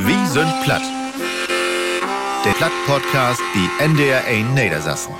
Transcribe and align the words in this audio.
Wie 0.00 0.26
sind 0.26 0.52
platt? 0.62 0.82
Der 2.44 2.52
Platt-Podcast, 2.52 3.42
die 3.52 3.82
NDR 3.82 4.24
1 4.26 4.50
Niedersassen. 4.50 5.12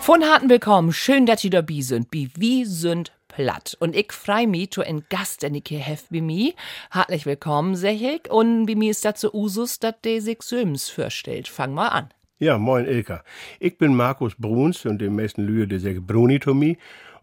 Von 0.00 0.22
harten 0.22 0.48
Willkommen, 0.48 0.92
schön, 0.92 1.26
dass 1.26 1.42
ihr 1.42 1.50
dabei 1.50 1.80
sind. 1.80 2.12
Bi 2.12 2.30
wie 2.36 2.64
sind 2.64 3.10
platt. 3.26 3.76
Und 3.80 3.96
ich 3.96 4.12
freu 4.12 4.46
mich 4.46 4.70
zu 4.70 4.82
ein 4.82 5.02
Gast, 5.08 5.42
den 5.42 5.56
ich 5.56 5.64
hier 5.66 5.80
hef 5.80 6.04
bei 6.10 6.20
mir. 6.20 6.52
Hartlich 6.92 7.26
willkommen, 7.26 7.74
sag 7.74 8.00
ich. 8.00 8.30
Und 8.30 8.66
bei 8.66 8.76
mir 8.76 8.92
ist 8.92 9.04
so 9.18 9.32
Usus, 9.32 9.80
dass 9.80 10.00
der 10.04 10.22
sich 10.22 10.42
Söms 10.42 10.88
vorstellt. 10.88 11.48
Fang 11.48 11.74
mal 11.74 11.88
an. 11.88 12.10
Ja, 12.38 12.56
moin 12.56 12.86
Ilka. 12.86 13.24
Ich 13.58 13.78
bin 13.78 13.96
Markus 13.96 14.36
Bruns 14.38 14.86
und 14.86 15.00
dem 15.00 15.16
meisten 15.16 15.42
Lühe 15.42 15.66
der 15.66 16.00
Bruni 16.00 16.38
to 16.38 16.54
me. 16.54 16.76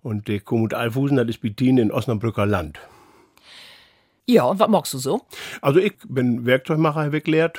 Und 0.03 0.27
der 0.27 0.41
kommt 0.41 0.73
Alfusen, 0.73 1.15
das 1.15 1.29
ist 1.29 1.39
Bitin 1.39 1.77
in 1.77 1.89
Osnabrücker 1.89 2.45
Land. 2.45 2.79
Ja, 4.29 4.43
und 4.43 4.59
was 4.59 4.67
magst 4.67 4.93
du 4.93 4.97
so? 4.97 5.21
Also 5.61 5.79
ich 5.79 5.93
bin 6.05 6.45
Werkzeugmacher, 6.45 7.05
habe 7.05 7.17
ich. 7.17 7.49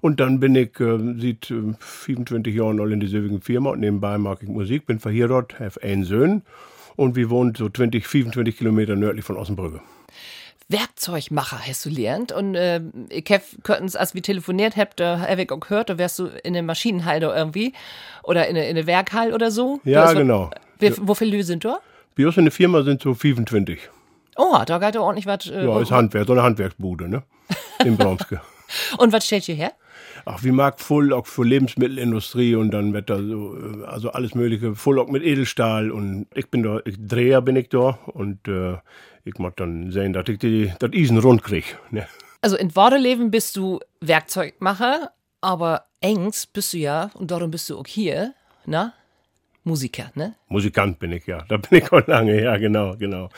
Und 0.00 0.20
dann 0.20 0.40
bin 0.40 0.54
ich 0.54 0.80
äh, 0.80 0.98
seit 1.20 1.50
äh, 1.50 1.74
25 1.78 2.54
Jahren 2.54 2.80
all 2.80 2.92
in 2.92 3.00
dieselben 3.00 3.42
Firma 3.42 3.70
und 3.70 3.80
nebenbei 3.80 4.16
mag 4.16 4.38
ich 4.42 4.48
Musik, 4.48 4.86
bin 4.86 4.98
verheiratet, 4.98 5.60
habe 5.60 5.82
einen 5.82 6.04
Sohn 6.04 6.42
und 6.96 7.14
wir 7.14 7.28
wohnen 7.28 7.54
so 7.54 7.68
20, 7.68 8.06
25 8.06 8.56
Kilometer 8.56 8.96
nördlich 8.96 9.24
von 9.24 9.36
Osnabrücke. 9.36 9.82
Werkzeugmacher 10.68 11.58
hast 11.66 11.84
du 11.84 11.90
gelernt 11.90 12.32
und 12.32 12.54
äh, 12.54 12.80
ich 13.10 13.26
hab 13.30 13.42
als 13.68 14.14
wir 14.14 14.22
telefoniert 14.22 14.76
habt, 14.76 15.00
da 15.00 15.20
hab 15.20 15.38
ich 15.38 15.52
auch 15.52 15.60
gehört, 15.60 15.90
da 15.90 15.98
wärst 15.98 16.18
du 16.18 16.28
in 16.42 16.54
der 16.54 16.62
Maschinenhalle 16.62 17.34
irgendwie 17.36 17.74
oder 18.22 18.48
in 18.48 18.54
der 18.54 18.70
in 18.70 18.86
Werkhall 18.86 19.34
oder 19.34 19.50
so. 19.50 19.80
Ja, 19.84 20.10
Du 20.10 20.20
genau. 20.20 20.50
Wie, 20.78 20.90
Wo 21.02 21.14
viele 21.14 21.36
Lü 21.36 21.42
sind 21.42 21.66
da? 21.66 21.80
Wir 22.16 22.28
uns 22.28 22.38
in 22.38 22.44
der 22.44 22.52
Firma 22.52 22.82
sind 22.82 23.02
so 23.02 23.12
25. 23.12 23.90
Oh, 24.36 24.58
da 24.66 24.78
geht 24.78 24.96
ordentlich 24.96 25.26
was. 25.26 25.46
Äh, 25.46 25.64
Ja, 25.64 25.80
ist 25.80 25.90
Handwerk, 25.90 26.26
so 26.26 26.32
eine 26.32 26.42
Handwerksbude, 26.42 27.08
ne? 27.08 27.22
In 27.84 27.96
Bronske. 27.96 28.40
und 28.98 29.12
was 29.12 29.26
stellt 29.26 29.48
ihr 29.48 29.54
her? 29.54 29.72
Ach, 30.26 30.42
wie 30.42 30.52
mag 30.52 30.80
voll 30.80 31.12
auch 31.12 31.26
für 31.26 31.44
Lebensmittelindustrie 31.44 32.54
und 32.54 32.70
dann 32.70 32.92
wird 32.94 33.10
da 33.10 33.18
so, 33.18 33.56
äh, 33.56 33.84
also 33.84 34.10
alles 34.10 34.34
Mögliche, 34.34 34.74
voll 34.74 34.98
auch 34.98 35.08
mit 35.08 35.22
Edelstahl 35.22 35.90
und 35.90 36.26
ich 36.34 36.50
bin 36.50 36.62
da, 36.62 36.80
ich 36.84 36.96
Dreher 36.98 37.42
bin 37.42 37.56
ich 37.56 37.68
da 37.68 37.98
und 38.06 38.48
äh, 38.48 38.78
ich 39.24 39.38
mag 39.38 39.56
dann 39.56 39.90
sehen, 39.90 40.12
dass 40.12 40.28
ich 40.28 40.38
die, 40.38 40.72
das 40.78 40.90
Eisen 40.94 41.18
rund 41.18 41.42
krieg. 41.42 41.76
Ne? 41.90 42.06
Also 42.40 42.56
in 42.56 42.74
Wordeleben 42.74 43.30
bist 43.30 43.56
du 43.56 43.80
Werkzeugmacher, 44.00 45.10
aber 45.40 45.86
engs 46.00 46.46
bist 46.46 46.72
du 46.72 46.78
ja, 46.78 47.10
und 47.14 47.30
darum 47.30 47.50
bist 47.50 47.68
du 47.68 47.78
auch 47.78 47.86
hier, 47.86 48.34
na? 48.66 48.92
Musiker, 49.66 50.10
ne? 50.14 50.34
Musikant 50.48 50.98
bin 50.98 51.12
ich 51.12 51.26
ja, 51.26 51.42
da 51.48 51.56
bin 51.56 51.78
ich 51.78 51.90
auch 51.90 52.06
lange, 52.06 52.42
ja 52.42 52.56
genau, 52.58 52.96
genau. 52.96 53.30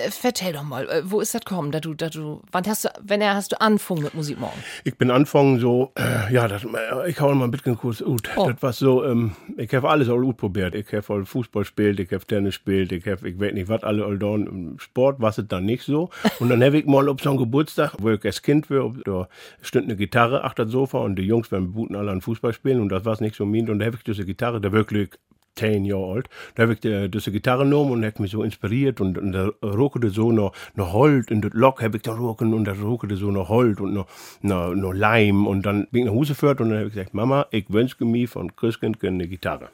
Äh, 0.00 0.10
Vertell 0.10 0.52
doch 0.52 0.62
mal, 0.62 0.88
äh, 0.88 1.02
wo 1.04 1.20
ist 1.20 1.34
das 1.34 1.44
gekommen, 1.44 1.72
dass 1.72 1.82
du, 1.82 1.94
dass 1.94 2.10
du, 2.10 2.42
wann 2.52 2.66
hast 2.66 2.84
du, 2.84 2.88
wenn 3.02 3.20
er 3.20 3.34
hast 3.34 3.52
du 3.52 3.60
angefangen 3.60 4.02
mit 4.02 4.14
Musik 4.14 4.38
morgen? 4.38 4.58
Ich 4.84 4.96
bin 4.96 5.10
anfangen 5.10 5.58
so, 5.60 5.92
äh, 5.96 6.32
ja, 6.32 6.48
das, 6.48 6.64
äh, 6.64 7.10
ich 7.10 7.20
hau 7.20 7.34
mal 7.34 7.44
ein 7.44 7.50
bisschen 7.50 7.76
kurz 7.76 8.00
ut. 8.00 8.28
Oh. 8.36 8.50
Das 8.50 8.62
war 8.62 8.72
so, 8.72 9.04
ähm, 9.04 9.32
ich 9.56 9.72
habe 9.74 9.88
alles 9.88 10.08
all 10.08 10.32
probiert. 10.34 10.74
Ich 10.74 10.92
habe 10.92 11.14
all 11.14 11.24
Fußball 11.24 11.62
gespielt, 11.62 12.00
ich 12.00 12.12
habe 12.12 12.24
Tennis 12.24 12.54
gespielt, 12.54 12.92
ich 12.92 13.06
habe, 13.06 13.28
ich 13.28 13.38
weiß 13.38 13.52
nicht 13.54 13.68
was, 13.68 13.82
alle 13.82 14.04
all. 14.04 14.20
Im 14.20 14.78
Sport 14.78 15.20
war 15.20 15.30
es 15.30 15.42
dann 15.48 15.64
nicht 15.64 15.84
so. 15.84 16.10
Und 16.38 16.50
dann 16.50 16.62
habe 16.62 16.78
ich 16.78 16.86
mal 16.86 17.08
auf 17.08 17.20
so 17.20 17.30
einem 17.30 17.38
Geburtstag, 17.38 17.94
wo 17.98 18.10
ich 18.10 18.24
als 18.24 18.42
Kind 18.42 18.70
war, 18.70 18.92
da 19.04 19.28
stand 19.62 19.86
eine 19.86 19.96
Gitarre 19.96 20.44
achter 20.44 20.64
das 20.64 20.72
Sofa 20.72 20.98
und 20.98 21.16
die 21.16 21.22
Jungs 21.22 21.48
beim 21.48 21.72
Booten 21.72 21.96
alle 21.96 22.10
an 22.10 22.20
Fußball 22.20 22.52
spielen 22.52 22.80
und 22.80 22.90
das 22.90 23.04
war 23.04 23.20
nicht 23.20 23.34
so 23.34 23.44
min. 23.44 23.68
Und 23.70 23.78
da 23.78 23.86
habe 23.86 23.96
ich 23.96 24.04
diese 24.04 24.24
Gitarre, 24.24 24.60
da 24.60 24.72
wirklich 24.72 25.10
10 25.56 25.84
Jahre 25.84 26.12
alt. 26.12 26.28
Da 26.54 26.64
habe 26.64 26.74
ich 26.74 26.80
die, 26.80 27.10
diese 27.10 27.32
Gitarre 27.32 27.64
genommen 27.64 27.92
und 27.92 28.04
hat 28.04 28.20
mich 28.20 28.30
so 28.30 28.42
inspiriert 28.42 29.00
und, 29.00 29.18
und 29.18 29.32
da 29.32 29.50
ruckte 29.62 30.10
so 30.10 30.32
noch, 30.32 30.52
noch 30.74 30.92
Holt 30.92 31.30
und 31.30 31.42
das 31.42 31.52
Lock 31.54 31.82
habe 31.82 31.96
ich 31.96 32.02
da 32.02 32.14
rucken 32.14 32.54
und 32.54 32.64
da 32.64 32.72
ruckte 32.72 33.16
so 33.16 33.30
noch 33.30 33.48
Holt 33.48 33.80
und 33.80 33.92
noch, 33.92 34.06
noch, 34.42 34.74
noch 34.74 34.92
Leim 34.92 35.46
und 35.46 35.66
dann 35.66 35.86
bin 35.90 36.02
ich 36.02 36.06
nach 36.06 36.14
Hause 36.14 36.32
geführt 36.32 36.60
und 36.60 36.70
dann 36.70 36.78
habe 36.78 36.88
ich 36.88 36.94
gesagt, 36.94 37.14
Mama, 37.14 37.46
ich 37.50 37.66
wünsche 37.68 38.04
mir 38.04 38.28
von 38.28 38.54
Christkind 38.54 39.02
eine 39.04 39.28
Gitarre. 39.28 39.70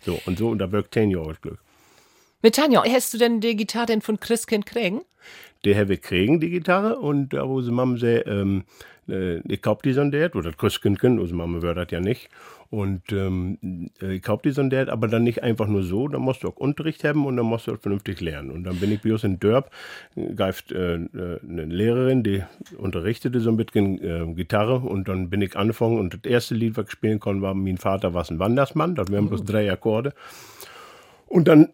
So, 0.00 0.18
und 0.26 0.38
so, 0.38 0.48
und 0.48 0.58
da 0.58 0.70
wirkt 0.72 0.94
10 0.94 1.10
Jahre 1.10 1.28
alt 1.28 1.42
Glück. 1.42 1.58
Mit 2.40 2.54
Tanja, 2.54 2.84
hast 2.84 3.12
du 3.12 3.18
denn 3.18 3.40
die 3.40 3.56
Gitarre 3.56 3.86
denn 3.86 4.00
von 4.00 4.20
Christkind 4.20 4.64
kriegen? 4.64 5.00
Der 5.64 5.76
habe 5.76 5.94
ich 5.94 6.02
kriegen, 6.02 6.38
die 6.38 6.50
Gitarre, 6.50 7.00
und 7.00 7.30
da 7.32 7.48
wo 7.48 7.60
sie 7.60 7.72
Mama 7.72 7.96
sagt, 7.96 8.28
ähm, 8.28 8.62
äh, 8.62 8.97
ich 9.08 9.62
kauf 9.62 9.82
die 9.82 9.92
sondert, 9.92 10.36
oder 10.36 10.52
Christkind, 10.52 11.02
unsere 11.02 11.36
Mama 11.36 11.62
wird 11.62 11.76
das 11.76 11.90
ja 11.90 12.00
nicht. 12.00 12.28
Und 12.70 13.12
ähm, 13.12 13.90
äh, 14.02 14.16
ich 14.16 14.22
kauf 14.22 14.42
die 14.42 14.50
sondert, 14.50 14.90
aber 14.90 15.08
dann 15.08 15.24
nicht 15.24 15.42
einfach 15.42 15.66
nur 15.66 15.82
so, 15.82 16.06
dann 16.06 16.20
musst 16.20 16.42
du 16.42 16.48
auch 16.48 16.56
Unterricht 16.56 17.02
haben 17.02 17.24
und 17.24 17.38
dann 17.38 17.46
musst 17.46 17.66
du 17.66 17.72
auch 17.72 17.80
vernünftig 17.80 18.20
lernen. 18.20 18.50
Und 18.50 18.64
dann 18.64 18.76
bin 18.76 18.92
ich 18.92 19.00
bei 19.00 19.12
uns 19.12 19.24
in 19.24 19.40
Dörp, 19.40 19.70
greift 20.36 20.72
äh, 20.72 20.96
äh, 20.96 21.40
eine 21.48 21.64
Lehrerin, 21.64 22.22
die 22.22 22.42
unterrichtete 22.76 23.40
so 23.40 23.48
ein 23.48 23.56
bisschen 23.56 24.02
äh, 24.02 24.34
Gitarre 24.34 24.80
und 24.80 25.08
dann 25.08 25.30
bin 25.30 25.40
ich 25.40 25.56
angefangen 25.56 25.98
und 25.98 26.12
das 26.12 26.30
erste 26.30 26.54
Lied, 26.54 26.76
was 26.76 26.86
ich 26.86 26.90
spielen 26.90 27.20
konnte, 27.20 27.40
war 27.40 27.54
Mein 27.54 27.78
Vater 27.78 28.12
war 28.12 28.28
ein 28.28 28.38
Wandersmann, 28.38 28.94
das 28.94 29.10
wären 29.10 29.28
bloß 29.28 29.44
drei 29.44 29.72
Akkorde. 29.72 30.12
Und 31.28 31.46
dann 31.46 31.68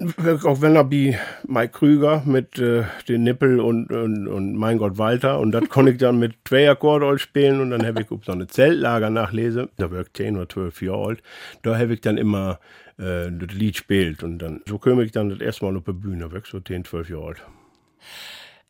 auch 0.45 0.61
wenn 0.63 0.75
wie 0.91 1.17
Mike 1.47 1.79
Krüger 1.79 2.25
mit 2.27 2.59
äh, 2.59 2.83
den 3.09 3.23
Nippel 3.23 3.61
und, 3.61 3.89
und, 3.93 4.27
und 4.27 4.57
Mein 4.57 4.79
Gott 4.79 4.99
Walter 4.99 5.39
und 5.39 5.53
das 5.53 5.69
konnte 5.69 5.93
ich 5.93 5.99
dann 5.99 6.19
mit 6.19 6.35
zwei 6.45 6.69
Akkorden 6.69 7.09
all 7.09 7.21
spielen 7.21 7.61
und 7.61 7.71
dann 7.71 7.87
habe 7.87 8.03
ich 8.03 8.09
so 8.09 8.33
eine 8.33 8.49
Zeltlager 8.49 9.11
nachlese, 9.11 9.69
da 9.77 9.93
war 9.93 10.01
ich 10.01 10.13
10 10.13 10.37
oder 10.37 10.49
12 10.49 10.83
Jahre 10.83 11.07
alt, 11.07 11.23
da 11.63 11.79
habe 11.79 11.95
ich 11.95 12.01
dann 12.01 12.19
immer 12.19 12.59
äh, 12.99 13.31
das 13.31 13.55
Lied 13.55 13.77
spielt 13.77 14.25
und 14.25 14.41
dann 14.41 14.61
so 14.67 14.79
komme 14.79 15.05
ich 15.05 15.13
dann 15.13 15.29
das 15.29 15.41
erste 15.41 15.67
Mal 15.67 15.77
auf 15.77 15.85
der 15.85 15.93
Bühne, 15.93 16.25
da 16.25 16.33
war 16.33 16.43
so 16.45 16.59
10, 16.59 16.85
12 16.85 17.11
Jahre 17.11 17.27
alt. 17.27 17.43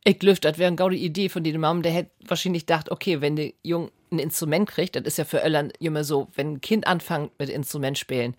Ich 0.06 0.22
lüft, 0.22 0.44
das 0.44 0.58
wäre 0.58 0.66
eine 0.66 0.76
gaude 0.76 0.96
Idee 0.96 1.30
von 1.30 1.42
dir, 1.44 1.58
Mom. 1.58 1.80
Der 1.80 1.92
hätte 1.92 2.10
wahrscheinlich 2.26 2.66
gedacht, 2.66 2.90
okay, 2.90 3.22
wenn 3.22 3.36
der 3.36 3.52
Jung 3.62 3.90
ein 4.12 4.18
Instrument 4.18 4.68
kriegt, 4.68 4.96
das 4.96 5.04
ist 5.04 5.16
ja 5.16 5.24
für 5.24 5.42
Öllern 5.42 5.72
immer 5.80 6.04
so, 6.04 6.28
wenn 6.34 6.52
ein 6.52 6.60
Kind 6.60 6.86
anfängt 6.86 7.30
mit 7.38 7.48
Instrument 7.48 7.96
spielen. 7.96 8.36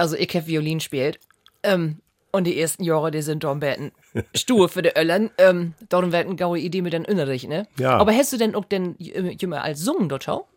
Also 0.00 0.16
ich 0.16 0.34
hab 0.34 0.46
Violin 0.46 0.80
spielt. 0.80 1.20
Ähm, 1.62 2.00
und 2.32 2.44
die 2.44 2.58
ersten 2.58 2.84
Jahre, 2.84 3.10
die 3.10 3.20
sind 3.20 3.44
dann 3.44 3.60
werden 3.60 3.92
stur 4.34 4.70
für 4.70 4.80
die 4.80 4.96
Öllern. 4.96 5.30
Ähm, 5.36 5.74
darum 5.90 6.10
wird 6.10 6.26
eine 6.26 6.36
gaue 6.36 6.58
Idee 6.58 6.80
mit 6.80 6.94
den 6.94 7.04
Unterricht, 7.04 7.48
ne? 7.48 7.66
Ja. 7.78 7.98
Aber 7.98 8.12
hast 8.12 8.32
du 8.32 8.38
denn 8.38 8.54
auch 8.54 8.64
denn 8.64 8.98
äh, 8.98 9.36
immer 9.38 9.62
als 9.62 9.80
Sungen 9.80 10.08
dort 10.08 10.24
schau? 10.24 10.48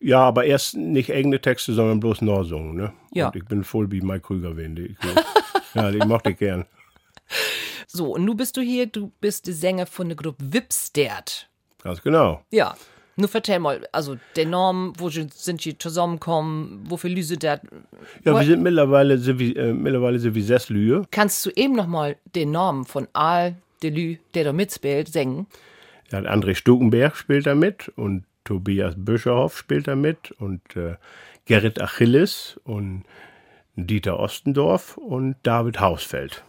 Ja, 0.00 0.20
aber 0.20 0.44
erst 0.44 0.74
nicht 0.74 1.12
eigene 1.12 1.40
Texte, 1.40 1.72
sondern 1.72 2.00
bloß 2.00 2.22
Norsungen, 2.22 2.74
ne? 2.74 2.92
Ja. 3.12 3.28
Und 3.28 3.36
ich 3.36 3.44
bin 3.44 3.62
voll 3.62 3.92
wie 3.92 4.00
Mike 4.00 4.22
Krüger, 4.22 4.56
wenn 4.56 4.74
die. 4.74 4.86
Ich, 4.86 4.96
ja, 5.74 5.92
die 5.92 5.98
mochte 5.98 6.30
ich 6.30 6.38
gern. 6.38 6.64
So, 7.86 8.14
und 8.14 8.24
nun 8.24 8.36
bist 8.36 8.56
du 8.56 8.60
hier, 8.60 8.86
du 8.86 9.12
bist 9.20 9.46
der 9.46 9.54
Sänger 9.54 9.86
von 9.86 10.08
der 10.08 10.16
Gruppe 10.16 10.52
Wipstert. 10.52 11.48
Ganz 11.80 12.02
genau. 12.02 12.42
Ja. 12.50 12.74
Nur 13.16 13.28
vertell 13.28 13.60
mal, 13.60 13.86
also 13.92 14.16
der 14.34 14.46
Norm, 14.46 14.92
wo 14.98 15.08
sind 15.08 15.64
die 15.64 15.78
zusammenkommen, 15.78 16.84
wofür 16.88 17.10
Lüse 17.10 17.36
dat? 17.36 17.62
Ja, 18.24 18.34
wir 18.34 18.44
sind 18.44 18.62
mittlerweile, 18.62 19.18
sind 19.18 19.38
wir, 19.38 19.56
äh, 19.56 19.72
mittlerweile 19.72 20.18
sind 20.18 20.34
wir 20.34 20.42
sechs 20.42 20.68
Lühe. 20.68 21.04
Kannst 21.10 21.46
du 21.46 21.50
eben 21.54 21.74
noch 21.74 21.86
mal 21.86 22.16
den 22.34 22.50
Namen 22.50 22.84
von 22.84 23.06
Al 23.12 23.56
Delü, 23.82 24.16
der 24.34 24.44
da 24.44 24.52
mitspielt, 24.52 25.08
singen? 25.08 25.46
Ja, 26.10 26.18
André 26.18 26.54
Stukenberg 26.54 27.16
spielt 27.16 27.46
da 27.46 27.54
mit 27.54 27.88
und 27.96 28.24
Tobias 28.44 28.94
Büscherhoff 28.96 29.56
spielt 29.56 29.88
da 29.88 29.96
mit 29.96 30.32
und 30.32 30.60
äh, 30.76 30.96
Gerrit 31.46 31.80
Achilles 31.80 32.60
und 32.64 33.04
Dieter 33.76 34.18
Ostendorf 34.18 34.96
und 34.96 35.36
David 35.42 35.80
Hausfeld. 35.80 36.44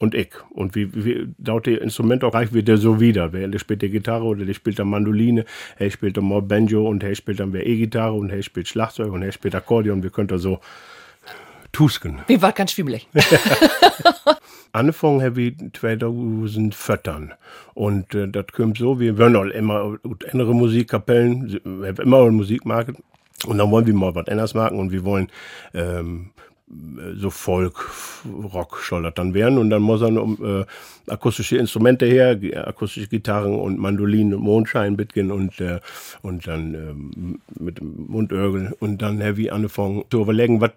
Und 0.00 0.14
ich. 0.14 0.30
Und 0.48 0.74
wie, 0.74 0.88
wie 1.04 1.28
laut 1.44 1.66
die 1.66 1.74
Instrumente 1.74 2.26
auch 2.26 2.32
reicht, 2.32 2.54
wird 2.54 2.68
der 2.68 2.78
so 2.78 3.00
wieder. 3.00 3.34
Wer 3.34 3.46
der 3.48 3.58
spielt 3.58 3.82
die 3.82 3.90
Gitarre 3.90 4.24
oder 4.24 4.46
der 4.46 4.54
spielt 4.54 4.78
dann 4.78 4.88
Mandoline, 4.88 5.44
er 5.78 5.90
spielt 5.90 6.16
dann 6.16 6.24
mal 6.24 6.40
Banjo 6.40 6.88
und 6.88 7.02
er 7.02 7.14
spielt 7.14 7.38
dann 7.38 7.52
wer 7.52 7.66
E-Gitarre 7.66 8.14
und 8.14 8.30
er 8.30 8.42
spielt 8.42 8.66
Schlagzeug 8.66 9.12
und 9.12 9.22
er 9.22 9.30
spielt 9.30 9.54
Akkordeon. 9.54 10.02
Wir 10.02 10.08
können 10.08 10.28
da 10.28 10.38
so 10.38 10.58
tusken. 11.70 12.20
Wie 12.28 12.40
war 12.40 12.52
ganz 12.52 12.72
schwimmelig. 12.72 13.08
Angefangen 14.72 15.22
habe 15.22 15.42
ich 15.42 15.54
2014. 15.74 17.32
Und 17.74 18.14
äh, 18.14 18.26
das 18.26 18.46
kommt 18.54 18.78
so, 18.78 19.00
wir 19.00 19.18
wollen 19.18 19.36
auch 19.36 19.44
immer 19.44 19.98
andere 20.32 20.54
Musikkapellen, 20.54 21.60
wir 21.62 21.88
haben 21.88 22.02
immer 22.02 22.22
eine 22.22 22.30
Musikmarke. 22.30 22.94
Und 23.46 23.58
dann 23.58 23.70
wollen 23.70 23.86
wir 23.86 23.94
mal 23.94 24.14
was 24.14 24.28
anderes 24.28 24.54
machen 24.54 24.78
und 24.78 24.92
wir 24.92 25.04
wollen 25.04 25.28
ähm, 25.74 26.30
so 27.16 27.30
Folk, 27.30 27.90
Rock 28.52 28.78
soll 28.88 29.02
das 29.02 29.14
dann 29.14 29.34
werden. 29.34 29.58
Und 29.58 29.70
dann 29.70 29.82
muss 29.82 30.00
dann 30.00 30.18
um 30.18 30.38
äh, 30.44 30.64
akustische 31.10 31.56
Instrumente 31.56 32.06
her, 32.06 32.36
gi- 32.36 32.54
akustische 32.54 33.08
Gitarren 33.08 33.54
und 33.54 33.78
Mandolinen 33.78 34.34
und 34.34 34.42
Mondschein 34.42 34.94
mitgehen 34.94 35.32
und, 35.32 35.60
äh, 35.60 35.80
und 36.22 36.46
dann 36.46 36.74
ähm, 36.74 37.40
mit 37.58 37.80
Mundörgel. 37.82 38.76
Und 38.78 39.02
dann 39.02 39.20
ich 39.20 39.52
angefangen 39.52 40.04
zu 40.10 40.22
überlegen, 40.22 40.60
was 40.60 40.70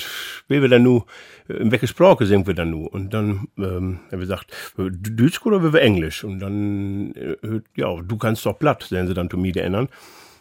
will 0.48 0.62
wir 0.63 0.69
denn 0.69 0.84
nu, 0.84 1.04
äh, 1.48 1.54
in 1.54 1.72
welche 1.72 1.88
Sprache 1.88 2.25
singen 2.25 2.48
wir 2.48 2.56
dann 2.56 2.72
nu? 2.72 2.88
Und 2.88 3.13
dann 3.13 3.48
ähm, 3.57 4.00
habe 4.07 4.24
ich 4.24 4.30
gesagt, 4.30 4.51
äh, 4.80 4.89
Deutsch 4.89 5.46
oder 5.46 5.62
will 5.62 5.74
wir 5.74 5.81
Englisch? 5.81 6.24
Und 6.24 6.39
dann, 6.39 7.13
äh, 7.13 7.62
ja, 7.75 8.01
du 8.01 8.18
kannst 8.18 8.46
doch 8.48 8.57
platt, 8.57 8.84
sehen 8.89 9.07
sie 9.07 9.13
dann 9.13 9.30
zu 9.30 9.38
mir 9.38 9.56
ändern. 9.57 9.89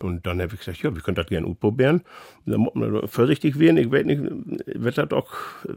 Und 0.02 0.26
dann 0.26 0.40
habe 0.43 0.52
ich 0.54 0.58
gesagt, 0.58 0.82
ja, 0.82 0.94
wir 0.94 1.00
können 1.00 1.14
das 1.14 1.26
gerne 1.26 1.46
ausprobieren. 1.46 2.02
Und 2.44 2.52
dann 2.52 2.60
muss 2.60 2.75
man 2.75 3.06
vorsichtig 3.08 3.58
werden. 3.58 3.76
Ich 3.76 3.90
weiß 3.90 4.04
nicht, 4.04 4.20
wird 4.66 4.99
das 4.99 5.10
auch, 5.12 5.31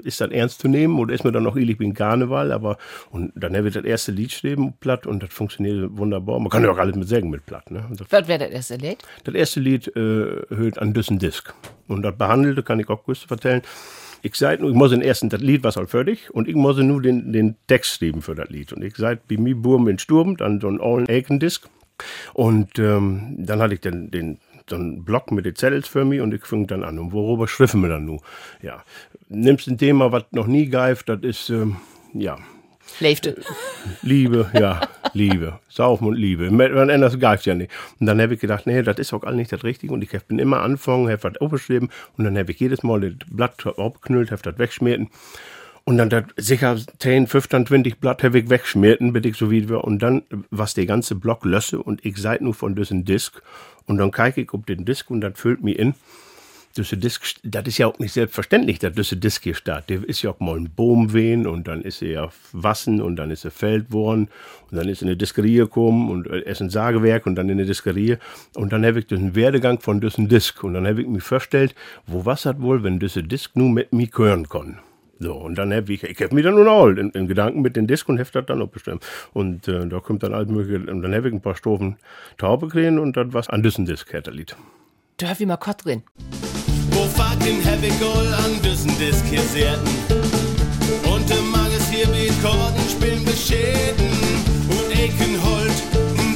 ist 0.04 0.20
das 0.20 0.32
ernst 0.32 0.62
zu 0.62 0.68
nehmen 0.68 0.98
oder 1.00 1.14
ist 1.14 1.24
mir 1.24 1.32
dann 1.32 1.44
noch 1.44 1.56
ähnlich 1.56 1.80
wie 1.80 1.86
ein 1.86 1.94
Karneval? 1.94 2.52
Aber, 2.52 2.78
und 3.12 3.32
dann 3.36 3.56
habe 3.56 3.68
ich 3.68 3.74
das 3.76 3.84
erste 3.84 4.12
Lied 4.12 4.32
schreiben, 4.32 4.74
platt, 4.80 5.06
und 5.06 5.22
das 5.22 5.32
funktioniert 5.32 5.98
wunderbar. 5.98 6.40
Man 6.40 6.50
kann 6.50 6.64
ja 6.64 6.72
auch 6.72 6.78
alles 6.78 6.96
mit 6.96 7.08
Sägen 7.08 7.30
mit 7.30 7.46
platt. 7.46 7.70
Ne? 7.70 7.86
Was 8.10 8.28
wäre 8.28 8.40
das 8.40 8.50
erste 8.50 8.76
Lied? 8.76 8.98
Das 9.24 9.36
erste 9.36 9.60
Lied 9.60 9.88
äh, 9.96 10.00
hört 10.50 10.80
an 10.80 10.94
Düssen 10.94 11.20
Disk. 11.20 11.54
Und 11.88 12.02
das 12.02 12.18
behandelte, 12.18 12.64
kann 12.64 12.80
ich 12.80 12.90
auch 12.90 13.04
kurz 13.04 13.26
erzählen. 13.30 13.62
Ich 14.24 14.34
seit 14.36 14.60
ich 14.60 14.74
muss 14.74 14.90
den 14.90 15.04
ersten, 15.04 15.30
das 15.30 15.42
Lied 15.42 15.64
war 15.64 15.72
halt 15.76 15.92
fertig, 15.92 16.32
und 16.34 16.48
ich 16.48 16.56
muss 16.56 16.78
nur 16.78 17.00
den, 17.00 17.32
den 17.32 17.58
Text 17.68 18.00
schreiben 18.00 18.24
für 18.24 18.34
das 18.34 18.50
Lied. 18.50 18.74
Und 18.74 18.84
ich 18.84 18.96
seit 18.96 19.28
bei 19.28 19.38
mir 19.38 19.56
Burm 19.56 19.88
in 19.88 20.00
Sturm, 20.00 20.36
dann 20.36 20.60
so 20.60 20.68
ein 20.68 20.82
Allen 20.82 21.08
Aiken 21.08 21.40
Disc. 21.40 21.70
Und 22.34 22.80
ähm, 22.80 23.36
dann 23.38 23.60
hatte 23.62 23.76
ich 23.76 23.82
den, 23.82 24.12
den 24.12 24.40
so 24.70 24.76
einen 24.76 25.04
Block 25.04 25.32
mit 25.32 25.46
den 25.46 25.56
Zettel 25.56 25.82
für 25.84 26.06
mich 26.06 26.22
und 26.22 26.34
ich 26.34 26.46
fing 26.46 26.68
dann 26.68 26.84
an. 26.84 27.00
Und 27.00 27.12
worüber 27.12 27.48
schriffen 27.48 27.82
wir 27.82 27.90
dann 27.90 28.06
nun? 28.06 28.20
Ja, 28.62 28.84
nimmst 29.30 29.68
ein 29.68 29.78
Thema, 29.78 30.12
was 30.12 30.24
noch 30.32 30.48
nie 30.48 30.70
greift, 30.70 31.10
das 31.10 31.22
ist, 31.22 31.50
ähm, 31.50 31.78
ja. 32.14 32.38
Leifte. 33.00 33.36
Liebe, 34.04 34.50
ja, 34.54 34.82
Liebe. 35.14 35.60
Saufen 35.70 36.08
und 36.08 36.16
Liebe. 36.16 36.52
Man 36.52 36.90
anders 36.90 37.20
greift 37.20 37.46
ja 37.46 37.56
nicht. 37.56 37.72
Und 38.00 38.06
dann 38.06 38.22
habe 38.22 38.36
ich 38.36 38.40
gedacht, 38.40 38.68
nee, 38.68 38.84
das 38.84 39.00
ist 39.00 39.12
auch 39.12 39.24
alles 39.24 39.38
nicht 39.38 39.52
das 39.52 39.64
Richtige. 39.64 39.92
Und 39.92 40.04
ich 40.04 40.12
bin 40.26 40.40
immer 40.40 40.62
anfangen, 40.62 41.10
habe 41.10 41.24
was 41.24 41.38
aufgeschrieben 41.42 41.90
und 42.18 42.26
dann 42.26 42.38
habe 42.38 42.52
ich 42.52 42.60
jedes 42.60 42.84
Mal 42.84 43.02
das 43.02 43.28
Blatt 43.30 43.66
aufgeknüllt, 43.66 44.32
habe 44.32 44.42
das 44.44 44.60
weggeschmiert. 44.60 45.08
Und 45.88 45.98
dann 45.98 46.10
das 46.10 46.24
sicher 46.38 46.78
10, 46.98 47.28
15, 47.28 47.68
20 47.68 48.00
Blatt 48.00 48.24
habe 48.24 48.40
ich 48.40 48.50
wegschmierten, 48.50 49.14
bitte 49.14 49.30
ich 49.30 49.38
so 49.38 49.52
wie 49.52 49.70
wir. 49.70 49.84
Und 49.84 50.00
dann, 50.00 50.24
was 50.50 50.74
der 50.74 50.88
ganze 50.88 51.14
Block 51.14 51.46
lösse 51.46 51.80
und 51.80 52.04
ich 52.04 52.18
seid 52.18 52.42
nur 52.42 52.56
von 52.56 52.76
diesem 52.76 53.06
Disk. 53.06 53.44
Und 53.86 54.00
dann 54.00 54.12
kicke 54.12 54.42
ich 54.42 54.52
auf 54.52 54.66
den 54.66 54.84
Disk 54.84 55.12
und 55.12 55.22
das 55.22 55.40
füllt 55.40 55.64
mich 55.64 55.78
in. 55.78 55.94
Diese 56.76 56.98
Disk, 56.98 57.36
das 57.44 57.68
ist 57.68 57.78
ja 57.78 57.86
auch 57.86 58.00
nicht 58.00 58.14
selbstverständlich, 58.14 58.80
dass 58.80 58.96
diese 58.96 59.16
Disk 59.16 59.44
hier 59.44 59.54
steht. 59.54 59.88
Der 59.88 60.04
ist 60.04 60.24
ja 60.24 60.32
auch 60.32 60.40
mal 60.40 60.58
ein 60.58 60.74
Baum 60.76 61.14
wehen 61.14 61.46
und 61.46 61.68
dann 61.68 61.84
ist 61.84 62.02
er 62.02 62.10
ja 62.10 62.30
Wassen 62.52 63.00
und 63.00 63.16
dann 63.16 63.30
ist 63.30 63.46
er 63.46 63.52
Feld 63.52 63.94
worden 63.94 64.30
und 64.72 64.78
dann 64.78 64.90
ist 64.90 65.02
er 65.02 65.04
in 65.04 65.10
eine 65.10 65.18
Diskerie 65.18 65.58
gekommen 65.58 66.10
und 66.10 66.26
er 66.26 66.48
ist 66.48 66.62
ein 66.62 66.72
Sagewerk 66.72 67.28
und 67.28 67.36
dann 67.36 67.48
in 67.48 67.60
eine 67.60 67.68
Diskerie 67.68 68.18
und 68.56 68.74
dann 68.74 68.84
habe 68.84 69.00
ich 69.00 69.06
diesen 69.06 69.36
Werdegang 69.36 69.80
von 69.80 70.02
diesem 70.02 70.28
Disk 70.30 70.64
und 70.64 70.74
dann 70.74 70.88
habe 70.88 71.04
ich 71.04 71.08
mir 71.08 71.22
vorgestellt, 71.22 71.76
wo 72.08 72.26
was 72.26 72.46
hat 72.46 72.60
wohl, 72.60 72.84
wenn 72.84 73.00
diese 73.00 73.24
Disk 73.24 73.56
nur 73.56 73.70
mit 73.70 73.94
mir 73.94 74.10
hören 74.14 74.50
kann. 74.50 74.80
So, 75.20 75.34
und 75.34 75.56
dann 75.56 75.74
habe 75.74 75.94
ich, 75.94 76.04
ich 76.04 76.22
habe 76.22 76.36
mich 76.36 76.44
dann 76.44 76.56
nun 76.56 76.68
auch 76.68 76.88
in, 76.88 77.10
in, 77.12 77.28
Gedanken 77.28 77.62
mit 77.62 77.76
den 77.76 77.88
Disk 77.88 78.10
und 78.10 78.18
heft 78.18 78.36
das 78.36 78.46
dann 78.46 78.62
auch 78.62 78.68
bestimmt. 78.68 79.06
Und 79.34 79.68
äh, 79.68 79.88
da 79.88 80.00
kommt 80.00 80.24
dann 80.24 80.34
alles 80.34 80.50
mögliche, 80.50 80.92
und 80.92 81.02
dann 81.02 81.16
habe 81.16 81.30
ich 81.30 81.34
ein 81.34 81.42
paar 81.42 81.56
Strophen 81.56 81.98
Taube 82.38 82.68
kriegen 82.68 83.00
und 83.00 83.16
dann 83.16 83.34
was 83.34 83.50
an 83.50 83.64
diesen 83.64 83.86
Disk, 83.86 84.12
hätte 84.12 84.32
Lied. 84.32 84.56
Du 85.18 85.28
hast 85.28 85.40
wie 85.40 85.46
mal 85.46 85.58
Kott 85.58 85.86
drin. 85.86 86.04
Wo 86.92 87.06
fahrt 87.08 87.42
den 87.46 87.62
Heavy 87.62 87.92
Goal 88.00 88.34
an 88.34 88.62
diesen 88.62 88.98
Disk 89.00 89.26
hier 89.26 89.42
serten? 89.42 89.88
Und 91.06 91.32
im 91.32 91.52
Mangels 91.52 91.88
hier 91.90 92.08
wie 92.08 92.28
Korden 92.42 92.90
spielen 92.90 93.24
beschäden. 93.24 94.12
Und 94.70 94.92
Ekenhold, 94.92 95.74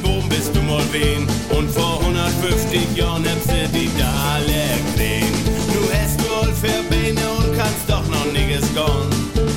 wo 0.04 0.22
bist 0.30 0.56
du 0.56 0.62
mal 0.62 0.84
wen? 0.94 1.28
Und 1.58 1.70
vor 1.70 2.00
150 2.00 2.96
Jahren 2.96 3.26
habt 3.26 3.48
ihr 3.52 3.68
die 3.68 3.90
Dahle 4.00 4.80
gesehen. 4.86 5.34
Du 5.74 5.82
hast 5.94 6.20
wohl 6.30 6.54
für 6.54 6.84
Beine 6.90 7.39
kannst 7.70 7.90
doch 7.90 8.08
noch 8.08 8.26
nix 8.32 8.74
gone. 8.74 9.10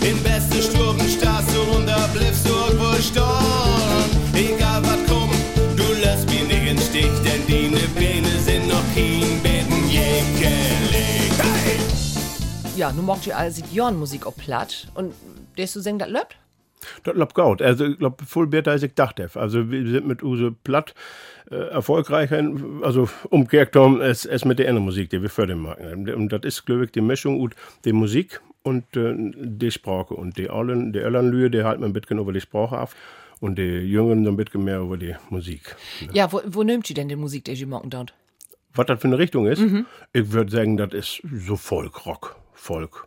In 0.02 0.22
beste 0.22 0.62
Sturben 0.62 1.08
starrst 1.08 1.48
du 1.54 1.86
da 1.86 2.06
bliffst 2.08 2.46
du 2.46 2.52
wohl 2.78 3.00
storn. 3.00 4.10
Egal 4.34 4.82
was 4.82 5.00
kommt, 5.08 5.34
du 5.76 5.92
lässt 6.02 6.28
mich 6.28 6.46
nicht 6.46 6.70
in 6.70 6.78
Stich, 6.78 7.12
denn 7.24 7.46
die 7.46 7.70
Beine 7.94 8.38
sind 8.38 8.68
noch 8.68 8.84
kein 8.94 9.40
Beten 9.42 9.88
je 9.88 10.22
gelegt. 10.38 11.42
Hey! 11.64 11.78
Ja, 12.76 12.92
nun 12.92 13.06
macht 13.06 13.26
ihr 13.26 13.36
also 13.36 13.62
Jorn 13.72 13.98
Musik 13.98 14.26
auf 14.26 14.36
platt 14.36 14.88
und 14.94 15.14
der 15.56 15.66
du 15.66 15.80
singen, 15.80 15.98
das 15.98 16.08
löbt? 16.08 16.36
Das 17.04 17.14
läuft 17.14 17.34
gut. 17.34 17.62
Also, 17.62 17.86
ich 17.86 17.98
glaube, 17.98 18.24
voll 18.24 18.46
besser 18.46 18.72
als 18.72 18.82
ich 18.82 18.94
dachte. 18.94 19.30
Also, 19.34 19.70
wir 19.70 19.88
sind 19.88 20.06
mit 20.06 20.22
Use 20.22 20.54
Platt 20.64 20.94
erfolgreicher, 21.52 22.42
also 22.82 23.08
umgekehrt 23.30 23.76
als, 23.76 24.26
als 24.26 24.44
mit 24.44 24.58
der 24.58 24.68
anderen 24.68 24.86
Musik, 24.86 25.10
die 25.10 25.22
wir 25.22 25.30
fördern 25.30 25.60
machen. 25.60 26.08
Und 26.12 26.32
das 26.32 26.42
ist, 26.44 26.66
glaube 26.66 26.84
ich, 26.84 26.92
die 26.92 27.00
Mischung 27.00 27.40
und 27.40 27.54
die 27.84 27.92
Musik 27.92 28.40
und 28.62 28.96
äh, 28.96 29.14
die 29.16 29.70
Sprache. 29.70 30.14
Und 30.14 30.36
die 30.38 30.48
Allen, 30.48 30.92
die 30.92 31.00
Erlernlühe, 31.00 31.50
die 31.50 31.64
halten 31.64 31.84
ein 31.84 31.92
bisschen 31.92 32.18
über 32.18 32.32
die 32.32 32.40
Sprache 32.40 32.78
ab. 32.78 32.94
Und 33.40 33.58
die 33.58 33.62
Jüngeren 33.62 34.26
ein 34.26 34.36
bisschen 34.36 34.62
mehr 34.62 34.78
über 34.78 34.96
die 34.96 35.16
Musik. 35.28 35.74
Ja, 36.12 36.32
wo, 36.32 36.40
wo 36.46 36.62
nimmt 36.62 36.88
ihr 36.88 36.94
denn 36.94 37.08
die 37.08 37.16
Musik, 37.16 37.44
die 37.44 37.52
ihr 37.52 37.66
machen 37.66 37.90
dort? 37.90 38.14
Was 38.74 38.86
das 38.86 39.00
für 39.00 39.08
eine 39.08 39.18
Richtung 39.18 39.46
ist? 39.46 39.62
Ich 40.12 40.32
würde 40.32 40.50
sagen, 40.52 40.76
das 40.76 40.92
ist 40.92 41.22
so 41.24 41.56
Folk-Rock. 41.56 42.36
Folk. 42.52 43.06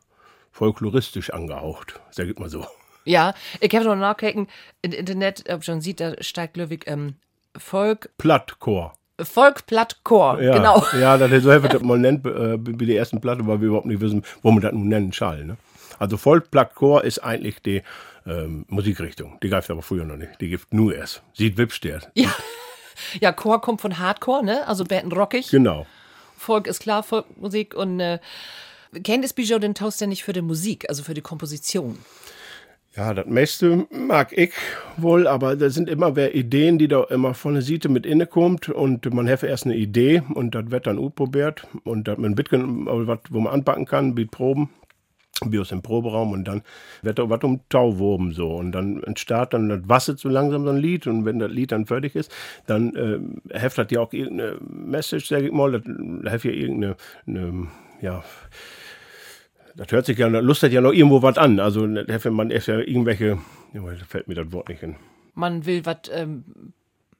Folkloristisch 0.51 1.31
angehaucht, 1.31 2.00
sag 2.12 2.27
ich 2.27 2.38
mal 2.38 2.50
so. 2.50 2.65
Ja, 3.06 3.33
ich 3.62 3.74
habe 3.75 3.86
noch 3.86 3.95
nachgucken, 3.95 4.47
im 4.81 4.92
Internet, 4.92 5.45
ob 5.50 5.63
schon 5.63 5.80
sieht, 5.80 6.00
da 6.00 6.21
steigt 6.21 6.57
Löwig 6.57 6.86
ähm, 6.88 7.15
Volk, 7.57 8.10
Plattchor. 8.18 8.94
Volk 9.22 9.66
Plattchor, 9.66 10.42
Ja, 10.42 10.57
genau. 10.57 10.86
Ja, 11.00 11.18
das 11.18 11.31
ist 11.31 11.44
so, 11.44 11.57
das 11.57 11.81
mal 11.81 11.98
nennt, 11.98 12.25
äh, 12.25 12.57
wie 12.60 12.86
die 12.86 12.96
ersten 12.96 13.22
Platte, 13.22 13.48
weil 13.48 13.62
wir 13.62 13.68
überhaupt 13.68 13.86
nicht 13.86 14.02
wissen, 14.02 14.24
wo 14.42 14.52
man 14.52 14.62
das 14.62 14.74
nun 14.74 14.90
nennen 14.90 15.12
soll. 15.12 15.46
Ne? 15.46 15.57
Also 16.00 16.18
Volk-Plattchor 16.18 17.04
ist 17.04 17.19
eigentlich 17.19 17.62
die 17.62 17.81
ähm, 18.25 18.66
Musikrichtung. 18.68 19.38
Die 19.42 19.50
greift 19.50 19.69
aber 19.69 19.81
früher 19.81 20.04
noch 20.04 20.18
nicht. 20.18 20.42
Die 20.42 20.50
gibt 20.50 20.74
nur 20.74 20.96
erst. 20.96 21.22
Sieht 21.34 21.57
wipstert. 21.57 22.12
Ja. 22.16 22.34
ja, 23.19 23.34
Chor 23.34 23.60
kommt 23.60 23.81
von 23.81 24.00
Hardcore, 24.00 24.44
ne? 24.44 24.66
Also 24.68 24.86
Band 24.86 25.13
rockig. 25.13 25.50
Genau. 25.50 25.86
Volk 26.38 26.68
ist 26.68 26.80
klar, 26.80 27.04
Volkmusik 27.04 27.74
und 27.74 28.00
äh, 28.00 28.19
kennt 29.04 29.25
es 29.25 29.34
Bijou 29.34 29.60
den 29.60 29.75
Toast 29.75 30.00
denn 30.00 30.10
nicht 30.10 30.24
für 30.24 30.31
die 30.31 30.42
Musik, 30.42 30.88
also 30.88 31.04
für 31.04 31.13
die 31.13 31.22
Komposition? 31.22 31.98
Ja, 32.95 33.13
das 33.13 33.25
meiste 33.25 33.88
mag 33.89 34.31
ich 34.31 34.53
wohl, 34.95 35.27
aber 35.27 35.57
da 35.57 35.69
sind 35.69 35.89
immer 35.89 36.15
wer 36.15 36.33
Ideen, 36.33 36.77
die 36.77 36.88
da 36.88 37.03
immer 37.03 37.33
von 37.33 37.56
der 37.56 37.62
Seite 37.62 37.89
mit 37.89 38.06
inne 38.06 38.25
kommt 38.25 38.69
und 38.69 39.13
man 39.13 39.27
hat 39.27 39.44
erst 39.44 39.65
eine 39.65 39.75
Idee 39.75 40.24
und 40.33 40.56
das 40.56 40.71
wird 40.71 40.88
dann 40.88 41.12
probiert 41.13 41.68
und 41.83 42.07
das 42.07 42.18
mit 42.18 42.38
Bitcoin, 42.38 42.86
was, 42.86 43.19
wo 43.30 43.42
man 43.42 43.53
anpacken 43.53 43.86
kann, 43.86 44.15
wie 44.15 44.24
Proben, 44.24 44.69
aus 45.59 45.69
dem 45.69 45.81
Proberaum. 45.81 46.31
Und 46.31 46.45
dann 46.45 46.62
wird 47.01 47.19
da 47.19 47.30
was 47.30 47.44
um 47.44 47.59
Tauwurm 47.68 48.31
so. 48.31 48.56
Und 48.56 48.71
dann 48.71 49.03
entsteht 49.03 49.51
dann 49.51 49.68
das 49.68 49.81
Wasser 49.89 50.15
so 50.15 50.30
langsam 50.30 50.63
so 50.63 50.69
ein 50.69 50.77
Lied. 50.77 51.07
Und 51.07 51.25
wenn 51.25 51.39
das 51.39 51.51
Lied 51.51 51.74
dann 51.74 51.86
fertig 51.86 52.15
ist, 52.15 52.31
dann 52.65 52.95
äh, 52.95 53.59
heftet 53.59 53.92
ja 53.92 54.00
auch 54.00 54.13
irgendeine 54.13 54.57
Message, 54.62 55.27
sag 55.27 55.44
ich 55.44 55.51
mal, 55.51 55.74
das 55.74 55.83
heft 56.31 56.45
ja 56.45 56.51
irgendeine, 56.51 56.95
eine, 57.27 57.68
ja, 58.01 58.24
das 59.75 59.92
hört 59.92 60.06
sich 60.06 60.18
ja, 60.18 60.30
das 60.30 60.44
lustet 60.44 60.74
ja 60.74 60.81
noch 60.81 60.94
irgendwo 60.94 61.22
was 61.22 61.38
an. 61.38 61.60
Also, 61.60 61.81
wenn 61.83 62.33
man 62.33 62.51
erst 62.51 62.68
ja 62.68 62.80
irgendwelche, 62.80 63.38
fällt 64.07 64.27
mir 64.27 64.36
das 64.36 64.51
Wort 64.51 64.69
nicht 64.69 64.80
hin. 64.80 64.95
Man 65.33 65.66
will 65.66 65.86
was 65.86 65.98
ähm, 66.12 66.44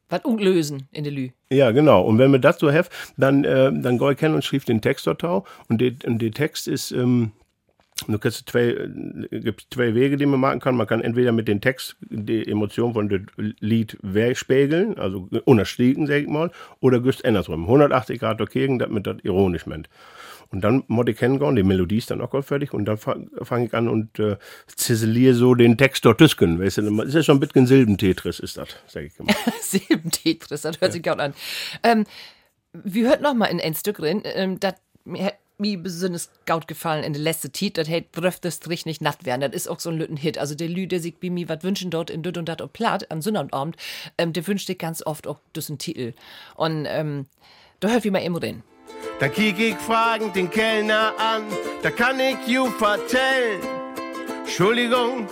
was 0.10 0.24
unlösen 0.24 0.88
in 0.92 1.04
der 1.04 1.13
Lü. 1.13 1.30
Ja, 1.50 1.72
genau. 1.72 2.04
Und 2.04 2.18
wenn 2.19 2.31
wir 2.31 2.39
das 2.39 2.60
so 2.60 2.72
heft, 2.72 2.91
dann, 3.18 3.44
äh, 3.44 3.72
dann 3.74 3.98
gehe 3.98 4.13
ich 4.13 4.20
hin 4.20 4.34
und 4.34 4.44
schrieb 4.44 4.65
den 4.65 4.82
Text 4.82 5.08
dort 5.08 5.24
auch. 5.24 5.46
Und 5.68 5.82
der 5.82 5.94
und 6.06 6.22
der 6.22 6.32
Text 6.32 6.68
ist, 6.68 6.91
ähm, 6.91 7.32
du 8.08 8.20
kannst 8.20 8.50
zwei, 8.50 8.70
äh, 8.70 9.40
gibt 9.40 9.68
zwei 9.74 9.96
Wege, 9.96 10.18
die 10.18 10.25
man 10.25 10.40
machen 10.40 10.60
kann. 10.60 10.75
Man 10.75 10.88
kann 10.88 11.02
entweder 11.02 11.32
mit 11.32 11.48
dem 11.48 11.62
Text 11.62 11.96
die 12.02 12.48
Emotion 12.48 12.94
von 12.94 13.10
dem 13.10 13.25
Lied 13.60 13.98
spiegeln, 14.34 14.98
also 14.98 15.30
unterstreichen, 15.46 16.08
sag 16.08 16.22
ich 16.22 16.28
mal, 16.28 16.52
oder 16.80 17.00
güst 17.00 17.25
andersrum. 17.25 17.64
180 17.64 18.20
Grad 18.20 18.40
dagegen, 18.40 18.80
damit 18.80 19.08
das 19.08 19.18
ironisch 19.24 19.66
meint. 19.66 19.90
Und 20.52 20.62
dann 20.62 20.84
muss 20.88 21.08
ich 21.08 21.20
hingehen, 21.20 21.56
die 21.56 21.64
Melodie 21.64 21.98
ist 21.98 22.12
dann 22.12 22.22
auch 22.22 22.44
fertig 22.44 22.74
und 22.74 22.86
dann 22.86 22.98
fange 22.98 23.28
fang 23.42 23.66
ich 23.66 23.74
an 23.74 23.88
und 23.88 24.20
äh, 24.20 24.38
ziseliere 24.68 25.34
so 25.34 25.56
den 25.56 25.78
Text 25.78 26.06
dort 26.06 26.20
tüsken. 26.20 26.60
Weißt 26.60 26.78
du, 26.78 26.96
das 26.98 27.16
ist 27.16 27.25
schon 27.25 27.38
ein 27.38 27.40
bisschen 27.40 27.66
Silbentetris, 27.66 28.40
ist 28.40 28.58
das, 28.58 28.70
sag 28.88 29.04
ich 29.04 29.20
immer. 29.20 29.34
Silbentetris, 29.62 30.62
das 30.62 30.80
hört 30.80 30.94
sich 30.94 31.02
gut 31.02 31.20
an. 31.20 31.34
Ähm, 31.84 32.06
wir 32.72 33.10
hört 33.10 33.22
noch 33.22 33.34
mal 33.34 33.48
in 33.48 33.60
ein 33.60 33.74
Stück 33.74 33.98
drin, 33.98 34.22
ähm, 34.24 34.60
das 34.60 34.75
mir 35.58 35.78
hat 35.78 35.84
besonders 35.84 36.30
gut 36.46 36.68
gefallen 36.68 37.04
in 37.04 37.14
der 37.14 37.22
letzten 37.22 37.54
Zeit, 37.54 37.78
das 37.78 37.90
hätte 37.90 38.32
das 38.42 38.56
Strich 38.56 38.86
nicht 38.86 39.02
natt 39.02 39.26
werden. 39.26 39.42
Das 39.42 39.54
ist 39.54 39.68
auch 39.68 39.80
so 39.80 39.90
ein 39.90 39.98
lütten 39.98 40.18
Hit. 40.18 40.38
Also 40.38 40.56
der 40.56 40.68
Lü, 40.68 40.88
der 40.88 41.00
sich 41.00 41.18
bei 41.18 41.30
mir 41.30 41.50
was 41.50 41.64
wünschen 41.64 41.92
dort 41.92 42.10
in 42.10 42.24
Düt 42.24 42.38
und 42.38 42.50
Dat 42.50 42.62
und 42.62 42.74
Platt 42.74 43.10
am 43.12 43.22
Sonnabend, 43.22 43.76
ähm, 44.18 44.34
der 44.34 44.46
wünscht 44.48 44.68
sich 44.68 44.78
ganz 44.78 45.06
oft 45.06 45.28
auch 45.28 45.40
diesen 45.56 45.78
Titel. 45.78 46.14
Und 46.56 46.86
ähm, 46.88 47.28
da 47.80 47.90
hört 47.90 48.04
wie 48.04 48.12
mal 48.12 48.20
immer 48.20 48.40
drin. 48.40 48.64
Da 49.20 49.30
kiek 49.30 49.60
ich 49.60 49.76
fragend 49.78 50.36
den 50.36 50.50
Kellner 50.50 51.14
an, 51.18 51.44
da 51.82 51.90
kann 51.90 52.20
ich 52.20 52.38
you 52.48 52.70
vertellen. 52.72 53.62
Entschuldigung, 54.44 55.28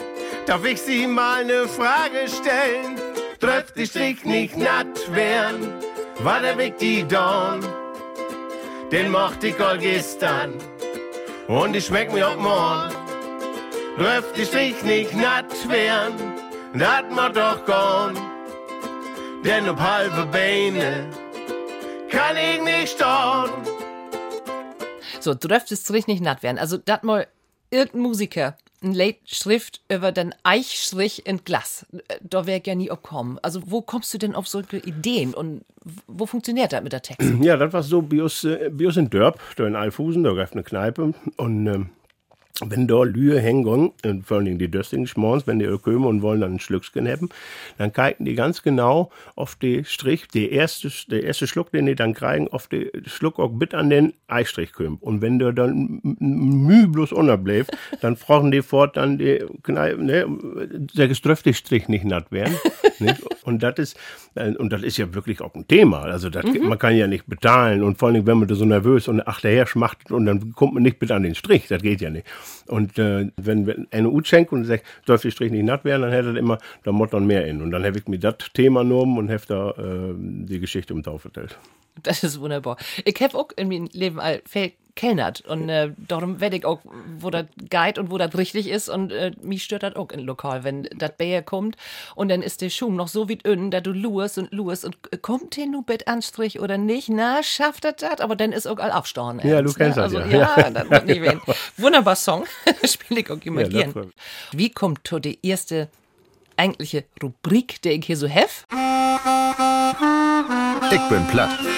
darf 0.46 0.66
ich 0.66 0.82
Sie 0.82 1.06
mal 1.06 1.44
ne 1.46 1.68
Frage 1.68 2.28
stellen? 2.28 3.00
Die 3.76 3.86
Strich 3.86 4.24
nicht 4.24 4.56
natt 4.56 5.14
werden, 5.14 5.68
war 6.20 6.40
der 6.40 6.58
Weg 6.58 6.78
die 6.78 7.04
Dorn? 7.04 7.83
Den 8.94 9.10
mochte 9.10 9.48
ich 9.48 9.60
all 9.60 9.80
gestern 9.80 10.54
und 11.48 11.76
ich 11.76 11.88
schmeck 11.88 12.14
mir 12.14 12.28
auch 12.28 12.38
morgen. 12.38 12.94
Trifft 13.98 14.38
die 14.38 14.46
Strich 14.46 14.84
nicht 14.84 15.16
natt 15.16 15.68
werden, 15.68 16.14
dat 16.76 17.12
ma 17.12 17.28
doch 17.30 17.66
gone. 17.66 18.14
Denn 19.44 19.68
ob 19.68 19.80
halbe 19.80 20.28
Beine 20.28 21.10
kann 22.12 22.38
ich 22.38 22.62
nicht 22.62 22.90
stehen. 22.90 23.50
So, 25.22 25.34
dürft 25.34 25.72
es 25.72 25.92
richtig 25.92 26.22
natt 26.22 26.44
werden. 26.44 26.60
Also, 26.60 26.78
dat 26.78 27.04
mal 27.04 27.26
irgendein 27.72 28.02
Musiker 28.02 28.58
ein 28.84 28.94
Late 28.94 29.20
Schrift 29.26 29.82
über 29.90 30.12
den 30.12 30.34
Eichstrich 30.44 31.26
in 31.26 31.44
Glas. 31.44 31.86
Da 32.22 32.46
wäre 32.46 32.60
ich 32.60 32.68
ja 32.68 32.76
nie 32.76 32.92
abkommen. 32.92 33.40
Also, 33.42 33.62
wo 33.66 33.82
kommst 33.82 34.14
du 34.14 34.18
denn 34.18 34.36
auf 34.36 34.48
solche 34.48 34.78
Ideen 34.78 35.34
und 35.34 35.64
wo 36.08 36.26
funktioniert 36.26 36.74
das 36.74 36.84
mit 36.84 36.94
der 36.94 37.02
Text? 37.02 37.30
Ja, 37.44 37.58
das 37.58 37.74
war 37.74 37.84
so, 37.84 38.02
Bios, 38.02 38.44
äh, 38.44 38.70
Bios 38.72 38.98
in 38.98 39.10
Dörp, 39.10 39.40
da 39.58 39.68
in 39.68 39.76
Alfusen, 39.76 40.24
da 40.24 40.34
gab 40.34 40.54
eine 40.54 40.64
Kneipe 40.64 41.14
und 41.38 41.68
ähm, 41.68 41.90
wenn 42.62 42.88
da 42.88 43.04
Lühe 43.04 43.40
hängen, 43.40 43.66
und 43.66 44.26
vor 44.26 44.38
allem 44.38 44.60
die 44.60 44.70
döstigen 44.70 45.08
Schmorns, 45.08 45.48
wenn 45.48 45.58
die 45.58 45.66
kommen 45.80 46.06
und 46.06 46.22
wollen 46.22 46.42
dann 46.42 46.56
ein 46.56 46.60
Schlückchen 46.60 47.08
haben, 47.08 47.30
dann 47.80 47.92
kicken 47.92 48.26
die 48.26 48.36
ganz 48.36 48.62
genau 48.62 49.12
auf 49.36 49.56
die 49.56 49.84
Strich, 49.86 50.28
die 50.28 50.52
erste, 50.52 50.92
der 51.10 51.24
erste 51.24 51.48
Schluck, 51.48 51.72
den 51.72 51.88
die 51.88 51.96
dann 51.96 52.14
kriegen, 52.14 52.48
auf 52.48 52.68
den 52.68 52.90
Schluck 53.06 53.40
auch 53.40 53.52
mit 53.52 53.74
an 53.74 53.90
den 53.90 54.14
Eistrich 54.28 54.72
kommt. 54.72 55.02
Und 55.02 55.22
wenn 55.22 55.40
der 55.40 55.52
dann 55.52 56.00
müh 56.04 56.88
bloß 56.88 57.12
unterbleibt, 57.12 57.72
dann 58.02 58.16
fragen 58.18 58.52
die 58.52 58.62
fort 58.62 58.98
dann 58.98 59.18
die 59.18 59.44
Kneipe, 59.64 60.04
ne, 60.04 60.26
der 60.96 61.08
geströfte 61.08 61.54
Strich 61.54 61.88
nicht 61.88 62.06
natt 62.06 62.32
werden. 62.32 62.56
nicht? 63.00 63.24
Und 63.44 63.64
das 63.64 63.78
ist, 63.78 63.98
äh, 64.36 64.52
und 64.56 64.72
das 64.72 64.84
ist 64.84 64.98
ja 64.98 65.14
wirklich 65.14 65.42
auch 65.42 65.54
ein 65.56 65.68
Thema. 65.68 66.04
Also 66.04 66.30
das, 66.30 66.46
mhm. 66.46 66.68
man 66.68 66.80
kann 66.80 66.96
ja 66.96 67.08
nicht 67.08 67.26
bezahlen 67.28 67.84
und 67.84 67.98
vor 67.98 68.10
allem, 68.10 68.26
wenn 68.26 68.38
man 68.38 68.48
da 68.48 68.56
so 68.56 68.66
nervös 68.66 69.08
und 69.08 69.28
ach, 69.28 69.42
der 69.42 69.56
Herr 69.56 69.68
schmacht 69.68 70.12
und 70.12 70.26
dann 70.26 70.54
kommt 70.54 70.76
man 70.76 70.84
nicht 70.84 71.02
mit 71.02 71.12
an 71.12 71.24
den 71.24 71.36
Strich, 71.36 71.68
das 71.68 71.82
geht 71.82 72.02
ja 72.02 72.10
nicht. 72.10 72.26
Und 72.68 72.98
äh, 72.98 73.32
wenn, 73.38 73.68
wenn 73.68 73.88
eine 73.92 74.10
U 74.10 74.22
schenkt 74.24 74.52
und 74.52 74.66
sagt, 74.66 74.86
soll 75.06 75.18
die 75.18 75.32
Strich 75.32 75.52
nicht 75.52 75.66
natt 75.66 75.86
werden, 75.86 76.04
dann 76.04 76.12
hätte 76.12 76.30
er 76.30 76.36
immer, 76.36 76.58
da 76.84 76.92
dann 76.92 77.26
mehr 77.26 77.46
in. 77.48 77.62
Und 77.62 77.72
dann 77.72 77.84
habe 77.86 77.98
ich 77.98 78.08
mir 78.08 78.20
das 78.20 78.36
Thema 78.54 78.84
genommen 78.84 79.18
und 79.18 79.30
habe 79.30 79.44
da 79.48 79.72
äh, 79.72 80.14
die 80.18 80.60
Geschichte 80.60 80.94
um 80.94 81.04
Taufe. 81.04 81.30
Das 82.02 82.24
ist 82.24 82.40
wunderbar. 82.40 82.78
Ich 83.06 83.22
habe 83.22 83.38
auch 83.38 83.50
in 83.56 83.68
meinem 83.68 83.90
Leben 83.92 84.20
all 84.20 84.42
kellnert 84.96 85.42
und 85.42 85.70
äh, 85.70 85.92
darum 85.98 86.40
werde 86.40 86.58
ich 86.58 86.66
auch, 86.66 86.80
wo 87.18 87.30
das 87.30 87.46
Guide 87.70 88.00
und 88.00 88.12
wo 88.12 88.18
das 88.18 88.38
richtig 88.38 88.70
ist 88.70 88.90
und 88.90 89.12
äh, 89.12 89.32
mich 89.42 89.64
stört 89.64 89.84
das 89.84 89.96
auch 89.96 90.12
in 90.12 90.20
Lokal, 90.20 90.64
wenn 90.64 90.84
das 90.96 91.14
Bär 91.18 91.42
kommt 91.42 91.78
und 92.16 92.30
dann 92.30 92.42
ist 92.42 92.62
der 92.62 92.70
Schuh 92.70 92.92
noch 92.92 93.08
so 93.08 93.28
wie 93.28 93.38
dünn, 93.38 93.72
da 93.72 93.82
du 93.82 93.92
luest 93.92 94.38
und 94.38 94.52
luest 94.52 94.86
und 94.86 94.98
äh, 95.12 95.18
kommt 95.18 95.58
der 95.58 95.66
nur 95.66 95.84
Bettanstrich 95.84 96.60
oder 96.60 96.78
nicht, 96.78 97.10
na, 97.10 97.42
schafft 97.42 97.86
das 97.86 97.96
das, 97.98 98.20
aber 98.20 98.36
dann 98.36 98.52
ist 98.52 98.68
auch 98.68 98.78
all 98.78 98.92
aufstauen. 98.92 99.42
Ja, 99.44 99.62
du 99.62 99.74
kennst 99.74 99.98
ne? 99.98 100.04
das 100.04 100.16
also, 100.16 100.20
ja. 100.20 100.58
Ja, 100.58 100.70
das 100.70 100.90
wird 100.90 101.06
nicht 101.06 101.22
wen. 101.22 101.42
Wunderbar 101.78 102.16
Song, 102.16 102.46
spiele 102.84 103.22
ich 103.22 103.32
auch 103.32 103.42
immer 103.44 103.62
ja, 103.62 103.88
gern. 103.88 104.14
Wie 104.52 104.70
kommt 104.70 105.04
to 105.04 105.20
die 105.20 105.40
erste 105.42 105.90
eigentliche 106.56 107.06
Rubrik, 107.22 107.82
der 107.82 107.94
ich 107.94 108.06
hier 108.06 108.18
so 108.18 108.28
hef? 108.28 108.66
Ich 110.92 111.10
bin 111.10 111.26
platt. 111.28 111.73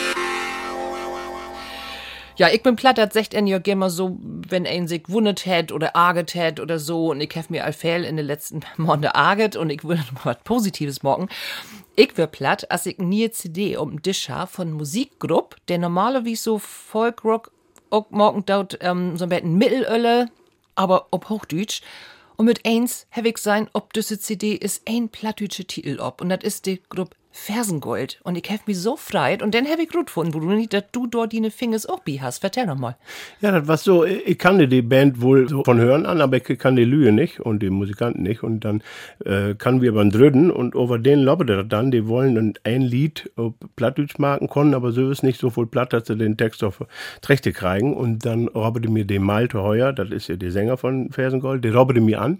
Ja, 2.38 2.50
ich 2.50 2.62
bin 2.62 2.76
platt, 2.76 2.98
das 2.98 3.14
sagt 3.14 3.34
en 3.34 3.48
ja 3.48 3.58
immer 3.60 3.90
so, 3.90 4.18
wenn 4.22 4.68
ein 4.68 4.90
sich 4.90 5.04
wundet 5.08 5.46
hat 5.46 5.72
oder 5.72 5.96
arget 5.96 6.36
hat 6.36 6.60
oder 6.60 6.80
so. 6.80 7.12
Und 7.12 7.22
ich 7.22 7.34
hab 7.36 7.50
mir 7.50 7.64
allfehl 7.64 8.04
in 8.04 8.18
den 8.18 8.26
letzten 8.26 8.60
Monaten 8.78 9.16
arget 9.16 9.56
und 9.56 9.70
ich 9.70 9.86
will 9.86 9.98
noch 10.14 10.26
was 10.26 10.38
Positives 10.44 11.02
morgen. 11.02 11.30
Ich 11.96 12.18
wär 12.18 12.28
platt, 12.28 12.70
als 12.70 12.86
ich 12.88 12.98
nie 12.98 13.32
CD 13.32 13.78
um 13.78 14.02
Tisch 14.02 14.30
hab 14.30 14.52
von 14.52 14.74
Musikgruppe, 14.74 15.56
der 15.70 15.78
normalerweise 15.78 16.42
so 16.42 16.60
Folkrock 16.60 17.52
auch 17.90 18.10
morgen 18.10 18.44
dort 18.46 18.80
ähm, 18.82 19.18
so 19.18 19.26
ein 19.26 19.30
bisschen 19.30 19.58
Mittelölle, 19.58 20.30
aber 20.76 21.08
ob 21.12 21.30
Hochdeutsch. 21.30 21.82
Und 22.36 22.48
mit 22.48 22.66
eins 22.66 23.08
hab 23.12 23.24
ich 23.24 23.38
sein, 23.38 23.70
ob 23.72 23.94
diese 23.94 24.20
CD 24.20 24.56
ist 24.56 24.82
ein 24.90 25.08
plattdeutsche 25.08 25.64
Titel 25.64 26.02
ob. 26.02 26.20
Und 26.20 26.28
das 26.28 26.44
ist 26.44 26.66
die 26.66 26.82
Gruppe 26.90 27.16
Fersengold. 27.38 28.20
Und 28.24 28.38
ich 28.38 28.50
hab 28.50 28.66
mich 28.66 28.80
so 28.80 28.96
freit. 28.96 29.44
Und 29.44 29.54
dann 29.54 29.66
hab 29.66 29.78
ich 29.78 29.90
gut 29.90 30.06
gefunden, 30.06 30.32
Bruni, 30.32 30.68
dass 30.68 30.86
du 30.94 31.06
dort 31.06 31.34
deine 31.34 31.52
Fingers 31.52 31.86
auch 31.86 32.00
bi 32.00 32.20
hast. 32.22 32.40
Vertell 32.40 32.66
noch 32.66 32.78
mal. 32.78 32.96
Ja, 33.42 33.52
das 33.52 33.68
war 33.68 33.76
so, 33.76 34.06
ich 34.06 34.40
kannte 34.40 34.70
die 34.70 34.82
Band 34.82 35.20
wohl 35.22 35.50
so 35.50 35.62
von 35.64 35.78
Hören 35.78 36.06
an, 36.06 36.22
aber 36.22 36.38
ich 36.38 36.58
kann 36.58 36.78
die 36.78 36.86
Lühe 36.86 37.12
nicht 37.12 37.42
und 37.42 37.62
die 37.62 37.70
Musikanten 37.70 38.24
nicht. 38.24 38.42
Und 38.42 38.62
dann 38.62 38.82
äh, 39.26 39.54
kann 39.54 39.82
wir 39.82 39.94
beim 39.94 40.12
Drüden 40.12 40.50
und 40.50 40.76
über 40.76 40.98
den 40.98 41.20
lobbet 41.20 41.50
er 41.50 41.64
dann, 41.66 41.92
die 41.92 42.08
wollen 42.08 42.54
ein 42.64 42.82
Lied 42.82 43.30
Plattdeutsch 43.76 44.18
machen 44.18 44.50
können, 44.50 44.74
aber 44.74 44.94
so 44.94 45.12
ist 45.12 45.22
nicht 45.22 45.40
so 45.40 45.50
voll 45.50 45.68
platt, 45.68 45.92
dass 45.92 46.08
sie 46.08 46.16
den 46.16 46.38
Text 46.38 46.64
auf 46.64 46.86
Trächte 47.22 47.52
kriegen. 47.52 47.94
Und 47.94 48.26
dann 48.26 48.48
robbete 48.48 48.90
mir 48.90 49.04
den 49.04 49.24
Malte 49.24 49.62
Heuer, 49.62 49.92
das 49.92 50.10
ist 50.10 50.30
ja 50.30 50.38
der 50.38 50.52
Sänger 50.52 50.78
von 50.78 51.12
Fersengold, 51.12 51.66
der 51.66 51.76
robbete 51.76 52.00
mir 52.00 52.22
an 52.22 52.40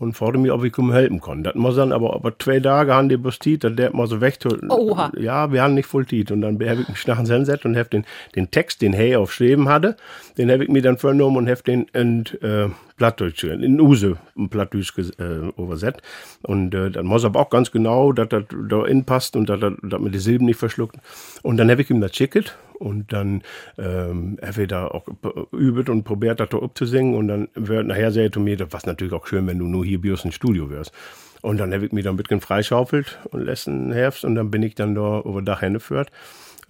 und 0.00 0.14
fragte 0.14 0.38
mich, 0.38 0.50
ob 0.50 0.64
ich 0.64 0.76
ihm 0.78 0.92
helfen 0.92 1.20
kann. 1.20 1.44
Das 1.44 1.54
muss 1.54 1.76
dann 1.76 1.92
aber, 1.92 2.14
aber 2.14 2.36
zwei 2.38 2.58
Tage 2.58 2.94
haben 2.94 3.10
die 3.10 3.18
bloß 3.18 3.38
Tiet, 3.38 3.64
dann 3.64 3.76
der 3.76 3.94
mal 3.94 4.06
so 4.06 4.22
weg. 4.22 4.38
Oha. 4.70 5.12
Ja, 5.16 5.52
wir 5.52 5.62
haben 5.62 5.74
nicht 5.74 5.86
voll 5.86 6.06
Tiet. 6.06 6.30
Und 6.30 6.40
dann 6.40 6.54
habe 6.54 6.80
ich 6.80 6.88
mich 6.88 7.06
nachher 7.06 7.26
hingesetzt 7.26 7.66
und 7.66 7.76
habe 7.76 7.90
den, 7.90 8.06
den 8.34 8.50
Text, 8.50 8.80
den 8.80 8.94
Hey 8.94 9.14
aufschreiben 9.14 9.68
hatte, 9.68 9.96
den 10.38 10.50
habe 10.50 10.64
ich 10.64 10.70
mir 10.70 10.80
dann 10.80 10.96
vernommen 10.96 11.36
und 11.36 11.50
habe 11.50 11.62
den 11.62 11.86
in 11.92 12.24
äh, 12.40 12.70
Plattdeutsch, 13.00 13.44
in 13.44 13.80
Use 13.80 14.18
Plattdeutsch 14.50 14.92
äh, 14.98 15.48
übersetzt. 15.56 16.02
Und 16.42 16.74
äh, 16.74 16.90
dann 16.90 17.06
muss 17.06 17.24
aber 17.24 17.40
auch 17.40 17.48
ganz 17.48 17.70
genau, 17.70 18.12
dass 18.12 18.28
das 18.28 18.44
da 18.68 18.84
inpasst 18.84 19.36
und 19.36 19.48
dass, 19.48 19.58
man 19.58 20.12
die 20.12 20.18
Silben 20.18 20.44
nicht 20.44 20.58
verschluckt. 20.58 20.96
Und 21.40 21.56
dann 21.56 21.70
habe 21.70 21.80
ich 21.80 21.88
ihm 21.88 22.02
das 22.02 22.10
geschickt 22.10 22.58
und 22.78 23.10
dann 23.10 23.40
ähm, 23.78 24.36
er 24.42 24.54
wird 24.54 24.72
da 24.72 24.86
auch 24.88 25.06
übt 25.50 25.90
und 25.90 26.04
probiert 26.04 26.40
das 26.40 26.50
da 26.50 26.58
abzusingen 26.58 27.14
und 27.14 27.28
dann 27.28 27.48
wird 27.54 27.86
nachher 27.86 28.12
sehr 28.12 28.30
zu 28.30 28.38
mir, 28.38 28.58
das 28.58 28.70
war 28.70 28.82
natürlich 28.84 29.14
auch 29.14 29.26
schön, 29.26 29.46
wenn 29.46 29.58
du 29.58 29.64
nur 29.64 29.82
hier 29.82 30.02
bios 30.02 30.26
im 30.26 30.32
Studio 30.32 30.68
wärst. 30.68 30.92
Und 31.40 31.56
dann 31.56 31.72
habe 31.72 31.86
ich 31.86 31.92
mich 31.92 32.04
da 32.04 32.10
ein 32.10 32.18
bisschen 32.18 32.42
freischaufelt 32.42 33.18
und 33.30 33.40
letzten 33.40 33.92
Herbst 33.92 34.26
und 34.26 34.34
dann 34.34 34.50
bin 34.50 34.62
ich 34.62 34.74
dann 34.74 34.94
da 34.94 35.20
über 35.20 35.40
Dach 35.40 35.60
hingeführt. 35.60 36.10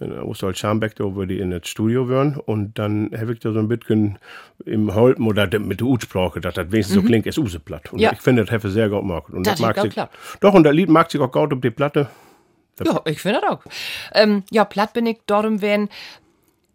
In 0.01 0.11
Ostwald 0.19 0.57
Scharmbeck, 0.57 0.95
da 0.95 1.03
wo 1.03 1.25
die 1.25 1.39
in 1.39 1.51
das 1.51 1.67
Studio 1.67 2.09
waren. 2.09 2.35
Und 2.35 2.79
dann 2.79 3.11
habe 3.15 3.33
ich 3.33 3.39
da 3.39 3.51
so 3.53 3.59
ein 3.59 3.67
bisschen 3.67 4.17
im 4.65 4.93
Holpen 4.95 5.27
oder 5.27 5.47
mit 5.59 5.79
der 5.79 5.87
Utsprache, 5.87 6.41
dass 6.41 6.55
das 6.55 6.71
wenigstens 6.71 6.97
mhm. 6.97 7.01
so 7.01 7.07
klingt, 7.07 7.27
ist 7.27 7.37
Useplatt. 7.37 7.93
Und 7.93 7.99
Ja. 7.99 8.11
ich 8.11 8.21
finde, 8.21 8.43
das 8.43 8.51
habe 8.51 8.69
sehr 8.69 8.89
gut 8.89 9.01
gemacht. 9.01 9.31
Und 9.31 9.45
Das 9.45 9.59
mag 9.59 9.77
hat 9.77 9.83
sich, 9.83 9.91
geklappt. 9.91 10.17
Doch, 10.39 10.53
und 10.53 10.63
das 10.63 10.73
Lied 10.73 10.89
mag 10.89 11.11
sich 11.11 11.21
auch 11.21 11.31
gut 11.31 11.53
auf 11.53 11.61
die 11.61 11.71
Platte. 11.71 12.09
Ja, 12.83 13.01
ich 13.05 13.21
finde 13.21 13.41
das 13.41 13.51
auch. 13.51 13.61
Ähm, 14.13 14.43
ja, 14.49 14.65
platt 14.65 14.93
bin 14.93 15.05
ich 15.05 15.19
darum, 15.27 15.61
wenn, 15.61 15.89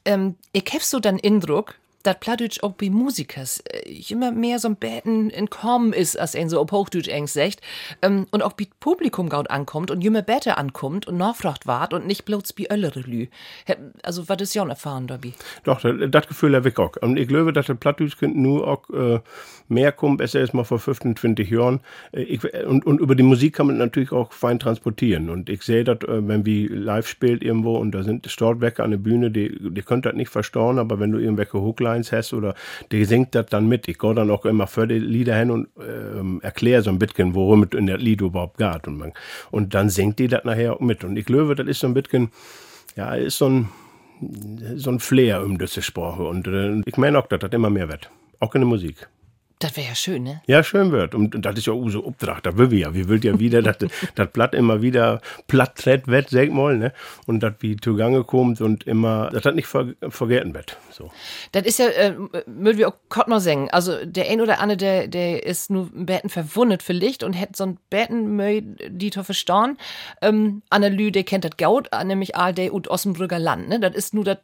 ähm, 0.04 0.36
ich 0.52 0.64
hab 0.72 0.82
so 0.82 1.00
den 1.00 1.18
Eindruck, 1.22 1.74
dass 2.06 2.18
Plattdeutsch 2.20 2.62
auch 2.62 2.72
bei 2.72 2.90
Musikers 2.90 3.60
äh, 3.60 3.90
immer 4.08 4.30
mehr 4.30 4.58
so 4.58 4.68
ein 4.68 4.76
Betten 4.76 5.30
in 5.30 5.50
Kommen 5.50 5.92
ist, 5.92 6.18
als 6.18 6.36
ein 6.36 6.48
so 6.48 6.60
auf 6.60 6.70
Hochdeutsch 6.70 7.08
eng 7.08 7.26
sagt. 7.26 7.60
Ähm, 8.02 8.26
und 8.30 8.42
auch 8.42 8.52
bei 8.52 8.66
Publikum 8.80 9.28
gaut 9.28 9.50
ankommt 9.50 9.90
und 9.90 10.04
immer 10.04 10.22
besser 10.22 10.58
ankommt 10.58 11.06
und 11.06 11.16
nachfragt 11.16 11.66
wart 11.66 11.92
und 11.92 12.06
nicht 12.06 12.24
bloß 12.24 12.52
bei 12.52 12.66
öllere 12.70 13.00
Lü. 13.00 13.26
Also, 14.02 14.28
was 14.28 14.40
ist 14.40 14.54
ja 14.54 14.66
erfahren 14.66 15.06
dabei? 15.06 15.32
Doch, 15.64 15.80
das, 15.80 16.26
Gefühl 16.28 16.54
habe 16.56 16.68
ich 16.68 16.78
auch. 16.78 16.96
Und 17.00 17.18
ich 17.18 17.28
glaube, 17.28 17.52
dass 17.52 17.66
der 17.66 17.74
Plattdeutsch 17.74 18.16
nur 18.22 18.66
auch 18.66 18.90
äh, 18.90 19.20
mehr 19.68 19.92
kommt, 19.92 20.20
als 20.20 20.34
erst 20.34 20.54
mal 20.54 20.64
vor 20.64 20.78
15, 20.78 21.16
20 21.16 21.50
Jahren. 21.50 21.80
Äh, 22.12 22.22
ich, 22.22 22.42
und, 22.66 22.86
und 22.86 23.00
über 23.00 23.14
die 23.14 23.22
Musik 23.22 23.54
kann 23.54 23.66
man 23.66 23.78
natürlich 23.78 24.12
auch 24.12 24.32
fein 24.32 24.58
transportieren. 24.58 25.30
Und 25.30 25.48
ich 25.48 25.62
sehe 25.62 25.84
das, 25.84 25.98
äh, 26.02 26.26
wenn 26.26 26.44
wir 26.44 26.70
live 26.70 27.08
spielt 27.08 27.42
irgendwo 27.42 27.76
und 27.76 27.92
da 27.92 28.02
sind 28.02 28.28
Stortwerke 28.30 28.82
an 28.82 28.90
der 28.90 28.98
Bühne, 28.98 29.30
die, 29.30 29.56
die 29.60 29.82
könnt 29.82 30.06
das 30.06 30.14
nicht 30.14 30.30
verstauen, 30.30 30.78
aber 30.78 31.00
wenn 31.00 31.12
du 31.12 31.18
irgendwelche 31.18 31.60
Hooklines 31.96 32.12
hast 32.12 32.32
oder 32.32 32.54
die 32.92 33.04
singt 33.04 33.34
das 33.34 33.46
dann 33.46 33.68
mit. 33.68 33.88
Ich 33.88 33.98
gehe 33.98 34.14
dann 34.14 34.30
auch 34.30 34.44
immer 34.44 34.66
für 34.66 34.86
die 34.86 34.98
Lieder 34.98 35.36
hin 35.36 35.50
und 35.50 35.68
ähm, 35.78 36.40
erkläre 36.42 36.82
so 36.82 36.90
ein 36.90 36.98
bisschen, 36.98 37.34
worum 37.34 37.64
es 37.64 37.78
in 37.78 37.86
der 37.86 37.98
Lied 37.98 38.20
überhaupt 38.20 38.58
geht. 38.58 38.86
Und, 38.86 38.98
man, 38.98 39.12
und 39.50 39.74
dann 39.74 39.90
singt 39.90 40.18
die 40.18 40.28
das 40.28 40.44
nachher 40.44 40.74
auch 40.74 40.80
mit. 40.80 41.04
Und 41.04 41.16
ich 41.16 41.26
glaube, 41.26 41.54
das 41.54 41.66
ist 41.66 41.80
so 41.80 41.86
ein 41.86 41.94
bisschen, 41.94 42.30
ja, 42.96 43.14
ist 43.14 43.38
so 43.38 43.48
ein, 43.48 43.68
so 44.76 44.90
ein 44.90 45.00
Flair 45.00 45.42
um 45.42 45.58
diese 45.58 45.82
Sprache. 45.82 46.22
Und 46.22 46.46
äh, 46.46 46.80
ich 46.84 46.96
meine 46.96 47.18
auch, 47.18 47.26
dass 47.26 47.40
das 47.40 47.52
immer 47.52 47.70
mehr 47.70 47.88
wird. 47.88 48.10
Auch 48.40 48.54
in 48.54 48.60
der 48.62 48.68
Musik. 48.68 49.08
Das 49.58 49.74
wäre 49.74 49.88
ja 49.88 49.94
schön, 49.94 50.22
ne? 50.22 50.42
Ja, 50.46 50.62
schön 50.62 50.92
wird. 50.92 51.14
Und, 51.14 51.34
und 51.34 51.42
das 51.42 51.56
ist 51.56 51.66
ja 51.66 51.72
auch 51.72 51.88
so 51.88 52.04
Obdracht. 52.04 52.44
Da 52.44 52.58
will 52.58 52.70
wir 52.70 52.78
ja. 52.78 52.94
Wir 52.94 53.08
will 53.08 53.24
ja 53.24 53.38
wieder, 53.38 53.62
dass 53.62 53.78
das 54.14 54.30
Blatt 54.30 54.54
immer 54.54 54.82
wieder 54.82 55.22
platt 55.46 55.76
tritt 55.76 56.08
wird, 56.08 56.28
sag 56.28 56.50
mal, 56.52 56.76
ne? 56.76 56.92
Und 57.26 57.40
das 57.40 57.54
wie 57.60 57.76
zugange 57.76 58.22
kommt 58.24 58.60
und 58.60 58.86
immer, 58.86 59.30
dass 59.30 59.42
das 59.42 59.54
nicht 59.54 59.66
ver 59.66 59.94
vergessen 60.08 60.52
wird. 60.52 60.76
So. 60.90 61.10
Das 61.52 61.64
ist 61.64 61.78
ja, 61.78 61.86
äh, 61.86 62.14
müssen 62.46 62.78
wir 62.78 62.88
auch 62.88 62.96
Gott 63.08 63.28
mal 63.28 63.40
sagen. 63.40 63.70
Also, 63.70 64.04
der 64.04 64.28
ein 64.28 64.42
oder 64.42 64.60
andere, 64.60 64.76
der, 64.76 65.08
der 65.08 65.46
ist 65.46 65.70
nur 65.70 65.88
ein 65.94 66.04
Betten 66.04 66.28
verwundet 66.28 66.82
vielleicht 66.82 67.22
und 67.22 67.32
hätte 67.32 67.52
so 67.56 67.64
ein 67.64 67.78
Betten 67.88 68.76
die 68.88 69.10
zu 69.10 69.24
verstauen. 69.24 69.78
Ähm, 70.20 70.62
Anne 70.68 70.90
Lü, 70.90 71.10
der 71.10 71.24
kennt 71.24 71.44
das 71.44 71.56
Gaut, 71.56 71.88
nämlich 72.04 72.36
ALD 72.36 72.70
und 72.70 72.88
Ossenbrügger 72.88 73.38
Land, 73.38 73.68
ne? 73.70 73.80
Das 73.80 73.94
ist 73.94 74.12
nur 74.12 74.24
das 74.24 74.38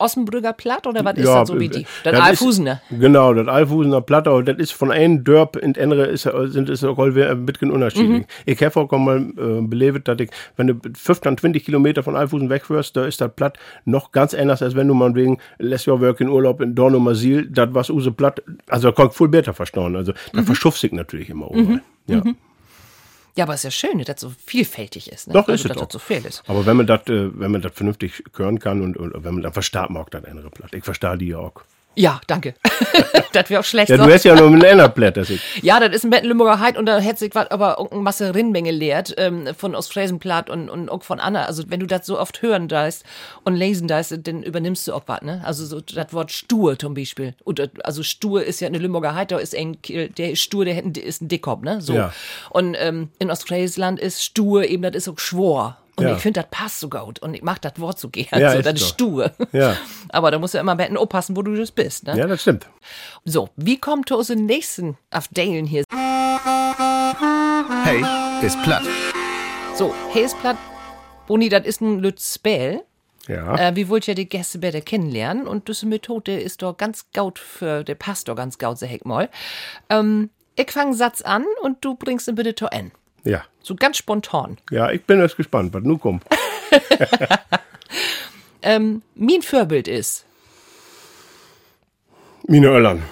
Ossenbrügger 0.00 0.52
Platt 0.52 0.86
oder 0.86 1.04
was 1.04 1.16
ist 1.18 1.26
das 1.40 1.48
so 1.48 1.60
wie 1.60 1.68
die? 1.68 1.86
Das 2.04 2.14
ist- 2.14 2.20
Alfusener. 2.20 2.80
Genau, 2.90 3.34
das 3.34 3.46
Alfusener 3.48 4.00
Platte, 4.00 4.30
aber 4.30 4.42
das 4.42 4.56
ist 4.58 4.72
von 4.72 4.90
einem 4.90 5.22
Dörp 5.24 5.56
in 5.56 5.72
das 5.74 5.82
andere 5.84 6.06
ist, 6.06 6.22
sind 6.46 6.68
es 6.68 6.82
auch 6.84 6.98
ein 6.98 7.46
bisschen 7.46 7.70
unterschiedlich. 7.70 8.26
Ich 8.46 8.62
habe 8.62 8.80
auch 8.80 8.90
mal 8.98 9.18
äh, 9.36 9.60
belebt, 9.62 10.08
dass 10.08 10.18
ich, 10.20 10.30
wenn 10.56 10.66
du 10.68 10.74
15, 10.96 11.38
20 11.38 11.64
Kilometer 11.64 12.02
von 12.02 12.16
Alfusen 12.16 12.50
wegfährst, 12.50 12.96
da 12.96 13.04
ist 13.04 13.20
das 13.20 13.30
Platt 13.34 13.58
noch 13.84 14.12
ganz 14.12 14.34
anders, 14.34 14.62
als 14.62 14.74
wenn 14.74 14.88
du 14.88 14.94
mal 14.94 15.14
wegen 15.14 15.38
Let's 15.58 15.86
Your 15.86 16.00
Work 16.00 16.20
in 16.20 16.28
Urlaub 16.28 16.60
in 16.60 16.74
Dornumersil, 16.74 17.46
das 17.50 17.68
was 17.72 17.90
Use 17.90 18.10
Platt, 18.10 18.42
also 18.68 18.88
da 18.88 18.94
kommt 18.94 19.14
voll 19.14 19.28
besser 19.28 19.54
verstauen. 19.54 19.96
Also 19.96 20.12
da 20.32 20.42
verschufft 20.42 20.80
sich 20.80 20.92
natürlich 20.92 21.30
immer 21.30 21.50
überall. 21.52 21.82
Ja. 22.06 22.22
Ja, 23.36 23.44
aber 23.44 23.54
es 23.54 23.60
ist 23.60 23.64
ja 23.64 23.88
schön, 23.88 23.98
dass 23.98 24.06
das 24.06 24.20
so 24.20 24.32
vielfältig 24.44 25.10
ist. 25.10 25.28
Ne? 25.28 25.34
Doch, 25.34 25.48
also, 25.48 25.68
ist 25.68 25.76
es 25.76 25.82
auch. 25.82 25.90
so 25.90 25.98
viel 25.98 26.24
ist. 26.24 26.42
Aber 26.46 26.66
wenn 26.66 26.76
man 26.76 26.86
das, 26.86 27.02
äh, 27.08 27.30
wenn 27.38 27.50
man 27.50 27.62
das 27.62 27.72
vernünftig 27.72 28.24
hören 28.36 28.58
kann 28.58 28.82
und, 28.82 28.96
und 28.96 29.12
wenn 29.24 29.34
man 29.34 29.42
dann 29.42 29.52
versteht 29.52 29.90
man 29.90 30.02
auch 30.02 30.08
das 30.08 30.24
andere 30.24 30.50
Platt. 30.50 30.72
Ich 30.74 30.84
verstehe 30.84 31.16
die 31.16 31.28
ja 31.28 31.38
auch. 31.38 31.62
Ja, 31.96 32.20
danke. 32.28 32.54
das 33.32 33.50
wäre 33.50 33.60
auch 33.60 33.64
schlecht. 33.64 33.90
Ja, 33.90 33.96
du 33.96 34.12
hast 34.12 34.24
ja 34.24 34.34
nur 34.34 34.50
mit 34.50 34.62
ich. 34.62 35.62
Ja, 35.62 35.80
das 35.80 35.94
ist 35.94 36.04
ein 36.04 36.10
Mecklenburger 36.10 36.60
Heid 36.60 36.78
und 36.78 36.86
da 36.86 36.98
hätte 36.98 37.18
sich 37.18 37.34
was 37.34 37.50
aber 37.50 37.76
irgendeine 37.78 38.02
Masse 38.02 38.34
Rinnmenge 38.34 38.70
lehrt 38.70 39.14
ähm, 39.18 39.48
von 39.56 39.74
Ostfriesenplatt 39.74 40.50
und, 40.50 40.70
und 40.70 40.88
auch 40.88 41.02
von 41.02 41.18
Anna. 41.18 41.44
Also 41.44 41.64
wenn 41.68 41.80
du 41.80 41.86
das 41.86 42.06
so 42.06 42.18
oft 42.18 42.42
hören 42.42 42.68
darfst 42.68 43.04
und 43.44 43.56
lesen 43.56 43.88
darfst, 43.88 44.16
dann 44.22 44.42
übernimmst 44.42 44.86
du 44.86 44.94
auch 44.94 45.02
was, 45.06 45.22
ne? 45.22 45.42
Also 45.44 45.66
so 45.66 45.80
das 45.80 46.12
Wort 46.12 46.30
stur 46.30 46.78
zum 46.78 46.94
Beispiel. 46.94 47.34
Und, 47.42 47.60
also 47.84 48.02
stur 48.02 48.44
ist 48.44 48.60
ja 48.60 48.68
eine 48.68 48.78
Limburger 48.78 49.14
Heid, 49.14 49.32
da 49.32 49.38
ist 49.38 49.56
ein, 49.56 49.76
der 49.82 50.32
ist 50.32 50.40
stur, 50.40 50.64
der 50.64 50.84
ist 50.96 51.22
ein 51.22 51.28
Dickkopf, 51.28 51.62
ne? 51.62 51.80
So. 51.80 51.94
Ja. 51.94 52.12
Und 52.50 52.76
ähm, 52.78 53.10
in 53.18 53.30
Ostfriesland 53.30 53.98
ist 53.98 54.24
stur 54.24 54.64
eben, 54.64 54.82
das 54.82 54.94
ist 54.94 55.08
auch 55.08 55.18
Schwor. 55.18 55.79
Und 55.96 56.06
Ja. 56.06 56.14
ich 56.16 56.20
finde, 56.22 56.40
das 56.40 56.50
passt 56.50 56.80
so 56.80 56.88
gut. 56.88 57.18
Und 57.20 57.34
ich 57.34 57.42
mag 57.42 57.60
das 57.62 57.72
Wort 57.78 57.98
so 57.98 58.08
gern. 58.08 58.40
Ja, 58.40 58.52
so, 58.52 58.58
ist 58.58 58.66
das 58.66 58.74
ist 58.74 58.88
stur. 58.88 59.32
Ja. 59.52 59.76
Aber 60.10 60.30
da 60.30 60.38
musst 60.38 60.54
du 60.54 60.58
immer 60.58 60.72
ein 60.72 60.78
bisschen 60.78 60.96
aufpassen, 60.96 61.36
wo 61.36 61.42
du 61.42 61.54
das 61.56 61.70
bist, 61.70 62.04
ne? 62.06 62.16
Ja, 62.16 62.26
das 62.26 62.40
stimmt. 62.42 62.66
So, 63.24 63.50
wie 63.56 63.78
kommt 63.78 64.08
zu 64.08 64.16
unseren 64.16 64.46
nächsten 64.46 64.96
Afdalen 65.10 65.66
hier? 65.66 65.84
Hey, 67.84 68.04
ist 68.46 68.60
platt. 68.62 68.82
So, 69.74 69.94
Hayesplatt, 70.14 70.56
Boni, 71.26 71.48
das 71.48 71.64
ist 71.66 71.80
ein 71.80 71.98
Lützbell. 71.98 72.82
Ja. 73.28 73.56
Äh, 73.56 73.76
wie 73.76 73.88
wollt 73.88 74.08
ihr 74.08 74.14
die 74.14 74.28
Gäste 74.28 74.58
besser 74.58 74.80
kennenlernen? 74.80 75.46
Und 75.46 75.68
diese 75.68 75.86
Methode 75.86 76.38
ist 76.40 76.62
doch 76.62 76.76
ganz 76.76 77.06
gaut 77.12 77.38
für, 77.38 77.84
der 77.84 77.94
passt 77.94 78.28
doch 78.28 78.34
ganz 78.36 78.58
gaut, 78.58 78.78
sag 78.78 78.90
ich 78.92 79.04
mal. 79.04 79.28
Ähm, 79.88 80.30
ich 80.56 80.70
fange 80.70 80.94
Satz 80.94 81.22
an 81.22 81.44
und 81.62 81.84
du 81.84 81.94
bringst 81.94 82.28
ihn 82.28 82.34
bitte 82.34 82.54
zu 82.54 82.66
Ende. 82.66 82.92
Ja. 83.24 83.44
So 83.62 83.74
ganz 83.74 83.96
spontan. 83.98 84.58
Ja, 84.70 84.90
ich 84.90 85.04
bin 85.04 85.20
jetzt 85.20 85.36
gespannt, 85.36 85.72
was 85.74 85.82
nun 85.82 86.00
kommt. 86.00 86.24
Ähm, 88.62 89.02
mein 89.14 89.42
Vorbild 89.42 89.88
ist, 89.88 90.26
Meine 92.46 92.68
Öllern. 92.68 93.02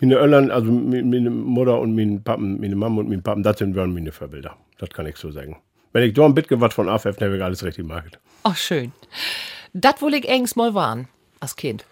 Meine 0.00 0.16
Öllern, 0.16 0.50
also 0.50 0.70
meine 0.70 1.30
Mutter 1.30 1.80
und 1.80 1.94
mein 1.94 2.22
Pappen, 2.22 2.60
meine 2.60 2.76
Mama 2.76 3.00
und 3.00 3.08
mein 3.08 3.22
Pappen, 3.22 3.42
das 3.42 3.58
sind 3.58 3.74
waren 3.76 3.92
meine 3.92 4.12
Vorbilder. 4.12 4.56
Das 4.78 4.90
kann 4.90 5.06
ich 5.06 5.16
so 5.16 5.30
sagen. 5.30 5.56
Wenn 5.92 6.04
ich 6.04 6.14
da 6.14 6.24
ein 6.24 6.34
bisschen 6.34 6.60
was 6.60 6.74
von 6.74 6.88
AFF, 6.88 7.16
dann 7.16 7.28
habe 7.28 7.36
ich 7.36 7.42
alles 7.42 7.62
richtig 7.64 7.86
gemacht. 7.86 8.18
ach 8.44 8.56
schön, 8.56 8.92
das 9.72 10.00
wohl 10.00 10.14
ich 10.14 10.28
eigens 10.28 10.56
mal 10.56 10.74
waren, 10.74 11.08
als 11.40 11.56
Kind. 11.56 11.84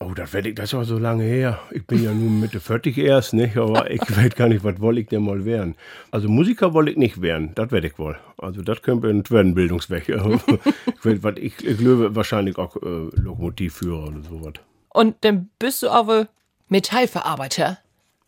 Oh, 0.00 0.12
das 0.14 0.32
werde 0.32 0.48
ich, 0.48 0.54
das 0.56 0.72
ist 0.72 0.74
auch 0.74 0.84
so 0.84 0.98
lange 0.98 1.22
her. 1.22 1.60
Ich 1.70 1.86
bin 1.86 2.02
ja 2.02 2.12
nun 2.12 2.40
Mitte 2.40 2.58
40 2.58 2.98
erst, 2.98 3.34
nicht? 3.34 3.56
Aber 3.56 3.88
ich 3.90 4.00
weiß 4.16 4.34
gar 4.34 4.48
nicht, 4.48 4.64
was 4.64 4.80
wollte 4.80 5.00
ich 5.00 5.08
denn 5.08 5.24
mal 5.24 5.44
werden. 5.44 5.76
Also 6.10 6.28
Musiker 6.28 6.74
wollte 6.74 6.90
ich 6.90 6.96
nicht 6.96 7.22
werden, 7.22 7.52
das 7.54 7.70
werde 7.70 7.86
ich 7.86 7.98
wohl. 7.98 8.16
Also 8.36 8.62
das 8.62 8.82
könnte 8.82 9.08
ein 9.08 9.22
werden 9.30 9.54
Bildungsweg. 9.54 10.08
ich, 10.08 11.04
werd, 11.04 11.22
was 11.22 11.34
ich, 11.36 11.64
ich 11.64 11.78
wahrscheinlich 11.84 12.58
auch 12.58 12.76
äh, 12.76 13.10
Lokomotivführer 13.14 14.08
oder 14.08 14.22
sowas. 14.22 14.54
Und 14.88 15.16
dann 15.20 15.50
bist 15.58 15.82
du 15.82 15.88
aber 15.88 16.28
Metallverarbeiter. 16.68 17.78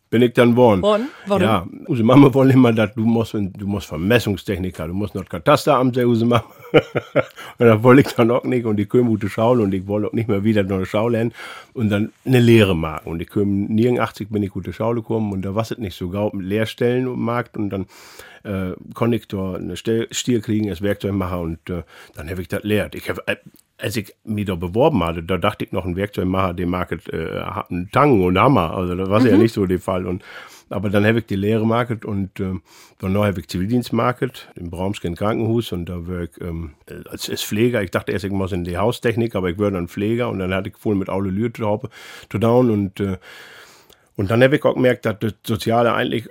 Bin 0.09 0.21
ich 0.21 0.33
dann 0.33 0.55
worden. 0.55 0.81
Warum? 1.25 1.41
Ja, 1.41 1.67
unsere 1.87 2.05
Mama 2.05 2.33
wollte 2.33 2.53
immer, 2.53 2.71
dass 2.71 2.93
du 2.93 3.01
musst, 3.01 3.33
du 3.33 3.67
musst 3.67 3.87
Vermessungstechniker, 3.87 4.87
du 4.87 4.93
musst 4.93 5.15
noch 5.15 5.25
Katasteramt 5.25 5.95
sein, 5.95 6.05
unsere 6.05 6.29
Mama. 6.29 6.45
Und 7.57 7.65
das 7.65 7.83
wollte 7.83 8.01
ich 8.01 8.15
dann 8.15 8.31
auch 8.31 8.43
nicht. 8.43 8.65
Und 8.65 8.79
ich 8.79 8.89
komme 8.89 9.05
gute 9.05 9.29
Schule 9.29 9.63
und 9.63 9.73
ich 9.73 9.87
wollte 9.87 10.07
auch 10.07 10.13
nicht 10.13 10.27
mehr 10.27 10.43
wieder 10.43 10.61
eine 10.61 10.85
Schule 10.85 11.17
lernen. 11.17 11.33
Und 11.73 11.89
dann 11.89 12.11
eine 12.25 12.39
Lehre 12.39 12.75
machen. 12.75 13.07
Und 13.07 13.21
ich 13.21 13.29
komme 13.29 13.67
89 13.69 14.29
bin 14.29 14.43
ich 14.43 14.51
gute 14.51 14.73
Schule 14.73 15.01
gekommen. 15.01 15.31
Und 15.31 15.43
da 15.43 15.55
war 15.55 15.63
es 15.63 15.77
nicht 15.77 15.97
so 15.97 16.09
gaut 16.09 16.33
mit 16.33 16.45
Lehrstellen 16.45 17.07
im 17.07 17.19
Markt 17.21 17.57
und 17.57 17.69
dann 17.69 17.85
äh, 18.43 18.73
da 19.29 19.53
eine 19.55 19.77
Stier 19.77 20.41
kriegen 20.41 20.69
als 20.69 20.81
Werkzeugmacher. 20.81 21.39
Und 21.39 21.69
äh, 21.69 21.83
dann 22.15 22.29
habe 22.29 22.41
ich 22.41 22.47
das 22.47 22.63
lehrt. 22.63 22.95
Ich 22.95 23.09
hab, 23.09 23.27
äh, 23.29 23.37
als 23.77 23.95
ich 23.95 24.15
mich 24.23 24.45
da 24.45 24.55
beworben 24.55 25.03
hatte, 25.03 25.23
da 25.23 25.37
dachte 25.37 25.65
ich 25.65 25.71
noch, 25.71 25.85
ein 25.85 25.95
Werkzeugmacher, 25.95 26.53
der 26.53 26.67
Market 26.67 27.07
äh, 27.13 27.41
hat 27.41 27.69
einen 27.69 27.91
Tangen 27.91 28.23
und 28.23 28.37
Hammer. 28.37 28.75
Also 28.75 28.95
das 28.95 29.09
war 29.09 29.25
ja 29.25 29.37
nicht 29.37 29.53
so 29.53 29.65
der 29.65 29.79
Fall. 29.79 30.07
Und, 30.07 30.23
aber 30.69 30.89
dann 30.89 31.05
habe 31.05 31.19
ich 31.19 31.25
die 31.27 31.35
Lehre 31.35 31.65
Market 31.65 32.03
und 32.03 32.39
äh, 32.39 32.55
danach 32.99 33.25
habe 33.25 33.39
ich 33.39 33.47
Zivildienst 33.47 33.93
Market 33.93 34.49
im 34.55 34.71
Braumsken 34.71 35.15
Krankenhaus 35.15 35.71
und 35.71 35.85
da 35.85 36.07
war 36.07 36.21
ich 36.21 36.41
ähm, 36.41 36.71
als, 37.09 37.29
als 37.29 37.43
Pfleger. 37.43 37.83
Ich 37.83 37.91
dachte 37.91 38.11
erst, 38.11 38.25
ich 38.25 38.31
muss 38.31 38.51
in 38.51 38.63
die 38.63 38.77
Haustechnik, 38.77 39.35
aber 39.35 39.49
ich 39.49 39.59
würde 39.59 39.75
dann 39.77 39.87
Pfleger 39.87 40.29
und 40.29 40.39
dann 40.39 40.53
hatte 40.53 40.69
ich 40.69 40.77
voll 40.77 40.95
mit 40.95 41.09
Aule 41.09 41.29
Lühr 41.29 41.53
zu 41.53 41.79
zu 42.29 42.37
down 42.39 42.71
und 42.71 42.99
äh, 42.99 43.17
und 44.17 44.31
dann 44.31 44.41
habe 44.41 44.55
ich 44.55 44.65
auch 44.65 44.73
gemerkt, 44.73 45.05
dass 45.05 45.19
das 45.19 45.33
Soziale 45.45 45.93
eigentlich, 45.93 46.27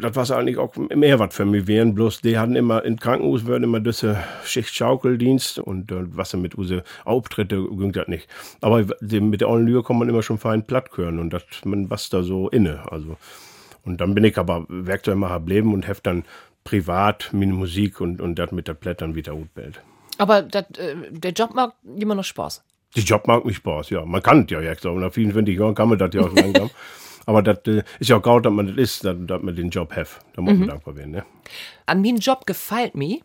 das 0.00 0.16
war 0.16 0.38
eigentlich 0.38 0.56
auch 0.56 0.74
mehr 0.74 1.18
was 1.18 1.34
für 1.34 1.44
mich 1.44 1.66
wären. 1.66 1.94
Bloß 1.94 2.22
die 2.22 2.38
hatten 2.38 2.56
immer, 2.56 2.82
im 2.82 2.98
Krankenhaus 2.98 3.46
werden 3.46 3.64
immer 3.64 3.78
diese 3.78 4.16
Schichtschaukeldienst 4.42 5.58
und 5.58 5.92
äh, 5.92 5.96
was 6.16 6.32
mit 6.32 6.54
unsere 6.54 6.82
Auftritte 7.04 7.62
ging 7.62 7.92
das 7.92 8.08
nicht. 8.08 8.26
Aber 8.62 8.84
die, 9.02 9.20
mit 9.20 9.42
der 9.42 9.54
Lühr 9.54 9.84
kann 9.84 9.98
man 9.98 10.08
immer 10.08 10.22
schon 10.22 10.38
fein 10.38 10.66
platt 10.66 10.88
hören 10.96 11.18
und 11.18 11.30
das, 11.30 11.42
man 11.64 11.90
was 11.90 12.08
da 12.08 12.22
so 12.22 12.48
inne. 12.48 12.90
Also, 12.90 13.18
und 13.84 14.00
dann 14.00 14.14
bin 14.14 14.24
ich 14.24 14.38
aber 14.38 14.64
Werkzeugmacher 14.70 15.40
geblieben 15.40 15.74
und 15.74 15.86
hef 15.86 16.00
dann 16.00 16.24
privat 16.64 17.28
meine 17.32 17.52
Musik 17.52 18.00
und, 18.00 18.22
und 18.22 18.38
das 18.38 18.50
mit 18.50 18.66
der 18.66 18.74
Plättern 18.74 19.14
wieder 19.14 19.34
gut 19.34 19.52
bellt. 19.52 19.82
Aber 20.16 20.40
dat, 20.40 20.78
äh, 20.78 20.96
der 21.10 21.32
Job 21.32 21.54
macht 21.54 21.74
immer 21.84 22.14
noch 22.14 22.24
Spaß. 22.24 22.64
Die 22.96 23.02
Job 23.02 23.26
macht 23.26 23.44
mich 23.44 23.58
Spaß, 23.58 23.90
ja. 23.90 24.06
Man 24.06 24.22
kann 24.22 24.44
es 24.44 24.50
ja 24.50 24.62
jetzt, 24.62 24.86
aber 24.86 24.98
nach 24.98 25.12
24 25.12 25.58
Jahren 25.58 25.74
kann 25.74 25.90
man 25.90 25.98
das 25.98 26.14
ja 26.14 26.22
auch 26.22 26.32
langsam. 26.32 26.70
Aber 27.26 27.42
das 27.42 27.58
äh, 27.66 27.82
ist 27.98 28.08
ja 28.08 28.16
auch 28.16 28.22
gut, 28.22 28.46
dass 28.46 28.52
man 28.52 28.68
das 28.68 28.76
ist, 28.76 29.04
dass, 29.04 29.16
dass 29.18 29.42
man 29.42 29.54
den 29.54 29.70
Job 29.70 29.94
hat. 29.94 30.08
Da 30.34 30.42
muss 30.42 30.54
man 30.56 30.68
dankbar 30.68 30.96
werden, 30.96 31.10
ne? 31.10 31.24
An 31.84 32.00
meinen 32.00 32.18
Job 32.18 32.46
gefällt 32.46 32.94
mir, 32.94 33.18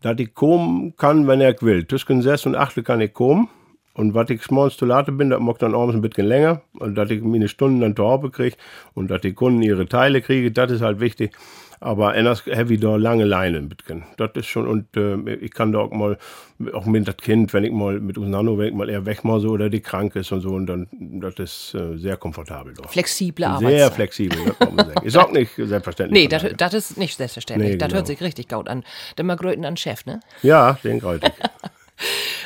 Dass 0.00 0.18
ich 0.18 0.34
kommen 0.34 0.96
kann, 0.96 1.26
wenn 1.26 1.40
ich 1.40 1.62
will. 1.62 1.86
Zwischen 1.86 2.22
6 2.22 2.46
und 2.46 2.56
8 2.56 2.84
kann 2.84 3.00
ich 3.00 3.12
kommen. 3.14 3.48
Und 3.98 4.14
was 4.14 4.30
ich 4.30 4.48
morgens 4.52 4.76
zu 4.76 4.86
late 4.86 5.10
bin, 5.10 5.30
das 5.30 5.40
mag 5.40 5.58
dann 5.58 5.74
abends 5.74 5.96
ein 5.96 6.00
bisschen 6.02 6.26
länger. 6.26 6.62
Und 6.78 6.94
dass 6.94 7.10
ich 7.10 7.20
meine 7.20 7.48
Stunden 7.48 7.80
dann 7.80 7.96
zu 7.96 8.04
Hause 8.04 8.30
kriege 8.30 8.56
und 8.94 9.10
dass 9.10 9.22
die 9.22 9.32
Kunden 9.32 9.60
ihre 9.60 9.86
Teile 9.86 10.22
kriegen, 10.22 10.54
das 10.54 10.70
ist 10.70 10.82
halt 10.82 11.00
wichtig. 11.00 11.32
Aber 11.80 12.12
anders 12.14 12.44
habe 12.46 12.74
ich 12.74 12.80
da 12.80 12.94
lange 12.94 13.24
Leine 13.24 13.58
ein 13.58 13.68
bisschen. 13.68 14.04
Das 14.16 14.30
ist 14.34 14.46
schon, 14.46 14.68
und 14.68 14.96
äh, 14.96 15.34
ich 15.34 15.52
kann 15.52 15.72
da 15.72 15.80
auch 15.80 15.90
mal, 15.90 16.16
auch 16.72 16.86
mit 16.86 17.08
das 17.08 17.16
Kind, 17.16 17.52
wenn 17.52 17.64
ich 17.64 17.72
mal 17.72 17.98
mit 17.98 18.16
auseinander, 18.18 18.56
wenn 18.56 18.68
ich 18.68 18.74
mal 18.74 18.88
eher 18.88 19.04
weg 19.04 19.24
mal 19.24 19.40
so 19.40 19.48
oder 19.50 19.68
die 19.68 19.80
krank 19.80 20.14
ist 20.14 20.30
und 20.30 20.42
so, 20.42 20.50
und 20.50 20.66
dann, 20.66 20.86
das 20.92 21.34
ist 21.38 21.74
äh, 21.74 21.96
sehr 21.96 22.16
komfortabel 22.16 22.74
da. 22.74 22.86
flexible 22.88 23.44
Sehr 23.46 23.50
Arbeitszeit. 23.50 23.94
flexibel, 23.94 24.38
das 24.46 24.58
kann 24.60 24.74
man 24.76 24.86
sagen. 24.86 25.06
Ist 25.06 25.18
auch 25.18 25.32
nicht 25.32 25.50
selbstverständlich. 25.56 26.22
Nee, 26.22 26.28
daher. 26.28 26.52
das 26.54 26.74
ist 26.74 26.98
nicht 26.98 27.16
selbstverständlich. 27.16 27.72
Nee, 27.72 27.76
Das 27.78 27.88
genau. 27.88 27.96
hört 27.98 28.06
sich 28.06 28.20
richtig 28.20 28.48
gut 28.48 28.68
an. 28.68 28.84
Dann 29.16 29.26
mal 29.26 29.36
Gröten 29.36 29.64
an 29.64 29.76
Chef, 29.76 30.06
ne? 30.06 30.20
Ja, 30.42 30.78
den 30.84 30.98
ich. 30.98 31.02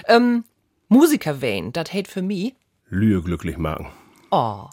Musiker 0.09 0.43
wählen, 1.41 1.73
das 1.73 1.93
hält 1.93 2.09
für 2.09 2.23
mich. 2.23 2.55
Lühe 2.89 3.23
glücklich 3.23 3.59
machen. 3.59 3.87
Oh. 4.31 4.67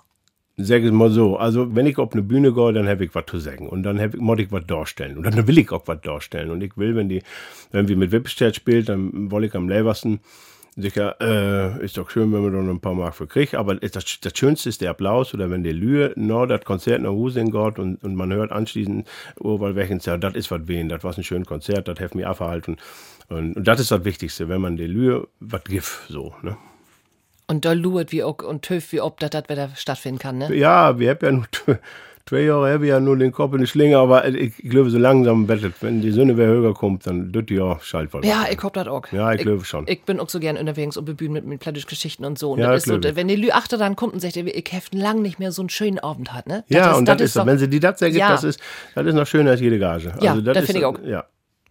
Sag 0.58 0.84
es 0.84 0.92
mal 0.92 1.10
so, 1.10 1.38
also 1.38 1.74
wenn 1.74 1.86
ich 1.86 1.98
auf 1.98 2.12
eine 2.12 2.22
Bühne 2.22 2.54
gehe, 2.54 2.74
dann 2.74 2.88
habe 2.88 3.06
ich 3.06 3.16
was 3.16 3.26
zu 3.28 3.40
sagen 3.40 3.70
und 3.70 3.84
dann 3.84 4.00
hab 4.00 4.14
ich, 4.14 4.20
muss 4.20 4.40
ich 4.40 4.52
was 4.52 4.66
darstellen 4.66 5.18
und 5.18 5.26
dann 5.26 5.48
will 5.48 5.58
ich 5.58 5.72
auch 5.72 5.88
was 5.88 6.02
darstellen 6.02 6.52
und 6.52 6.62
ich 6.62 6.76
will, 6.76 6.96
wenn 6.98 7.08
die, 7.08 7.24
wenn 7.72 7.88
wir 7.88 7.96
mit 7.96 8.12
Wippstedt 8.12 8.58
spielt, 8.58 8.90
dann 8.90 9.32
will 9.32 9.46
ich 9.46 9.56
am 9.56 9.70
lebersten 9.70 10.20
sicher, 10.76 11.16
äh, 11.22 11.84
ist 11.84 11.98
doch 11.98 12.10
schön, 12.10 12.32
wenn 12.34 12.42
man 12.42 12.54
da 12.54 12.62
noch 12.62 12.74
ein 12.74 12.80
paar 12.82 12.94
Mark 12.94 13.16
für 13.16 13.28
kriegt, 13.28 13.56
aber 13.56 13.76
das, 13.76 14.20
das 14.20 14.34
Schönste 14.38 14.70
ist 14.70 14.82
der 14.82 14.92
Applaus 14.92 15.34
oder 15.34 15.50
wenn 15.50 15.64
der 15.64 15.74
Lühe 15.74 16.14
noch 16.16 16.46
das 16.46 16.66
Konzert 16.66 17.02
nach 17.02 17.10
Hause 17.10 17.44
geht 17.44 17.80
und, 17.80 18.04
und 18.04 18.16
man 18.16 18.34
hört 18.34 18.52
anschließend, 18.52 19.08
oh, 19.40 19.60
weil 19.60 19.76
welchen 19.76 20.00
ja, 20.00 20.18
das 20.18 20.36
ist 20.36 20.52
was 20.52 20.62
wen, 20.66 20.90
das 20.90 21.04
war 21.04 21.16
ein 21.16 21.24
schönes 21.24 21.48
Konzert, 21.48 21.88
das 21.88 22.00
hat 22.00 22.16
mich 22.16 22.26
abgehalten 22.26 22.78
und, 23.30 23.56
und 23.56 23.68
das 23.68 23.80
ist 23.80 23.92
das 23.92 24.04
Wichtigste, 24.06 24.50
wenn 24.50 24.62
man 24.62 24.78
der 24.78 24.88
Lühe 24.88 25.28
was 25.40 25.64
gibt, 25.64 25.88
so, 26.08 26.34
ne. 26.42 26.58
Und 27.48 27.66
da 27.66 27.74
luert 27.74 28.12
wie 28.12 28.24
auch 28.24 28.44
und 28.44 28.62
töf 28.62 28.92
wie 28.92 29.02
ob 29.02 29.20
das 29.20 29.32
das 29.32 29.44
wieder 29.50 29.70
stattfinden 29.76 30.20
kann, 30.20 30.38
ne? 30.38 30.54
Ja, 30.56 31.00
wir 31.00 31.10
haben 31.10 31.20
ja 31.22 31.32
nur 31.32 31.46
zwei 32.30 32.42
Jahre 32.42 32.72
hab 32.72 32.84
ich 32.84 32.90
ja 32.90 33.00
nur 33.00 33.18
den 33.18 33.32
Kopf 33.32 33.54
in 33.54 33.62
die 33.62 33.68
Schlinge, 33.68 33.98
aber 33.98 34.28
ich, 34.28 34.64
ich 34.64 34.70
glaube, 34.70 34.92
so 34.92 35.00
langsam 35.00 35.48
bettet, 35.48 35.74
wenn 35.82 36.00
die 36.00 36.12
Sonne 36.12 36.38
wieder 36.38 36.46
höher 36.48 36.76
kommt, 36.76 37.08
dann 37.08 37.32
das 37.32 37.46
Jahr 37.50 37.80
Schaltvoll. 37.82 38.24
Ja, 38.24 38.46
ich 38.52 38.62
hab 38.62 38.74
das 38.74 38.88
auch. 38.88 39.08
Ja, 39.12 39.34
ich 39.34 39.42
glaube 39.42 39.66
schon. 39.66 39.86
Ich 39.88 40.04
bin 40.04 40.20
auch 40.20 40.30
so 40.30 40.40
gern 40.40 40.58
unterwegs 40.58 40.96
und 40.96 41.06
bebühen 41.06 41.34
mit, 41.34 41.46
mit 41.48 41.60
plattischen 41.60 41.90
Geschichten 41.90 42.26
und 42.26 42.38
so. 42.38 42.52
Und 42.52 42.60
Ja, 42.60 42.72
das 42.72 42.86
ist 42.86 42.90
so, 42.90 43.00
ich. 43.00 43.16
wenn 43.16 43.28
die 43.28 43.36
Lü 43.36 43.50
achter 43.50 43.78
dann 43.80 43.96
kommt 43.96 44.14
und 44.14 44.20
sagt, 44.20 44.38
ich 44.38 44.72
heft 44.72 44.94
lang 44.94 45.24
nicht 45.24 45.40
mehr 45.40 45.52
so 45.52 45.64
einen 45.64 45.70
schönen 45.70 45.98
Abend 45.98 46.32
hat, 46.34 46.46
ne? 46.46 46.64
ja, 46.68 46.94
und 46.94 47.08
das, 47.08 47.20
ist 47.20 47.34
so, 47.34 47.46
wenn 47.48 47.58
sie 47.58 47.68
die 47.68 47.80
das 47.80 48.00
sagt, 48.00 48.14
Ja. 48.14 48.30
das 48.30 48.44
ist, 48.44 48.60
das 48.94 49.08
ist 49.08 49.16
noch 49.16 49.26
schöner 49.26 49.52
als 49.52 49.62
jede 49.62 49.80
Gage. 49.80 50.14
Ja, 50.22 50.32
also, 50.34 50.42
das 50.44 50.58
ist 50.58 50.66
finde 50.68 50.80
ich 50.82 50.86
auch. 50.86 51.00
Ja. 51.04 51.26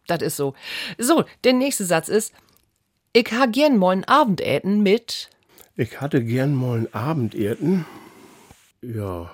Das 0.08 0.22
ist 0.22 0.36
so. 0.36 0.54
So, 0.98 1.24
der 1.44 1.52
nächste 1.52 1.84
Satz 1.84 2.08
ist, 2.08 2.32
ich 3.12 3.30
ha 3.32 3.46
gern 3.46 3.76
mal 3.78 3.92
ein 3.92 4.04
Abendäten 4.04 4.82
mit, 4.82 5.30
Ich 5.76 6.00
hatte 6.00 6.24
gern 6.24 6.54
mal 6.54 6.78
ein 6.78 6.94
Abendessen. 6.94 7.84
Ja, 8.82 9.30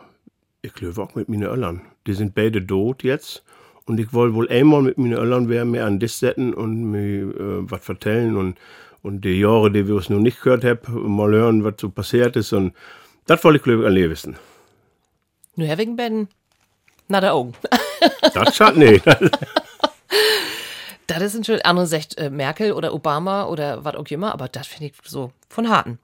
ich 0.62 0.74
glaube 0.74 1.02
auch 1.02 1.14
mit 1.14 1.28
meinen 1.28 1.44
Öllern. 1.44 1.80
Die 2.06 2.12
sind 2.12 2.34
beide 2.34 2.64
tot 2.66 3.02
jetzt. 3.02 3.42
Und 3.86 4.00
ich 4.00 4.12
wollte 4.12 4.34
wohl 4.34 4.48
einmal 4.50 4.82
mit 4.82 4.98
meinen 4.98 5.12
Öllern 5.14 5.48
wer 5.48 5.64
mehr 5.64 5.86
an 5.86 6.00
das 6.00 6.18
setzen 6.18 6.52
und 6.54 6.90
mir 6.90 7.22
äh, 7.34 7.70
was 7.70 7.84
vertellen 7.84 8.36
und, 8.36 8.58
und 9.02 9.24
die 9.24 9.38
Jahre, 9.40 9.70
die 9.70 9.86
wir 9.86 9.96
es 9.96 10.08
noch 10.08 10.20
nicht 10.20 10.40
gehört 10.40 10.64
haben, 10.64 11.14
mal 11.16 11.30
hören, 11.32 11.64
was 11.64 11.74
so 11.78 11.90
passiert 11.90 12.36
ist. 12.36 12.52
Und 12.52 12.72
das 13.26 13.44
wollte 13.44 13.58
ich, 13.58 13.62
glaube 13.62 13.82
ich, 13.82 13.86
alle 13.86 14.08
wissen. 14.10 14.36
nur 15.56 15.66
Herwegen 15.68 15.96
Ben, 15.96 16.28
Na, 17.08 17.20
der 17.20 17.34
Augen. 17.34 17.52
Das 18.32 18.56
schadet 18.56 18.78
nee. 18.78 19.00
Das 21.06 21.22
ist 21.22 21.36
ein 21.36 21.44
schön. 21.44 21.60
Andere 21.62 21.86
sagt 21.86 22.18
äh, 22.18 22.30
Merkel 22.30 22.72
oder 22.72 22.94
Obama 22.94 23.44
oder 23.46 23.84
was 23.84 23.94
auch 23.96 24.06
immer, 24.10 24.32
aber 24.32 24.48
das 24.48 24.66
finde 24.66 24.86
ich 24.86 24.92
so 25.04 25.32
von 25.48 25.68
Harten. 25.68 25.98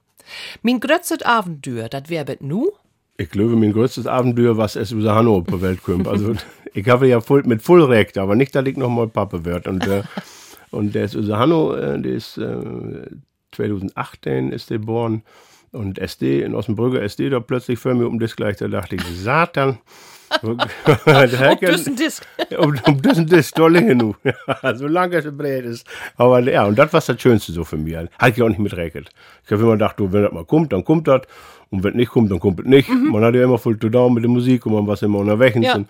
Mein 0.61 0.79
grötzet 0.79 1.25
Abenteuer, 1.25 1.89
das 1.89 2.09
wäre 2.09 2.25
bet 2.25 2.41
nu? 2.41 2.71
Ich 3.17 3.29
glaube, 3.29 3.55
mein 3.55 3.73
größtes 3.73 4.07
Abenteuer, 4.07 4.57
was 4.57 4.75
es 4.75 4.91
über 4.91 5.13
Hannover 5.13 5.61
Welt 5.61 5.83
kommt. 5.83 6.07
Also, 6.07 6.35
ich 6.73 6.87
habe 6.87 7.07
ja 7.07 7.21
voll, 7.21 7.43
mit 7.43 7.61
voll 7.61 7.83
Recht, 7.83 8.17
aber 8.17 8.35
nicht, 8.35 8.55
dass 8.55 8.65
ich 8.65 8.77
noch 8.77 8.89
mal 8.89 9.07
Pappe 9.07 9.45
wird. 9.45 9.67
Und, 9.67 9.85
äh, 9.87 10.03
und 10.71 10.95
der 10.95 11.05
ist 11.05 11.15
über 11.15 11.37
Hannover, 11.37 11.95
äh, 11.95 12.01
der 12.01 12.13
ist 12.13 12.37
äh, 12.37 13.05
2018 13.51 14.51
ist 14.51 14.69
der 14.69 14.79
geboren. 14.79 15.23
Und 15.71 15.99
SD, 15.99 16.41
in 16.41 16.53
Osnabrücker 16.53 17.01
SD, 17.01 17.29
da 17.29 17.39
plötzlich 17.39 17.79
für 17.79 17.93
mich 17.93 18.05
um 18.05 18.19
das 18.19 18.35
gleich, 18.35 18.57
da 18.57 18.67
dachte 18.67 18.95
ich, 18.95 19.03
Satan. 19.03 19.77
Ein 21.05 21.95
Disk. 21.95 22.25
um, 22.57 22.75
um 22.87 23.01
das 23.01 23.17
und 23.17 23.31
das 23.31 23.51
tolle 23.51 23.83
genug. 23.83 24.17
Ja, 24.63 24.75
so 24.75 24.87
lange 24.87 25.17
es 25.17 25.37
breit 25.37 25.65
ist. 25.65 25.87
Aber 26.17 26.39
ja, 26.41 26.65
und 26.65 26.77
das 26.77 26.91
war 26.93 27.01
das 27.01 27.21
Schönste 27.21 27.51
so 27.51 27.63
für 27.63 27.77
mich. 27.77 27.95
Hatte 27.95 28.09
ich 28.35 28.41
auch 28.41 28.49
nicht 28.49 28.59
mit 28.59 28.75
rechnet. 28.75 29.09
Ich 29.45 29.51
habe 29.51 29.61
immer 29.63 29.73
gedacht, 29.73 29.99
du, 29.99 30.11
wenn 30.11 30.23
das 30.23 30.31
mal 30.31 30.45
kommt, 30.45 30.73
dann 30.73 30.83
kommt 30.83 31.07
das. 31.07 31.21
Und 31.69 31.83
wenn 31.83 31.95
nicht 31.95 32.11
kommt, 32.11 32.31
dann 32.31 32.39
kommt 32.39 32.59
es 32.59 32.65
nicht. 32.65 32.89
Man 32.89 33.23
hat 33.23 33.35
ja 33.35 33.43
immer 33.43 33.57
voll 33.57 33.79
zu 33.79 33.89
down 33.89 34.13
mit 34.13 34.23
der 34.23 34.29
Musik 34.29 34.65
und 34.65 34.73
man 34.73 34.87
war 34.87 35.01
immer 35.01 35.19
unterwegs. 35.19 35.57
Ja. 35.61 35.75
Und, 35.75 35.87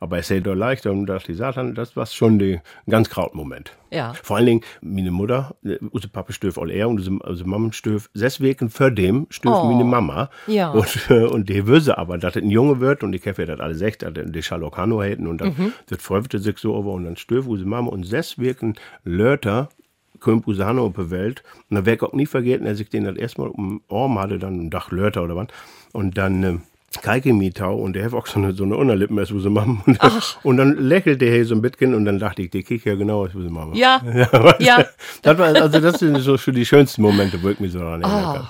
aber 0.00 0.18
es 0.18 0.30
ist 0.30 0.46
doch 0.46 0.54
leichter 0.54 0.92
und 0.92 1.06
dachte 1.06 1.32
ich, 1.32 1.38
Satan, 1.38 1.74
das 1.74 1.96
war 1.96 2.06
schon 2.06 2.38
die, 2.38 2.54
ein 2.86 2.90
ganz 2.90 3.10
Krautmoment. 3.10 3.76
Ja. 3.90 4.12
Vor 4.22 4.36
allen 4.36 4.46
Dingen, 4.46 4.60
meine 4.80 5.10
Mutter, 5.10 5.54
äh, 5.64 5.76
unsere 5.90 6.12
Papa 6.12 6.32
stöf 6.32 6.58
all 6.58 6.70
er 6.70 6.88
und 6.88 6.96
unsere, 6.96 7.16
unsere 7.18 7.48
Mama 7.48 7.72
stöf 7.72 8.10
sechs 8.12 8.40
Wegen 8.40 8.68
vor 8.70 8.90
dem 8.90 9.26
stöf 9.30 9.52
Oh. 9.54 9.70
meine 9.70 9.84
Mama. 9.84 10.30
Ja. 10.46 10.70
Und, 10.70 11.10
äh, 11.10 11.24
und 11.24 11.48
die 11.48 11.66
wüsste 11.66 11.96
aber, 11.96 12.18
dass 12.18 12.36
es 12.36 12.42
ein 12.42 12.50
Junge 12.50 12.80
wird 12.80 13.02
und 13.02 13.14
habe 13.14 13.42
ja 13.42 13.46
das 13.46 13.60
alle 13.60 13.74
sechs, 13.74 13.98
dass 13.98 14.12
die 14.14 14.42
Sherlock 14.42 14.76
Hanno 14.76 15.02
hätten 15.02 15.26
und 15.26 15.40
dann 15.40 15.72
das 15.88 16.02
freute 16.02 16.38
sich 16.38 16.58
so 16.58 16.74
over 16.74 16.90
und 16.92 17.04
dann 17.04 17.16
stöf 17.16 17.46
unsere 17.46 17.68
Mama 17.68 17.90
und 17.90 18.04
sechs 18.04 18.38
Wegen 18.38 18.74
Lörter 19.04 19.68
Hanno 20.26 20.86
auf 20.86 20.94
die 20.94 21.10
Welt 21.10 21.42
und 21.68 21.76
dann 21.76 21.86
werde 21.86 21.96
ich 21.96 22.02
auch 22.02 22.14
nie 22.14 22.26
vergessen, 22.26 22.66
als 22.66 22.80
ich 22.80 22.88
den 22.88 23.04
das 23.04 23.16
erstmal 23.16 23.48
um 23.48 23.82
den 23.88 23.96
Arm 23.96 24.18
hatte, 24.18 24.38
dann 24.38 24.58
ein 24.58 24.70
Dach 24.70 24.90
Lörter 24.90 25.22
oder 25.22 25.36
was 25.36 25.48
und 25.92 26.16
dann 26.16 26.62
Kaike 27.02 27.32
Mietau 27.32 27.74
und 27.76 27.94
der 27.94 28.04
hat 28.04 28.14
auch 28.14 28.26
so 28.26 28.38
eine, 28.38 28.52
so 28.52 28.64
eine 28.64 28.76
Unterlippen, 28.76 29.18
als 29.18 29.30
unsere 29.30 29.50
Mama. 29.52 29.82
Und, 29.86 29.98
dann- 30.02 30.22
und 30.42 30.56
dann 30.56 30.76
lächelte 30.88 31.24
er 31.24 31.44
so 31.44 31.54
ein 31.54 31.62
bisschen 31.62 31.94
und 31.94 32.04
dann 32.04 32.18
dachte 32.18 32.42
ich, 32.42 32.50
der 32.50 32.62
kickt 32.62 32.84
ja 32.84 32.94
genau 32.94 33.24
als 33.24 33.34
unsere 33.34 33.52
Mama. 33.52 33.74
Ja. 33.74 34.00
Ja. 34.58 34.84
Das 35.22 35.38
war, 35.38 35.46
also 35.54 35.80
das 35.80 35.98
sind 36.00 36.16
so 36.18 36.36
schon 36.38 36.54
die 36.54 36.64
schönsten 36.66 37.02
Momente, 37.02 37.42
wo 37.42 37.48
ich 37.48 37.60
mich 37.60 37.72
so 37.72 37.78
daran 37.80 38.02
erinnern 38.02 38.34
kann. 38.34 38.48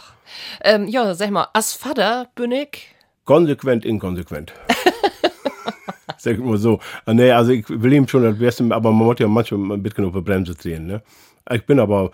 Ähm, 0.62 0.88
ja, 0.88 1.14
sag 1.14 1.30
mal, 1.30 1.46
as 1.52 1.72
Vater 1.74 2.28
bin 2.34 2.52
ich. 2.52 2.88
Konsequent, 3.24 3.84
inkonsequent. 3.84 4.52
Sag 6.18 6.34
ich 6.34 6.38
mal 6.40 6.56
so. 6.56 6.80
Ah, 7.06 7.12
Nee, 7.14 7.30
also 7.30 7.52
ich 7.52 7.64
will 7.68 7.92
ihm 7.92 8.08
schon 8.08 8.22
das 8.22 8.38
Beste, 8.38 8.64
aber 8.70 8.92
man 8.92 9.06
muss 9.06 9.18
ja 9.18 9.28
manchmal 9.28 9.76
ein 9.76 9.82
bisschen 9.82 10.04
auf 10.06 10.12
die 10.14 10.20
Bremse 10.20 10.56
ziehen. 10.56 10.86
Ne? 10.86 11.02
Ich 11.50 11.64
bin 11.66 11.78
aber, 11.80 12.10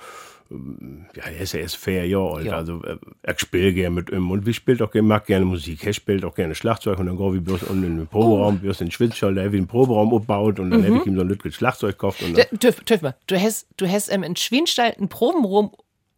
ja, 1.16 1.22
er 1.24 1.40
ist 1.40 1.52
ja 1.52 1.60
erst 1.60 1.76
vier 1.76 2.06
Jahre 2.06 2.36
alt, 2.38 2.46
Ja. 2.46 2.56
also 2.56 2.82
äh, 2.84 2.96
er 3.22 3.38
spielt 3.38 3.74
gerne 3.76 3.94
mit 3.94 4.10
ihm 4.10 4.30
und 4.30 4.46
wir 4.46 4.52
spielt 4.52 4.82
auch 4.82 4.90
gerne, 4.90 5.06
mag 5.06 5.26
gerne 5.26 5.44
Musik. 5.44 5.84
Er 5.86 5.92
spielt 5.92 6.24
auch 6.24 6.34
gerne 6.34 6.54
Schlagzeug 6.56 6.98
und 6.98 7.06
dann 7.06 7.16
gehen 7.16 7.32
wir 7.34 7.40
bloß 7.40 7.62
unten 7.64 7.84
in 7.84 7.96
den 7.98 8.06
Proberaum, 8.08 8.56
Oh. 8.56 8.58
bloß 8.58 8.80
in 8.80 8.86
den 8.88 8.92
Schwitzschall, 8.92 9.34
da 9.34 9.42
habe 9.42 9.54
ich 9.54 9.60
einen 9.60 9.68
Proberaum 9.68 10.12
aufgebaut 10.12 10.58
und 10.58 10.70
dann 10.70 10.84
habe 10.84 10.98
ich 10.98 11.06
ihm 11.06 11.14
so 11.14 11.20
ein 11.20 11.28
Lütges 11.28 11.54
Schlagzeug 11.54 11.92
gekauft. 11.92 12.22
Und 12.22 12.36
D- 12.36 12.44
dann, 12.50 12.58
Dürf, 12.58 12.80
dürf 12.80 13.02
mal, 13.02 13.14
du 13.28 13.40
hast, 13.40 13.68
du 13.76 13.88
hast 13.88 14.10
ähm, 14.12 14.22
in 14.24 14.34
Schwienstall 14.34 14.92
einen 14.98 15.08
Probenraum 15.08 15.70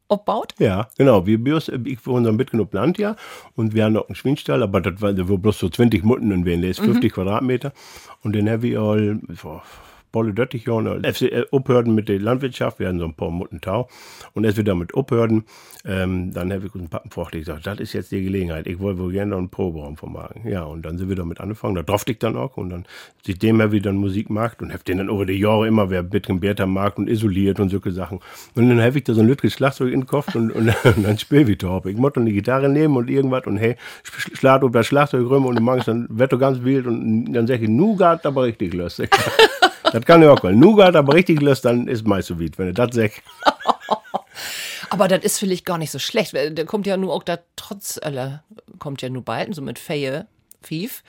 aufgebaut? 0.08 0.54
ja, 0.58 0.88
genau. 0.98 1.26
Wir 1.26 1.36
bloß, 1.42 1.68
äh, 1.68 1.78
ich 1.84 2.06
wohne 2.06 2.26
so 2.26 2.32
mitgenommen 2.32 2.70
Land 2.72 2.96
ja 2.98 3.16
und 3.54 3.74
wir 3.74 3.84
haben 3.84 3.92
noch 3.92 4.08
einen 4.08 4.14
Schwinstall, 4.14 4.62
aber 4.62 4.80
das 4.80 5.00
war, 5.02 5.12
der 5.12 5.28
war 5.28 5.36
bloß 5.38 5.58
so 5.58 5.68
20 5.68 6.04
Mutten 6.04 6.32
und 6.32 6.44
wir 6.46 6.56
der 6.56 6.70
ist 6.70 6.80
50 6.80 7.12
Quadratmeter 7.12 7.72
und 8.22 8.32
den 8.34 8.48
habe 8.50 8.66
ich 8.68 8.78
all, 8.78 9.20
vor 9.34 9.62
Bolle 10.12 10.32
Döttich 10.34 10.66
Jahren, 10.66 11.04
als 11.04 11.20
wir 11.20 11.32
äh, 11.32 11.82
mit 11.86 12.08
der 12.08 12.20
Landwirtschaft, 12.20 12.78
wir 12.78 12.88
hatten 12.88 12.98
so 12.98 13.06
ein 13.06 13.14
paar 13.14 13.30
Mutten 13.30 13.60
Tau 13.60 13.88
und 14.34 14.44
als 14.46 14.56
wir 14.56 14.64
damit 14.64 14.94
aufhörten, 14.94 15.44
ähm, 15.84 16.32
dann 16.32 16.52
habe 16.52 16.66
ich 16.66 16.74
uns 16.74 16.88
Pappen 16.90 17.10
vorgelegt, 17.10 17.46
gesagt, 17.46 17.66
das 17.66 17.80
ist 17.80 17.92
jetzt 17.94 18.12
die 18.12 18.22
Gelegenheit, 18.22 18.66
ich 18.66 18.78
wollte 18.78 19.00
wohl 19.00 19.12
gerne 19.12 19.30
noch 19.32 19.38
einen 19.38 19.48
Proberaum 19.48 19.96
vom 19.96 20.12
Magen. 20.12 20.48
Ja, 20.48 20.62
und 20.64 20.82
dann 20.82 20.98
sind 20.98 21.08
wir 21.08 21.16
damit 21.16 21.40
angefangen, 21.40 21.74
da 21.74 21.82
durfte 21.82 22.12
ich 22.12 22.18
dann 22.18 22.36
auch 22.36 22.56
und 22.56 22.70
dann 22.70 22.84
seitdem 23.26 23.60
habe 23.62 23.76
ich 23.76 23.82
dann 23.82 23.96
Musik 23.96 24.28
gemacht 24.28 24.62
und 24.62 24.72
habe 24.72 24.84
den 24.84 24.98
dann 24.98 25.08
über 25.08 25.26
die 25.26 25.32
Jahre 25.38 25.66
immer 25.66 25.90
wer 25.90 26.02
bisschen 26.02 26.38
besser 26.40 26.66
mag 26.66 26.98
und 26.98 27.08
isoliert 27.08 27.58
und 27.58 27.70
solche 27.70 27.90
Sachen. 27.92 28.20
Und 28.54 28.68
dann 28.68 28.80
habe 28.80 28.98
ich 28.98 29.04
da 29.04 29.14
so 29.14 29.22
ein 29.22 29.26
Lütges 29.26 29.54
Schlagzeug 29.54 29.92
in 29.92 30.00
den 30.02 30.06
Kopf 30.06 30.34
und, 30.34 30.50
und, 30.50 30.68
und 30.84 31.02
dann 31.02 31.18
spiel 31.18 31.48
ich 31.48 31.58
da. 31.58 31.80
Ich 31.86 31.96
musste 31.96 32.20
dann 32.20 32.26
die 32.26 32.32
Gitarre 32.34 32.68
nehmen 32.68 32.96
und 32.96 33.08
irgendwas 33.10 33.46
und 33.46 33.56
hey, 33.56 33.76
sch- 34.04 34.36
schlag 34.36 34.62
auf 34.62 34.72
das 34.72 34.86
Schlagzeug 34.86 35.28
rum 35.28 35.46
und 35.46 35.56
du 35.56 35.62
magst 35.62 35.88
dann 35.88 36.06
du 36.08 36.38
ganz 36.38 36.62
wild 36.62 36.86
und 36.86 37.32
dann 37.32 37.46
sag 37.46 37.60
ich, 37.62 37.68
Nougat 37.68 38.26
aber 38.26 38.42
richtig 38.44 38.74
lustig. 38.74 39.10
das 39.84 40.04
kann 40.04 40.22
ich 40.22 40.28
auch 40.28 40.42
mal. 40.42 40.54
Nougat 40.54 40.96
aber 40.96 41.14
richtig 41.14 41.40
lustig, 41.40 41.62
dann 41.62 41.88
ist 41.88 42.06
meist 42.06 42.28
so 42.28 42.38
wenn 42.58 42.66
du 42.66 42.72
das 42.72 42.94
sagst. 42.94 43.22
Aber 44.90 45.08
das 45.08 45.24
ist 45.24 45.38
vielleicht 45.38 45.64
gar 45.64 45.78
nicht 45.78 45.90
so 45.90 45.98
schlecht. 45.98 46.34
weil 46.34 46.50
Da 46.52 46.64
kommt 46.64 46.86
ja 46.86 46.98
nur 46.98 47.14
auch 47.14 47.22
da 47.22 47.38
trotz 47.56 47.98
aller, 48.02 48.44
kommt 48.78 49.00
ja 49.00 49.08
nur 49.08 49.24
bald, 49.24 49.54
so 49.54 49.62
mit 49.62 49.78
Feie, 49.78 50.26
Fief. 50.60 51.02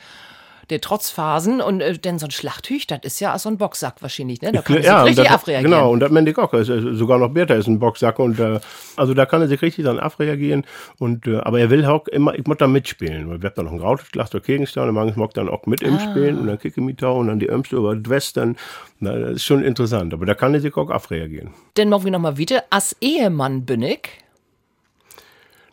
Der 0.69 0.81
Trotzphasen 0.81 1.61
und 1.61 1.81
äh, 1.81 1.97
denn 1.97 2.19
so 2.19 2.27
ein 2.27 2.31
Schlachthüch, 2.31 2.87
das 2.87 2.99
ist 3.03 3.19
ja 3.19 3.37
so 3.37 3.49
ein 3.49 3.57
Boxsack 3.57 4.01
wahrscheinlich, 4.01 4.41
ne? 4.41 4.51
Da 4.51 4.61
kann 4.61 4.75
man 4.75 4.83
sich 4.83 4.91
und 4.91 5.03
richtig 5.03 5.25
das, 5.25 5.33
abreagieren. 5.33 5.71
Genau, 5.71 5.91
und 5.91 5.99
das 5.99 6.11
meine 6.11 6.29
ich 6.29 6.37
auch. 6.37 6.53
Ist 6.53 6.67
sogar 6.67 7.19
noch 7.19 7.29
besser, 7.29 7.55
ist 7.55 7.67
ein 7.67 7.79
Boxsack. 7.79 8.19
Und, 8.19 8.39
äh, 8.39 8.59
also 8.95 9.13
da 9.13 9.25
kann 9.25 9.41
er 9.41 9.47
sich 9.47 9.61
richtig 9.61 9.85
dann 9.85 9.99
abreagieren. 9.99 10.65
Und, 10.99 11.27
äh, 11.27 11.37
aber 11.37 11.59
er 11.59 11.69
will 11.69 11.85
auch 11.85 12.07
immer, 12.07 12.33
ich 12.35 12.45
muss 12.45 12.57
da 12.57 12.67
mitspielen. 12.67 13.29
Weil 13.29 13.41
wir 13.41 13.49
haben 13.49 13.55
da 13.55 13.63
noch 13.63 13.99
ein 13.99 13.99
Glas 14.11 14.29
der 14.29 14.41
Gegenstand 14.41 14.89
und 14.89 14.95
manchmal 14.95 15.27
mag 15.27 15.33
dann 15.33 15.49
auch 15.49 15.65
mit 15.65 15.81
ihm 15.81 15.99
spielen 15.99 16.39
und 16.39 16.47
dann 16.47 16.59
kicke 16.59 16.79
ich 16.79 16.85
mich 16.85 16.97
da 16.97 17.09
und 17.09 17.27
dann 17.27 17.39
die 17.39 17.47
Ömste 17.47 17.75
über 17.75 17.95
die 17.95 18.09
Western. 18.09 18.55
Na, 18.99 19.17
das 19.17 19.31
ist 19.31 19.43
schon 19.43 19.63
interessant. 19.63 20.13
Aber 20.13 20.25
da 20.25 20.33
kann 20.33 20.53
er 20.53 20.61
sich 20.61 20.75
auch 20.75 20.89
abreagieren. 20.89 21.53
Denn 21.77 21.89
morgen 21.89 22.11
noch 22.11 22.19
mal 22.19 22.37
wieder, 22.37 22.63
als 22.69 22.95
Ehemann 23.01 23.65
bin 23.65 23.81
ich. 23.81 24.09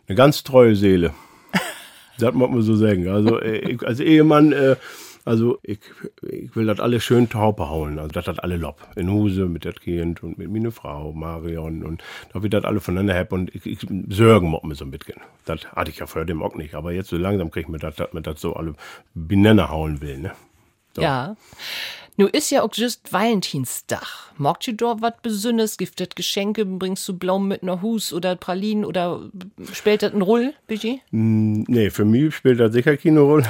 Eine 0.07 0.15
ganz 0.15 0.43
treue 0.43 0.75
Seele. 0.75 1.13
Das 2.21 2.33
muss 2.33 2.49
man 2.49 2.61
so 2.61 2.75
sagen. 2.75 3.07
Also 3.07 3.39
äh, 3.39 3.57
ich, 3.57 3.85
als 3.85 3.99
Ehemann, 3.99 4.51
äh, 4.51 4.75
also 5.23 5.59
ich, 5.63 5.79
ich 6.23 6.55
will 6.55 6.65
das 6.65 6.79
alles 6.79 7.03
schön 7.03 7.29
taupe 7.29 7.69
hauen. 7.69 7.99
Also 7.99 8.11
das 8.11 8.27
hat 8.27 8.43
alle 8.43 8.57
Lob. 8.57 8.77
In 8.95 9.11
Huse 9.11 9.45
mit 9.45 9.65
das 9.65 9.75
Kind 9.75 10.23
und 10.23 10.37
mit 10.37 10.51
meiner 10.51 10.71
Frau, 10.71 11.13
Marion 11.13 11.83
und 11.83 12.03
da 12.33 12.41
wird 12.41 12.53
das 12.53 12.63
alle 12.63 12.79
voneinander 12.79 13.15
hab 13.15 13.31
und 13.31 13.53
ich, 13.53 13.65
ich 13.65 13.79
sorgen 14.09 14.49
muss 14.49 14.63
mir 14.63 14.75
so 14.75 14.85
bisschen. 14.85 15.21
Das 15.45 15.65
hatte 15.67 15.91
ich 15.91 15.99
ja 15.99 16.07
vorher 16.07 16.25
dem 16.25 16.41
auch 16.41 16.55
nicht. 16.55 16.73
Aber 16.73 16.91
jetzt 16.91 17.09
so 17.09 17.17
langsam 17.17 17.51
kriegt 17.51 17.69
mir 17.69 17.79
das, 17.79 17.95
dass 17.95 18.13
mir 18.13 18.21
das 18.21 18.41
so 18.41 18.53
alle 18.53 18.73
benennen 19.13 19.69
hauen 19.69 20.01
will, 20.01 20.17
ne? 20.17 20.31
So. 20.95 21.01
Ja. 21.01 21.37
Nu 22.21 22.27
ist 22.27 22.51
ja 22.51 22.61
auch 22.61 22.69
just 22.71 23.11
Valentinstag. 23.11 24.05
Mogt 24.37 24.67
ihr 24.67 24.75
dort 24.75 25.01
was 25.01 25.13
Besonderes? 25.23 25.75
Giftet 25.77 26.15
Geschenke? 26.15 26.67
Bringst 26.67 27.09
du 27.09 27.17
Blumen 27.17 27.47
mit 27.47 27.63
nach 27.63 27.81
Hus 27.81 28.13
oder 28.13 28.35
Pralinen 28.35 28.85
oder 28.85 29.21
spielt 29.73 30.03
das 30.03 30.13
ein 30.13 30.21
Roll, 30.21 30.53
Budget? 30.67 30.99
Nee, 31.09 31.89
für 31.89 32.05
mich 32.05 32.35
spielt 32.35 32.59
das 32.59 32.73
sicher 32.73 32.95
keine 32.95 33.21
Rolle. 33.21 33.43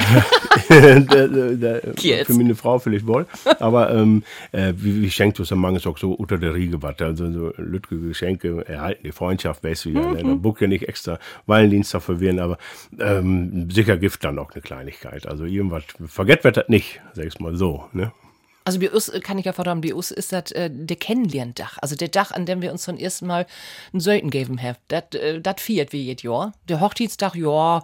Für 2.26 2.34
meine 2.34 2.56
Frau 2.56 2.80
vielleicht 2.80 3.06
wohl. 3.08 3.26
Aber 3.60 3.94
ähm, 3.94 4.24
äh, 4.54 4.72
wie, 4.78 5.02
wie 5.02 5.12
schenkt 5.12 5.38
du 5.38 5.44
es 5.44 5.52
manches 5.52 5.86
auch 5.86 5.98
so 5.98 6.14
unter 6.14 6.38
der 6.38 6.54
Riege 6.54 6.82
was. 6.82 6.98
Also 7.02 7.30
so 7.30 7.54
lütge 7.58 8.00
Geschenke 8.00 8.66
erhalten, 8.66 9.04
die 9.04 9.12
Freundschaft, 9.12 9.66
weißt 9.66 9.84
du 9.84 9.90
ja. 9.90 10.14
Ne? 10.14 10.24
Da 10.24 10.36
buck 10.36 10.62
ja 10.62 10.68
nicht 10.68 10.88
extra 10.88 11.20
Valentinstag 11.46 12.04
verwirren, 12.04 12.40
aber 12.40 12.58
ähm, 13.00 13.70
sicher 13.70 13.98
Gift 13.98 14.24
dann 14.24 14.40
auch 14.40 14.52
eine 14.52 14.62
Kleinigkeit. 14.62 15.28
Also 15.28 15.44
irgendwas, 15.44 15.84
vergesst 16.06 16.46
wird 16.46 16.56
das 16.56 16.70
nicht, 16.70 17.02
sag 17.14 17.26
ich 17.26 17.38
mal 17.42 17.58
so. 17.58 17.84
Ne? 17.92 18.14
Also 18.64 18.80
bei 18.80 18.92
uns, 18.92 19.10
äh, 19.10 19.20
kann 19.20 19.38
ich 19.38 19.46
ja 19.46 19.54
verdammt, 19.54 19.86
bei 19.86 19.94
uns 19.94 20.12
ist 20.12 20.32
das 20.32 20.52
äh, 20.52 20.70
der 20.72 20.98
Kennenlerndach. 20.98 21.78
Also 21.82 21.96
der 21.96 22.10
Dach, 22.10 22.32
an 22.32 22.46
dem 22.46 22.62
wir 22.62 22.72
uns 22.72 22.84
zum 22.84 22.98
ersten 22.98 23.28
Mal 23.28 23.46
einen 23.92 24.00
Söten 24.00 24.30
geben 24.30 24.62
haben. 24.62 24.78
Das 24.88 25.04
äh, 25.14 25.42
das 25.42 25.56
feiert 25.62 25.94
wir 25.94 26.00
jedes 26.00 26.24
Jahr. 26.24 26.54
Der 26.68 26.80
Hochzeitstag, 26.80 27.36
ja, 27.36 27.84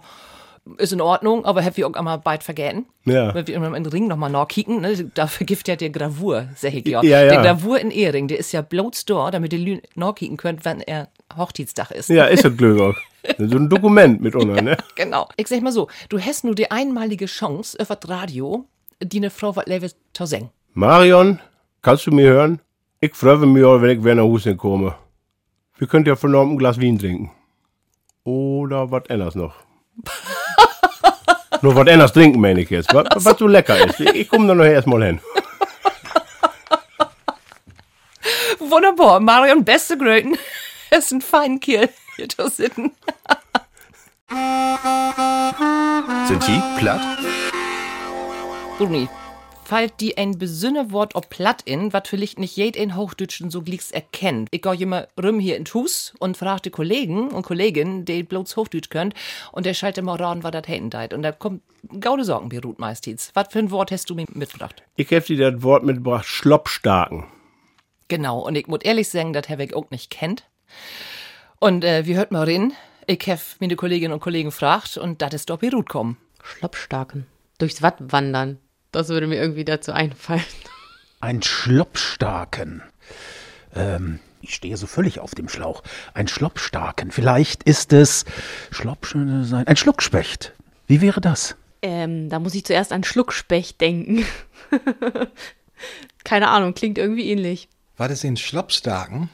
ist 0.76 0.92
in 0.92 1.00
Ordnung, 1.00 1.44
aber 1.44 1.64
haben 1.64 1.76
wir 1.76 1.86
auch 1.88 1.94
einmal 1.94 2.18
bald 2.18 2.42
vergessen. 2.42 2.86
Ja. 3.04 3.34
Weil 3.34 3.46
wir 3.46 3.54
immer 3.54 3.74
in 3.74 3.84
den 3.84 3.92
Ring 3.92 4.06
nochmal 4.06 4.30
nachkicken. 4.30 4.80
Ne? 4.80 5.10
Dafür 5.14 5.46
gibt 5.46 5.66
ja 5.66 5.76
der 5.76 5.90
Gravur, 5.90 6.48
sag 6.56 6.74
ich 6.74 6.86
ja. 6.86 7.02
Ja, 7.02 7.22
ja. 7.22 7.28
Der 7.28 7.42
Gravur 7.42 7.80
in 7.80 7.90
Ehring, 7.90 8.28
der 8.28 8.38
ist 8.38 8.52
ja 8.52 8.60
bloß 8.60 9.06
da, 9.06 9.30
damit 9.30 9.52
ihr 9.52 9.58
Lü 9.58 9.78
nachkicken 9.94 10.36
könnt, 10.36 10.64
wenn 10.64 10.80
er 10.80 11.08
Hochzeitstag 11.36 11.90
ist. 11.92 12.10
Ja, 12.10 12.26
ist 12.26 12.44
das 12.44 12.56
Glück 12.56 12.80
auch. 12.80 12.94
So 13.38 13.56
ein 13.56 13.68
Dokument 13.68 14.20
mit 14.20 14.34
unter, 14.34 14.62
ne? 14.62 14.76
Genau. 14.94 15.28
Ich 15.36 15.48
sag 15.48 15.60
mal 15.60 15.72
so, 15.72 15.88
du 16.08 16.20
hast 16.20 16.44
nur 16.44 16.54
die 16.54 16.70
einmalige 16.70 17.26
Chance, 17.26 17.78
auf 17.80 17.88
das 17.88 18.08
Radio, 18.08 18.64
die 19.02 19.18
eine 19.18 19.30
Frau 19.30 19.56
was 19.56 19.66
Level 19.66 19.90
zu 20.12 20.26
singen. 20.26 20.50
Marion, 20.78 21.40
kannst 21.82 22.06
du 22.06 22.12
mir 22.12 22.30
hören? 22.30 22.60
Ich 23.00 23.12
freue 23.16 23.38
mich 23.38 23.64
auch, 23.64 23.82
wenn 23.82 23.98
ich 23.98 24.04
wieder 24.04 24.14
nach 24.14 24.22
Hause 24.22 24.54
komme. 24.54 24.94
Wir 25.76 25.88
könnt 25.88 26.06
ja 26.06 26.14
von 26.14 26.30
Norm 26.30 26.52
ein 26.52 26.56
Glas 26.56 26.80
Wein 26.80 26.96
trinken. 26.96 27.32
Oder 28.22 28.88
was 28.88 29.10
anderes 29.10 29.34
noch. 29.34 29.56
Nur 31.62 31.74
was 31.74 31.88
anderes 31.88 32.12
trinken, 32.12 32.40
meine 32.40 32.60
ich 32.60 32.70
jetzt. 32.70 32.94
Was, 32.94 33.06
was 33.16 33.38
so 33.40 33.48
lecker 33.48 33.76
ist. 33.88 33.98
Ich 33.98 34.28
komme 34.28 34.46
da 34.46 34.54
noch 34.54 34.62
erstmal 34.62 35.02
hin. 35.02 35.20
Wunderbar, 38.60 39.18
Marion, 39.18 39.64
beste 39.64 39.98
Gröten. 39.98 40.38
Es 40.90 41.06
ist 41.06 41.12
ein 41.12 41.20
fein 41.22 41.58
Kiel 41.58 41.88
hier 42.14 42.28
zu 42.28 42.48
sitzen. 42.48 42.92
Sind 46.28 46.46
die 46.46 46.62
platt? 46.78 47.00
Bruni, 48.78 49.08
fällt 49.68 50.00
die 50.00 50.16
ein 50.16 50.38
besünne 50.38 50.92
Wort 50.92 51.14
ob 51.14 51.28
platt 51.28 51.60
in, 51.66 51.92
wat 51.92 52.08
vielleicht 52.08 52.38
nicht 52.38 52.56
jed 52.56 52.74
in 52.74 52.96
Hochdütschen 52.96 53.50
so 53.50 53.60
glieks 53.60 53.90
erkennt. 53.90 54.48
Ich 54.50 54.62
geh 54.62 54.82
immer 54.82 55.08
rum 55.22 55.38
hier 55.38 55.58
in 55.58 55.66
Hus 55.66 56.14
und 56.18 56.38
frag 56.38 56.62
die 56.62 56.70
Kollegen 56.70 57.28
und 57.28 57.42
Kolleginnen, 57.42 58.06
die 58.06 58.22
bloß 58.22 58.56
Hochdütsch 58.56 58.88
könnt, 58.88 59.12
und 59.52 59.66
der 59.66 59.74
schaltet 59.74 60.04
mal 60.04 60.16
ran, 60.16 60.42
was 60.42 60.52
das 60.52 60.66
hätten 60.68 60.88
deit. 60.88 61.12
Und 61.12 61.22
da 61.22 61.32
kommt 61.32 61.62
gaude 62.00 62.24
Sorgen, 62.24 62.48
Beirut 62.48 62.78
meistens. 62.78 63.30
Was 63.34 63.48
für 63.50 63.58
ein 63.58 63.70
Wort 63.70 63.90
hast 63.90 64.08
du 64.08 64.14
mir 64.14 64.24
mitgebracht? 64.32 64.82
Ich 64.96 65.12
hab 65.12 65.26
dir 65.26 65.52
das 65.52 65.62
Wort 65.62 65.84
mitgebracht, 65.84 66.24
Schloppstarken. 66.24 67.26
Genau, 68.08 68.40
und 68.40 68.56
ich 68.56 68.68
muss 68.68 68.80
ehrlich 68.84 69.10
sagen, 69.10 69.34
das 69.34 69.50
habe 69.50 69.64
ich 69.64 69.76
auch 69.76 69.90
nicht 69.90 70.08
kennt. 70.08 70.44
Und 71.60 71.84
äh, 71.84 72.06
wie 72.06 72.16
hört 72.16 72.32
mal 72.32 72.44
rein? 72.44 72.72
Ich 73.06 73.20
habe 73.28 73.40
meine 73.60 73.76
Kolleginnen 73.76 74.14
und 74.14 74.20
Kollegen 74.20 74.48
gefragt 74.48 74.96
und 74.96 75.20
das 75.20 75.34
ist 75.34 75.50
doch 75.50 75.58
Beirut 75.58 75.90
kommen. 75.90 76.16
Schloppstarken. 76.42 77.26
Durchs 77.58 77.82
Watt 77.82 77.96
wandern. 78.00 78.58
Das 78.92 79.08
würde 79.08 79.26
mir 79.26 79.36
irgendwie 79.36 79.64
dazu 79.64 79.92
einfallen. 79.92 80.44
Ein 81.20 81.42
Schloppstarken. 81.42 82.82
Ähm, 83.74 84.20
ich 84.40 84.54
stehe 84.54 84.76
so 84.76 84.86
völlig 84.86 85.20
auf 85.20 85.34
dem 85.34 85.48
Schlauch. 85.48 85.82
Ein 86.14 86.28
Schloppstarken. 86.28 87.10
Vielleicht 87.10 87.64
ist 87.64 87.92
es 87.92 88.24
Schlopp, 88.70 89.08
ein 89.14 89.76
Schluckspecht. 89.76 90.54
Wie 90.86 91.00
wäre 91.00 91.20
das? 91.20 91.56
Ähm, 91.82 92.28
da 92.28 92.38
muss 92.38 92.54
ich 92.54 92.64
zuerst 92.64 92.92
an 92.92 93.04
Schluckspecht 93.04 93.80
denken. 93.80 94.24
Keine 96.24 96.48
Ahnung, 96.48 96.74
klingt 96.74 96.98
irgendwie 96.98 97.30
ähnlich. 97.30 97.68
War 97.96 98.08
das 98.08 98.24
in 98.24 98.36
Schlopstarken? 98.36 99.28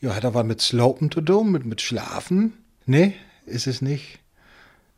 Ja, 0.00 0.14
hat 0.14 0.24
er 0.24 0.34
was 0.34 0.44
mit 0.44 0.60
Slopen 0.60 1.10
zu 1.10 1.22
tun, 1.22 1.50
mit, 1.50 1.64
mit 1.64 1.80
Schlafen? 1.80 2.52
Nee, 2.84 3.14
ist 3.46 3.66
es 3.66 3.80
nicht. 3.80 4.18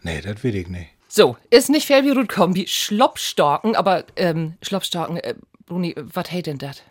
Nee, 0.02 0.20
das 0.20 0.42
will 0.42 0.56
ich 0.56 0.68
nicht. 0.68 0.90
So, 1.08 1.36
ist 1.50 1.70
nicht 1.70 1.86
fair 1.86 2.04
wie 2.04 2.10
Ruth 2.10 2.28
Kombi. 2.28 2.66
Schloppstarken, 2.66 3.76
aber, 3.76 4.04
ähm, 4.16 4.54
Schloppstarken, 4.62 5.18
äh, 5.18 5.34
Bruni, 5.66 5.94
was 5.96 6.30
hält 6.30 6.46
denn 6.46 6.58
das? 6.58 6.82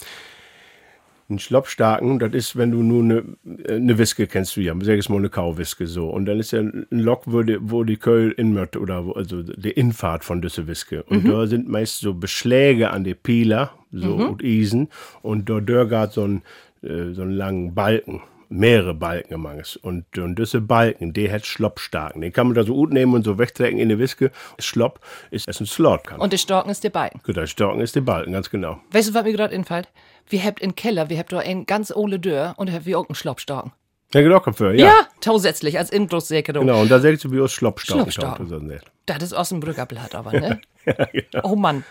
Ein 1.28 1.40
Schloppstarken, 1.40 2.20
das 2.20 2.34
ist, 2.34 2.56
wenn 2.56 2.70
du 2.70 2.84
nur 2.84 3.02
eine 3.02 3.80
ne 3.80 3.98
Wiske 3.98 4.28
kennst 4.28 4.56
du 4.58 4.62
ja, 4.62 4.76
sag 4.82 5.00
ich 5.00 5.10
mal 5.10 5.18
eine 5.18 5.30
Kauwiske 5.30 5.88
so. 5.88 6.08
Und 6.10 6.28
dann 6.28 6.40
ist 6.40 6.52
ja 6.52 6.60
ein 6.60 6.86
Lok, 6.92 7.24
wo 7.26 7.42
die, 7.42 7.58
wo 7.60 7.84
die 7.84 7.98
Köl 7.98 8.32
inmört 8.32 8.78
oder 8.78 9.06
wo, 9.06 9.14
also 9.14 9.42
die 9.42 9.72
Infahrt 9.72 10.24
von 10.24 10.42
diese 10.42 10.68
Wiske. 10.68 11.02
Und 11.04 11.28
da 11.28 11.48
sind 11.48 11.68
meist 11.68 12.02
so 12.02 12.14
Beschläge 12.14 12.92
an 12.92 13.04
die 13.04 13.16
Pieler, 13.16 13.72
so 13.92 14.14
und 14.14 14.44
Isen. 14.44 14.90
Und 15.24 15.50
da 15.50 15.62
dörgert 15.62 16.14
so 16.14 16.28
ein, 16.28 16.44
äh, 16.84 17.14
so 17.14 17.24
einen 17.24 17.32
langen 17.32 17.74
Balken. 17.74 18.22
Mehrere 18.50 18.94
Balken 18.94 19.42
manches. 19.42 19.76
Und, 19.76 20.18
und 20.18 20.38
diese 20.38 20.62
Balken, 20.62 21.14
die 21.14 21.32
hat 21.32 21.46
Schloppstarken. 21.46 22.22
Den 22.22 22.32
kann 22.34 22.48
man 22.48 22.56
da 22.56 22.64
so 22.64 22.74
gut 22.74 22.92
nehmen 22.92 23.14
und 23.14 23.24
so 23.24 23.38
wegtrecken 23.38 23.80
in 23.80 23.90
die 23.90 24.00
Wiske. 24.00 24.32
Schlopp 24.60 25.00
ist 25.32 25.48
es 25.48 25.60
ein 25.60 25.66
Slot 25.66 26.06
kann. 26.06 26.20
Und 26.20 26.34
der 26.34 26.38
Storken 26.38 26.70
ist 26.72 26.84
der 26.84 26.90
Balken. 26.90 27.22
Gut, 27.24 27.38
der 27.38 27.48
Starken 27.48 27.82
ist 27.82 27.96
der 27.96 28.02
Balken, 28.02 28.34
ganz 28.34 28.50
genau. 28.50 28.80
Weißt 28.92 29.10
du, 29.10 29.14
was 29.14 29.24
mir 29.24 29.34
gerade 29.34 29.56
einfällt? 29.56 29.90
Wir 30.28 30.44
habt 30.44 30.60
in 30.60 30.76
Keller, 30.76 31.10
wir 31.10 31.20
habt 31.20 31.32
da 31.32 31.40
ein 31.40 31.66
ganz 31.66 31.92
ole 31.96 32.20
Dörr 32.20 32.54
und 32.58 32.72
habt 32.72 32.86
wir 32.86 33.00
auch 33.00 33.08
einen 33.08 33.16
Schloppstarken. 33.16 33.72
Ja, 34.14 34.22
genau, 34.22 34.40
Kopfhörer, 34.40 34.74
ja. 34.74 34.86
Ja, 34.88 35.08
tausätzlich, 35.20 35.78
als 35.78 35.90
Inbrustsäkerung. 35.90 36.66
Genau, 36.66 36.82
und 36.82 36.90
da 36.90 37.00
sagst 37.00 37.26
du, 37.26 37.32
wie 37.32 37.42
aus 37.42 37.52
Schloppstarken. 37.52 38.12
Schloppstarken. 38.12 38.80
Das 39.06 39.22
ist 39.22 39.34
aus 39.34 39.50
dem 39.50 39.60
Brückerblatt 39.60 40.16
aber, 40.16 40.32
ne? 40.32 40.62
Oh 41.44 41.56
Mann. 41.56 41.84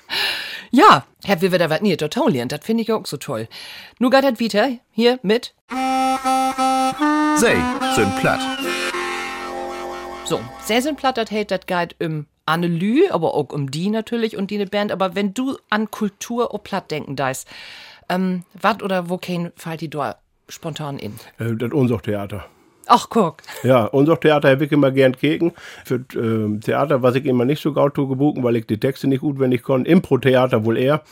Ja, 0.77 1.07
Herr 1.23 1.41
wir 1.41 1.53
wieder 1.53 1.71
was 1.71 1.83
nie 1.83 1.97
total 1.97 2.33
lernen, 2.33 2.49
das 2.49 2.65
finde 2.65 2.83
ich 2.83 2.91
auch 2.91 3.07
so 3.07 3.17
toll. 3.17 3.47
Nu 4.01 4.11
geht 4.11 4.25
das 4.25 4.41
wieder 4.41 4.71
hier 4.91 5.21
mit 5.23 5.55
Sei, 7.37 7.57
sind 7.95 8.17
platt. 8.17 8.41
So, 10.25 10.41
sehr 10.63 10.83
sind 10.83 10.97
platt, 10.97 11.17
das 11.17 11.31
hält 11.31 11.53
das 11.53 11.67
geht 11.67 11.95
um 12.03 12.27
Annelü, 12.45 13.09
aber 13.11 13.35
auch 13.35 13.53
um 13.53 13.71
die 13.71 13.89
natürlich 13.89 14.37
und 14.37 14.51
die 14.51 14.59
ne 14.59 14.67
Band. 14.67 14.91
Aber 14.91 15.15
wenn 15.15 15.33
du 15.33 15.57
an 15.71 15.93
Kultur 15.93 16.53
o 16.53 16.59
platt 16.59 16.91
denken 16.91 17.15
deist, 17.15 17.47
ähm, 18.09 18.43
wat 18.61 18.83
oder 18.83 19.09
wo 19.09 19.17
kein 19.17 19.53
fällt 19.55 19.81
die 19.81 19.91
da 19.91 20.17
spontan 20.49 20.99
in? 20.99 21.15
Äh, 21.39 21.55
das 21.55 21.71
Unsucht-Theater. 21.71 22.47
Ach, 22.87 23.07
guck. 23.09 23.39
Ja, 23.63 23.87
Unsucht-Theater 23.87 24.51
habe 24.51 24.65
ich 24.65 24.73
immer 24.73 24.91
gern 24.91 25.17
keken. 25.17 25.53
Für 25.85 26.05
ähm, 26.15 26.61
Theater, 26.61 27.03
was 27.03 27.15
ich 27.15 27.25
immer 27.25 27.45
nicht 27.45 27.63
so 27.63 27.73
gut 27.73 27.95
tue, 27.95 28.09
gebuchen, 28.09 28.43
weil 28.43 28.57
ich 28.57 28.67
die 28.67 28.79
Texte 28.79 29.07
nicht 29.07 29.21
gut, 29.21 29.39
wenn 29.39 29.53
ich 29.53 29.63
konnte. 29.63 29.91
Impro-Theater 29.91 30.65
wohl 30.65 30.77
eher, 30.77 31.03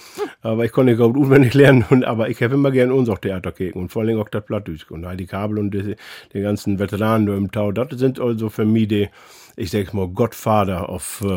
aber 0.43 0.65
ich 0.65 0.73
konnte 0.73 0.93
nicht 0.93 1.01
gut, 1.01 1.31
wenn 1.31 1.43
ich 1.43 1.55
lernen. 1.55 1.85
Und, 1.89 2.05
aber 2.05 2.29
ich 2.29 2.43
habe 2.43 2.55
immer 2.55 2.71
gern 2.71 2.93
Unsucht-Theater 2.93 3.53
keken 3.53 3.81
und 3.81 3.89
vor 3.91 4.03
allem 4.03 4.21
auch 4.21 4.29
das 4.29 4.45
Plattdütsch. 4.45 4.91
Und 4.91 5.07
Heidi 5.07 5.27
Kabel 5.27 5.59
und 5.59 5.73
die, 5.73 5.97
die 6.33 6.41
ganzen 6.41 6.79
Veteranen 6.79 7.27
da 7.27 7.35
im 7.37 7.51
Tau, 7.51 7.73
das 7.73 7.99
sind 7.99 8.21
also 8.21 8.51
für 8.51 8.65
mich 8.65 8.89
die, 8.89 9.09
ich 9.57 9.71
sag 9.71 9.95
mal, 9.95 10.09
Gottvater 10.09 10.89
auf 10.89 11.25
äh, 11.25 11.37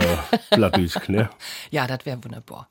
Plattdütsch, 0.55 1.07
ne? 1.07 1.29
Ja, 1.71 1.87
das 1.87 2.05
wäre 2.05 2.23
wunderbar. 2.23 2.69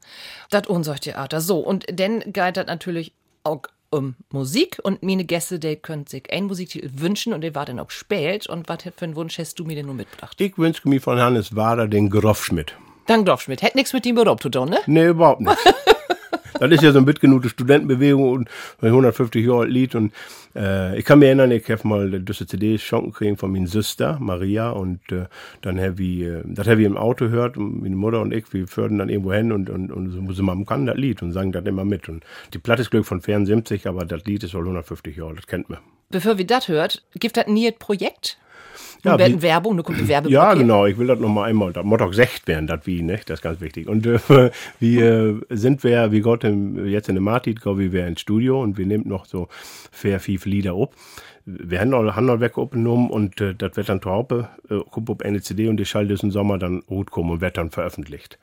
Das 0.51 0.67
Unsorgtheater. 0.67 1.41
So, 1.41 1.59
und 1.59 1.87
dann 1.99 2.21
geht 2.21 2.57
das 2.57 2.67
natürlich 2.67 3.13
auch 3.43 3.63
um 3.95 4.15
Musik 4.31 4.79
und 4.83 5.03
meine 5.03 5.25
Gäste, 5.25 5.59
die 5.59 5.77
können 5.77 6.07
sich 6.07 6.33
ein 6.33 6.45
Musiktitel 6.45 6.91
wünschen 6.95 7.33
und 7.33 7.41
der 7.41 7.55
war 7.55 7.65
dann 7.65 7.79
auch 7.79 7.91
spät. 7.91 8.47
Und 8.47 8.69
was 8.69 8.83
für 8.83 8.93
einen 9.05 9.17
Wunsch 9.17 9.39
hast 9.39 9.59
du 9.59 9.65
mir 9.65 9.77
denn 9.77 9.87
nur 9.87 9.95
mitgebracht? 9.95 10.41
Ich 10.41 10.59
wünsche 10.59 10.89
mir 10.89 11.01
von 11.01 11.19
Hannes 11.19 11.55
Wader 11.57 11.89
den 11.89 12.11
Groffschmidt. 12.11 12.77
Dank 13.07 13.27
Dorfschmidt. 13.27 13.63
Hätte 13.63 13.77
nichts 13.77 13.93
mit 13.93 14.05
dem 14.05 14.15
Beruf 14.15 14.41
zu 14.41 14.49
tun, 14.49 14.71
ne? 14.71 14.79
Nee, 14.87 15.09
überhaupt 15.09 15.41
nicht. 15.41 15.57
das 16.61 16.71
ist 16.71 16.83
ja 16.83 16.93
so 16.93 16.99
ein 16.99 17.05
mitgenute 17.05 17.49
Studentenbewegung 17.49 18.31
und 18.31 18.49
ein 18.81 18.89
150 18.89 19.45
Jahre 19.45 19.67
Lied. 19.67 19.95
Und 19.95 20.13
äh, 20.55 20.99
ich 20.99 21.05
kann 21.05 21.19
mich 21.19 21.27
erinnern, 21.27 21.51
ich 21.51 21.69
habe 21.71 21.87
mal 21.87 22.21
diese 22.21 22.47
CD 22.47 22.79
schenken 22.79 23.13
kriegen 23.13 23.37
von 23.37 23.53
meiner 23.53 23.69
Schwester, 23.69 24.19
Maria. 24.21 24.71
Und 24.71 25.01
äh, 25.13 25.27
dann 25.63 25.81
habe 25.81 26.03
ich, 26.03 26.23
äh, 26.23 26.43
das 26.45 26.67
habe 26.67 26.81
ich 26.81 26.87
im 26.87 26.97
Auto 26.97 27.27
gehört. 27.27 27.57
Meine 27.57 27.97
Mutter 27.97 28.21
und 28.21 28.33
ich, 28.33 28.53
wir 28.53 28.67
führten 28.67 28.99
dann 28.99 29.09
irgendwo 29.09 29.33
hin 29.33 29.53
und, 29.53 29.71
und, 29.71 29.91
und 29.91 30.11
so, 30.11 30.33
so 30.33 30.43
man 30.43 30.67
kann 30.67 30.87
das 30.87 30.97
Lied 30.97 31.23
und 31.23 31.33
sagen 31.33 31.53
das 31.53 31.65
immer 31.65 31.85
mit. 31.85 32.09
Und 32.09 32.25
die 32.53 32.59
Platte 32.59 32.83
ist 32.83 32.91
Glück 32.91 33.07
von 33.07 33.21
74, 33.21 33.87
aber 33.87 34.05
das 34.05 34.25
Lied 34.25 34.45
ist 34.45 34.55
wohl 34.55 34.63
150 34.63 35.17
Jahre, 35.17 35.35
das 35.35 35.47
kennt 35.47 35.69
man. 35.69 35.79
Bevor 36.11 36.39
wir 36.39 36.47
das 36.47 36.69
hört, 36.69 37.03
gibt 37.15 37.37
das 37.37 37.47
nie 37.47 37.67
ein 37.67 37.79
Projekt? 37.79 38.39
Ja, 39.05 39.19
wie- 39.19 39.43
Werbung, 39.43 39.83
kommt 39.83 40.01
die 40.01 40.09
Werbung. 40.09 40.33
Ja, 40.33 40.55
genau. 40.55 40.87
Ich 40.87 40.99
will 40.99 41.07
das 41.07 41.19
noch 41.21 41.29
mal 41.29 41.45
einmal. 41.45 41.73
Das 41.73 41.85
Motto 41.85 42.09
gesagt 42.09 42.47
werden, 42.49 42.67
das 42.67 42.87
wie, 42.87 43.03
ne? 43.03 43.21
Das 43.27 43.39
ist 43.39 43.43
ganz 43.43 43.61
wichtig. 43.61 43.89
Und 43.89 44.07
äh, 44.07 44.19
wir 44.81 45.41
sind 45.51 45.85
wir, 45.85 46.11
wie 46.13 46.21
Gott, 46.21 46.45
im, 46.45 46.87
jetzt 46.87 47.09
in 47.09 47.15
der 47.15 47.23
Martit, 47.23 47.61
glaube 47.61 47.85
ich, 47.85 47.93
wir 47.93 48.07
ins 48.07 48.21
Studio 48.21 48.63
und 48.63 48.79
wir 48.79 48.87
nehmen 48.87 49.07
noch 49.09 49.27
so 49.27 49.49
fair 49.93 50.19
fünf 50.21 50.47
Lieder 50.47 50.73
ab. 50.75 50.95
Wir 51.47 51.81
haben 51.81 51.91
noch, 51.91 52.17
haben 52.17 52.25
noch 52.27 52.41
weg 52.41 52.57
aufgenommen 52.57 53.11
und 53.11 53.39
äh, 53.41 53.55
das 53.55 53.77
wird 53.77 53.91
dann 53.91 54.01
Hause, 54.03 54.49
äh, 54.71 54.79
kommt 54.91 55.11
auf 55.11 55.21
eine 55.21 55.43
CD 55.43 55.69
und 55.69 55.77
die 55.77 55.85
schaltet 55.85 56.23
im 56.23 56.31
Sommer 56.31 56.57
dann 56.59 56.81
gut 56.87 57.11
kommen 57.11 57.31
und 57.31 57.41
wird 57.43 57.59
dann 57.59 57.71
veröffentlicht. 57.71 58.39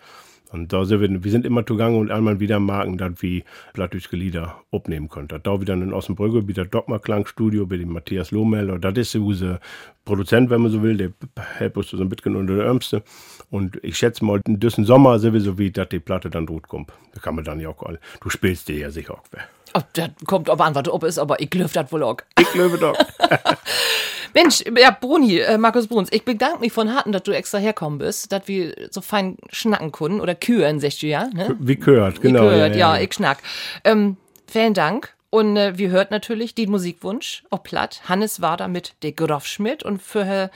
Und 0.51 0.73
da 0.73 0.83
sind 0.83 1.01
wir, 1.01 1.23
wir 1.23 1.31
sind 1.31 1.45
immer 1.45 1.65
zugange 1.65 1.97
und 1.97 2.11
einmal 2.11 2.39
wieder 2.39 2.59
Marken, 2.59 2.97
dass 2.97 3.21
wir 3.21 3.43
plattdeutsche 3.73 4.15
Lieder 4.15 4.61
aufnehmen 4.71 5.07
können. 5.07 5.27
Da 5.27 5.61
wieder 5.61 5.73
in 5.73 5.93
Ossenbrügge, 5.93 6.47
wieder 6.47 6.65
Dogma 6.65 6.99
Klangstudio, 6.99 7.65
bei 7.65 7.77
dem 7.77 7.93
Matthias 7.93 8.31
Lohmel, 8.31 8.77
das 8.79 8.97
ist 8.97 9.15
unser 9.15 9.59
Produzent, 10.03 10.49
wenn 10.49 10.61
man 10.61 10.71
so 10.71 10.81
will, 10.83 10.97
der 10.97 11.11
hält 11.57 11.77
uns 11.77 11.89
so 11.89 11.97
ein 11.97 12.09
bisschen 12.09 12.35
unter 12.35 12.55
der 12.55 12.65
Ärmste. 12.65 13.03
Und 13.49 13.79
ich 13.83 13.97
schätze 13.97 14.25
mal, 14.25 14.41
in 14.45 14.59
diesem 14.59 14.85
Sommer 14.85 15.19
sind 15.19 15.33
wir 15.33 15.41
so 15.41 15.57
wie, 15.57 15.71
dass 15.71 15.89
die 15.89 15.99
Platte 15.99 16.29
dann 16.29 16.45
gut 16.45 16.67
kommt. 16.67 16.91
Da 17.13 17.21
kann 17.21 17.35
man 17.35 17.45
dann 17.45 17.59
ja 17.59 17.69
auch 17.69 17.83
all, 17.83 17.99
du 18.19 18.29
spielst 18.29 18.67
dir 18.67 18.77
ja 18.77 18.91
sicher 18.91 19.13
auch 19.13 19.23
wer. 19.31 19.43
Oh, 19.73 19.81
das 19.93 20.09
kommt 20.25 20.49
aber 20.49 20.65
an, 20.65 20.75
was 20.75 20.89
ob 20.89 21.03
ist, 21.05 21.17
aber 21.17 21.39
ich 21.39 21.53
löf 21.53 21.71
das 21.71 21.91
wohl 21.93 22.03
auch. 22.03 22.17
Ich 22.37 22.53
löwe 22.55 22.77
doch. 22.77 22.97
Mensch, 24.33 24.63
ja, 24.77 24.91
Bruni, 24.91 25.39
äh, 25.39 25.57
Markus 25.57 25.87
Bruns, 25.87 26.09
ich 26.11 26.23
bedanke 26.23 26.59
mich 26.59 26.71
von 26.71 26.93
Harten, 26.93 27.11
dass 27.11 27.23
du 27.23 27.31
extra 27.31 27.57
herkommen 27.57 27.99
bist, 27.99 28.31
dass 28.31 28.47
wir 28.47 28.75
so 28.89 29.01
fein 29.01 29.37
schnacken 29.49 29.91
können 29.91 30.21
oder 30.21 30.35
küren, 30.35 30.79
sagst 30.79 31.01
du 31.01 31.07
ja, 31.07 31.27
ne? 31.33 31.55
Wie 31.59 31.75
gehört, 31.75 32.21
genau. 32.21 32.45
Wie 32.45 32.49
gehört, 32.49 32.75
ja, 32.75 32.97
ich 32.97 33.13
schnack. 33.13 33.39
Ähm, 33.83 34.17
vielen 34.47 34.73
Dank. 34.73 35.15
Und 35.29 35.55
äh, 35.55 35.77
wir 35.77 35.89
hört 35.89 36.11
natürlich 36.11 36.55
den 36.55 36.71
Musikwunsch 36.71 37.43
auf 37.49 37.63
Platt. 37.63 38.01
Hannes 38.09 38.41
war 38.41 38.57
da 38.57 38.67
mit 38.67 38.93
der 39.01 39.13
Groffschmidt 39.13 39.81
und 39.83 40.01
für 40.01 40.25
Herr 40.25 40.51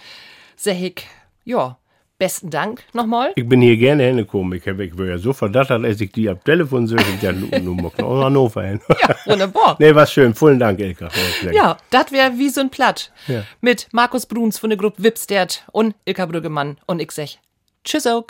Sehig, 0.57 1.07
ja, 1.45 1.77
besten 2.17 2.49
Dank 2.49 2.83
nochmal. 2.93 3.31
Ich 3.35 3.47
bin 3.47 3.61
hier 3.61 3.77
gerne 3.77 4.03
hingekommen. 4.03 4.53
Ich, 4.53 4.65
ich 4.65 4.97
war 4.97 5.05
ja 5.05 5.17
so 5.17 5.33
verdattert, 5.33 5.83
als 5.83 5.99
ich 6.01 6.11
die 6.11 6.29
am 6.29 6.41
Telefon 6.43 6.87
sehe. 6.87 6.97
Ich 6.97 7.19
dachte, 7.21 7.35
nu, 7.35 7.47
nu 7.61 7.81
mag 7.81 7.97
noch 7.97 8.23
Hannover 8.23 8.63
hin. 8.63 8.79
Ja, 9.07 9.15
wunderbar. 9.25 9.75
nee, 9.79 9.93
war 9.93 10.05
schön. 10.07 10.33
Vielen 10.33 10.59
Dank, 10.59 10.79
Elka. 10.79 11.09
Ja, 11.51 11.77
das 11.89 12.11
wäre 12.11 12.31
wie 12.37 12.49
so 12.49 12.61
ein 12.61 12.69
Platt. 12.69 13.11
Ja. 13.27 13.43
Mit 13.61 13.87
Markus 13.91 14.25
Bruns 14.25 14.57
von 14.57 14.69
der 14.69 14.77
Gruppe 14.77 15.03
Wipstert 15.03 15.65
und 15.71 15.95
Ilka 16.05 16.25
Brüggemann 16.25 16.77
und 16.85 17.01
ich 17.01 17.11
sag 17.11 17.29
Tschüss 17.83 18.07
auch. 18.07 18.25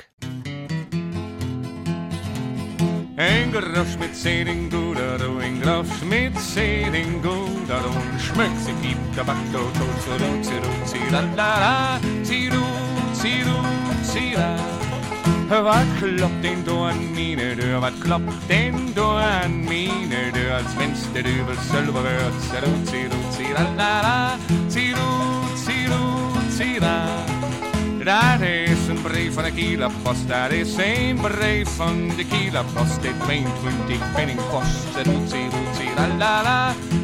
Ein 3.18 3.50
Grosch 3.54 3.98
mit 3.98 4.14
Seding 4.14 4.70
Gudero, 4.70 5.38
ein 5.42 5.62
Grosch 5.62 6.02
mit 6.10 6.38
Seding 6.38 7.22
Gudero, 7.22 7.88
und 7.88 8.20
schmeckt 8.20 8.60
sich 8.60 8.74
die 8.84 8.96
Tabacco, 9.16 9.60
tot, 9.74 10.02
so, 10.06 10.12
ru, 10.12 10.44
si, 10.44 10.54
ru, 10.56 10.86
si, 10.86 10.98
la, 11.12 11.22
la, 11.22 11.60
la, 11.60 12.00
si, 12.24 12.50
ru, 13.26 13.32
si, 13.32 13.42
ru, 13.44 13.58
si, 14.04 14.36
la. 14.36 14.56
Was 15.50 15.86
kloppt 16.00 16.44
denn 16.44 16.64
du 16.66 16.84
an 16.84 17.14
meine 17.14 17.56
Tür, 17.56 17.82
was 17.82 17.94
kloppt 18.00 18.50
denn 18.50 18.94
du 18.94 19.04
an 19.04 19.64
meine 19.64 20.32
Tür, 20.34 20.56
als 20.56 20.78
wenn's 20.78 21.12
der 21.14 21.24
Dübel 21.24 21.56
selber 21.72 22.04
wird, 22.04 22.34
si, 22.42 22.58
ru, 22.58 22.72
si, 22.86 23.06
ru, 23.06 23.20
si, 23.32 23.54
la, 23.54 23.64
la, 23.78 24.02
la, 24.02 24.40
si, 24.68 24.92
ru, 24.92 25.10
si, 25.56 25.86
ru, 25.88 26.34
si, 26.50 26.80
la. 26.80 27.08
Das 28.06 28.40
ist 28.40 28.88
ein 28.88 29.02
brev 29.02 29.36
van 29.36 29.46
de 29.46 29.52
Kieler 29.52 29.92
Post. 30.04 30.28
Dat 30.28 30.52
is 30.52 30.78
een 30.78 31.18
brev 31.18 31.68
van 31.76 32.12
de 32.16 32.26
Kieler 32.26 32.64
Post. 32.74 33.02
Dit 33.02 33.20
22 33.24 34.14
penning 34.14 34.40
kost. 34.52 34.94
Zeroet, 34.94 35.30
zeroet, 35.30 35.76
ziralala. 35.78 36.74
Zeroet, 36.74 36.95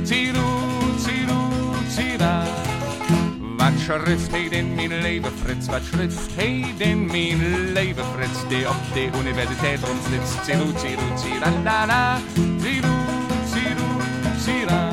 Wat 3.72 3.80
schrift 3.80 4.32
heet 4.32 4.52
in 4.52 4.76
mijn 4.76 5.02
leven, 5.02 5.32
Frits? 5.44 5.68
Wat 5.68 5.82
schrift 5.84 6.32
heet 6.36 6.80
in 6.80 7.06
mijn 7.06 7.72
leven, 7.72 8.04
Frits? 8.16 8.48
Die 8.48 8.70
op 8.70 8.76
de 8.94 9.10
universiteit 9.20 9.80
rondflitst. 9.80 10.46
Zeroet, 10.46 10.80
zeroet, 10.80 11.20
ziralala. 11.20 12.18
Zeroet, 12.36 13.50
zeroet, 13.54 14.42
zira. 14.44 14.92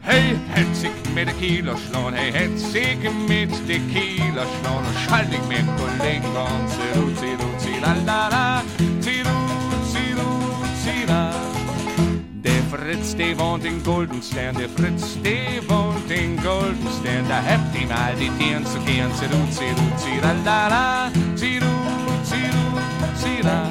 Hij 0.00 0.36
het 0.36 0.76
zich 0.76 1.14
met 1.14 1.26
de 1.26 1.34
kieler 1.34 1.76
slaan, 1.88 2.12
hij 2.12 2.30
het 2.30 2.60
zich 2.60 2.98
met 3.28 3.66
de 3.66 3.80
kieler 3.92 4.46
slaan. 4.60 4.84
Schalt 5.06 5.32
ik 5.32 5.46
mijn 5.46 5.68
collega 5.76 6.38
aan, 6.38 6.68
zeroet, 6.68 7.18
zeroet, 7.18 7.62
ziralala. 7.62 8.62
Fritz, 12.84 13.16
der 13.16 13.38
wohnt 13.38 13.64
in 13.64 13.82
Goldenstern, 13.82 14.54
der 14.56 14.68
Fritz, 14.68 15.16
der 15.24 15.66
wohnt 15.70 16.10
in 16.10 16.36
Goldenstern. 16.36 17.26
Da 17.30 17.36
habt 17.36 17.74
ihm 17.74 17.88
all 17.90 18.14
die 18.16 18.28
Tieren 18.36 18.66
zu 18.66 18.78
gern, 18.80 19.10
zirut, 19.14 19.50
zirut, 19.50 19.98
ziralala, 19.98 21.10
zirut, 21.34 21.64
zirut, 22.24 23.16
zira. 23.16 23.70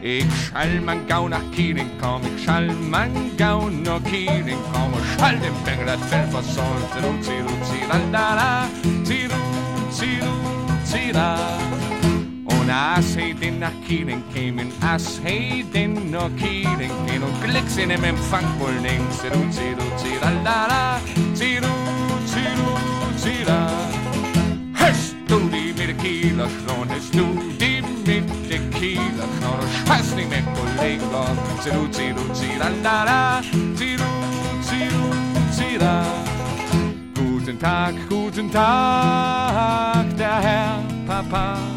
Ich 0.00 0.24
schall 0.46 0.80
mein 0.80 1.06
Gau 1.06 1.28
nach 1.28 1.42
Kielen 1.52 1.90
komm, 2.00 2.22
ich 2.34 2.44
schall 2.44 2.68
mein 2.68 3.36
Gau 3.36 3.68
nach 3.68 4.02
Kielen 4.04 4.56
komm, 4.72 4.94
und 4.94 5.04
schall 5.18 5.38
dem 5.40 5.54
Bengel 5.62 5.84
das 5.84 6.00
Fell 6.08 6.26
versäumt, 6.28 6.92
zirut, 6.94 7.22
zirut, 7.22 7.64
ziralala, 7.66 8.68
zirut, 8.82 8.93
den 13.44 13.58
nach 13.58 13.72
Kielen 13.86 14.22
kämen, 14.32 14.72
als 14.80 15.20
he 15.22 15.64
den 15.74 16.10
nach 16.10 16.30
Kielen 16.36 16.90
kämen, 17.06 17.24
und 17.24 17.42
Glicks 17.42 17.76
in 17.76 17.90
dem 17.90 18.02
Empfang 18.02 18.46
wohl 18.58 18.74
nehmen, 18.80 19.06
zirut, 19.10 19.52
zirut, 19.52 19.98
ziralala, 19.98 20.98
zirut, 21.34 22.24
zirut, 22.32 23.18
zira. 23.18 23.68
Hörst 24.72 25.14
du 25.28 25.38
die 25.52 25.74
mit 25.78 25.88
der 25.88 25.94
Kieler 25.94 26.48
schlagen, 26.48 26.90
hörst 26.90 27.14
du 27.14 27.26
die 27.60 27.82
mit 28.06 28.50
der 28.50 28.60
Kieler 28.78 29.28
schlagen, 29.36 29.68
scheiß 29.86 30.14
nicht 30.14 30.30
mit 30.30 30.44
Kollegen 30.56 31.14
an, 31.14 31.36
zirut, 31.62 31.94
zirut, 31.94 32.36
ziralala, 32.36 33.42
zirut, 33.76 34.64
zirut, 34.68 35.52
zira. 35.52 36.04
Guten 37.14 37.58
Tag, 37.58 37.94
guten 38.08 38.50
Tag, 38.50 40.16
der 40.16 40.40
Herr 40.40 40.82
Papa. 41.06 41.73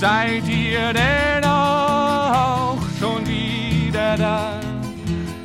Seid 0.00 0.48
ihr 0.48 0.94
denn 0.94 1.44
auch 1.44 2.78
schon 2.98 3.20
wieder 3.26 4.16
da? 4.16 4.58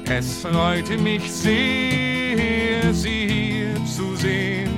Es 0.05 0.43
freute 0.43 0.97
mich 0.97 1.29
sehr, 1.29 2.93
Sie 2.93 3.27
hier 3.27 3.75
zu 3.85 4.15
sehen. 4.15 4.71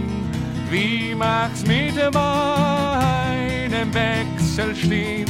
Wie 0.71 1.13
mag's 1.13 1.63
mit 1.67 1.93
meinem 2.11 3.93
Wechsel 3.93 4.75
stehen? 4.75 5.27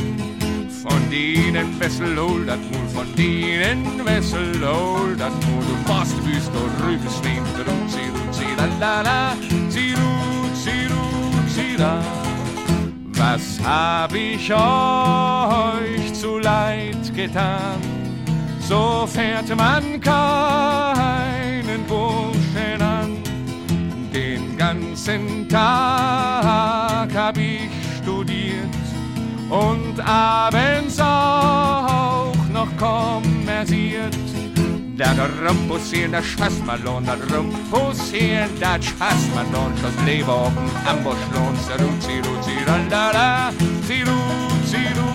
Von 0.81 1.09
denen 1.11 1.77
Wessel 1.81 2.17
hol 2.17 2.45
dat 2.45 2.61
Mul, 2.71 2.87
von 2.93 3.15
denen 3.15 4.05
Wessel 4.05 4.53
hol 4.65 5.13
dat 5.17 5.33
Mul. 5.45 5.65
Du 5.65 5.89
warst 5.91 6.15
wüst 6.25 6.51
und 6.55 6.87
rübes 6.87 7.17
stehen, 7.17 7.43
ziru, 7.53 7.75
ziru, 7.89 8.31
ziralala, 8.31 9.35
ziru, 9.67 10.09
ziru, 10.63 11.03
zira. 11.53 12.26
Was 13.17 13.59
hab 13.63 14.13
ich 14.13 14.53
euch 14.53 16.13
zu 16.13 16.37
leid 16.37 17.15
getan? 17.15 17.81
So 18.59 19.07
fährt 19.07 19.49
man 19.55 19.99
keinen 19.99 21.83
Burschen 21.87 22.81
an. 22.81 23.17
Den 24.13 24.55
ganzen 24.55 25.49
Tag 25.49 27.09
hab 27.15 27.37
ich 27.37 27.69
studiert 28.01 28.69
und 29.49 29.99
abends 29.99 30.99
auch 30.99 32.35
noch 32.53 32.69
kommerziert. 32.77 34.36
Da 34.97 35.13
Rumpus 35.47 35.91
hier, 35.91 36.09
da 36.09 36.23
Schassmalon, 36.23 37.05
da 37.05 37.13
Rumpus 37.31 38.11
hier, 38.11 38.49
da 38.59 38.81
Schassmalon, 38.81 39.71
das 39.79 39.93
Leben 40.07 40.27
auf 40.27 40.51
dem 40.51 40.71
Amboschlohn, 40.87 41.55
Ziru, 41.67 41.89
Ziru, 41.99 42.41
Ziralala, 42.41 43.53
Ziru, 43.85 44.17
Ziru, 44.65 45.05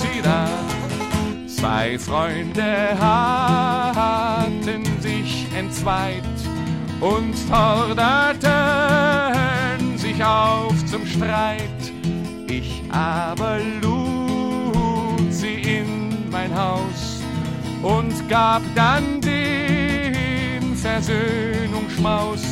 Zira. 0.00 0.48
Zwei 1.46 1.98
Freunde 1.98 2.98
hatten 2.98 4.84
sich 5.02 5.46
entzweit 5.54 6.22
und 7.00 7.34
forderten 7.34 8.48
sich 9.98 10.24
auf 10.24 10.82
zum 10.86 11.04
Streit. 11.06 11.92
Ich 12.48 12.82
aber 12.90 13.58
lud 13.82 15.30
sie 15.30 15.60
in 15.60 16.30
mein 16.30 16.56
Haus 16.56 17.15
und 17.86 18.28
gab 18.28 18.62
dann 18.74 19.20
den 19.20 20.74
Versöhnungsschmaus. 20.74 22.42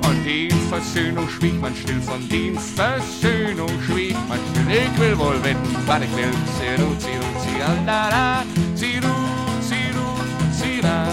Von 0.00 0.24
den 0.24 0.50
Versöhnung 0.70 1.28
schwieg 1.28 1.60
man 1.60 1.74
still, 1.74 2.00
von 2.00 2.26
den 2.28 2.58
Versöhnung 2.58 3.70
schwieg 3.86 4.16
man 4.28 4.38
still. 4.50 4.66
Ich 4.70 5.00
will 5.00 5.18
wohl 5.18 5.42
wetten, 5.42 5.76
was 5.86 6.02
ich 6.02 6.16
will. 6.16 6.32
Ziru, 6.56 6.88
ziru, 6.98 7.28
ziralala, 7.42 8.44
ziru, 8.74 9.14
ziru, 9.60 10.08
zira. 10.58 11.06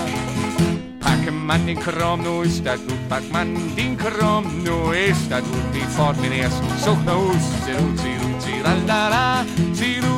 Packe 1.00 1.32
man 1.32 1.66
den 1.66 1.80
Kram, 1.80 2.24
nu 2.24 2.44
ist 2.44 2.66
das 2.66 2.80
gut. 2.88 3.10
Pack 3.10 3.24
man 3.32 3.76
den 3.76 3.98
Kram, 3.98 4.46
nu 4.64 4.92
ist 4.92 5.30
das 5.30 5.42
gut. 5.42 5.68
Die 5.74 5.88
fort 5.96 6.20
mit 6.22 6.34
ersten 6.34 6.70
Zug 6.84 7.04
nach 7.06 7.16
Hus. 7.16 7.46
Ziru, 7.66 7.88
ziru, 8.02 8.30
ziralala, 8.40 9.46
ziru, 9.74 10.16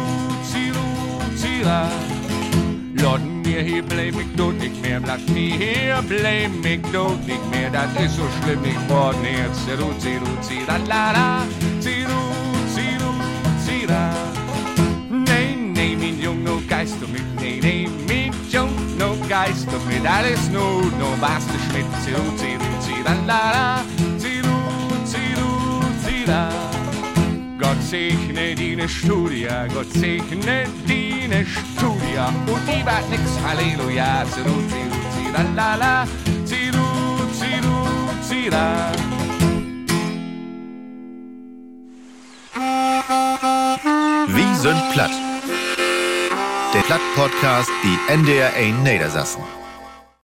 ziru, 0.51 0.85
zira. 1.35 1.89
Lord, 3.05 3.21
mir 3.21 3.61
hier 3.61 3.83
bleib 3.83 4.15
ich 4.19 4.35
tot 4.35 4.57
nicht 4.57 4.81
mehr, 4.81 4.99
bleibt 4.99 5.29
mir 5.29 5.55
hier 5.55 6.03
bleib 6.09 6.65
ich 6.65 6.81
tot 6.91 7.19
nicht 7.27 7.51
mehr, 7.51 7.69
das 7.69 7.91
ist 8.03 8.15
so 8.15 8.23
schlimm 8.41 8.63
nicht 8.63 8.89
worden 8.89 9.23
jetzt. 9.23 9.63
Ziru, 9.63 9.93
ziru, 9.99 10.25
ziralala, 10.41 11.45
ziru, 11.79 12.23
ziru, 12.73 13.11
zira. 13.63 14.09
Nee, 15.11 15.55
nee, 15.55 15.95
mein 15.95 16.19
Jung, 16.19 16.43
no 16.43 16.59
Geist 16.67 16.95
du 16.99 17.07
mit, 17.07 17.23
nee, 17.39 17.59
nee, 17.61 17.87
mein 18.07 18.33
Jung, 18.49 18.73
no 18.97 19.15
Geist 19.29 19.67
du 19.71 19.77
mit, 19.87 20.03
alles 20.09 20.49
nur, 20.49 20.81
no 20.99 21.09
was 21.19 21.45
du 21.45 21.59
Schmidt, 21.65 21.85
ziru, 22.03 22.25
ziru, 22.39 22.69
ziralala, 22.85 23.83
ziru, 24.17 24.57
ziru, 25.11 25.51
zira. 26.03 26.49
Gott 27.59 27.81
segne 27.83 28.55
deine 28.55 28.89
Studia, 28.89 29.67
Gott 29.67 29.91
segne 29.93 30.65
deine 30.87 31.45
Studia 32.15 32.27
und 32.27 32.67
die 32.67 32.85
wird 32.85 33.09
nix, 33.09 33.21
Halleluja, 33.45 34.23
ziru, 34.31 34.55
ziru, 34.69 34.97
ziralala, 35.15 36.07
ziru, 36.45 36.87
ziru, 37.37 37.87
zira. 38.21 38.91
Wie 44.27 44.55
sind 44.55 44.91
platt? 44.93 45.11
Der 46.73 46.81
Platt-Podcast, 46.81 47.69
die 47.83 48.13
NDR 48.13 48.53
1 48.53 48.77
Niedersassen. 48.83 49.64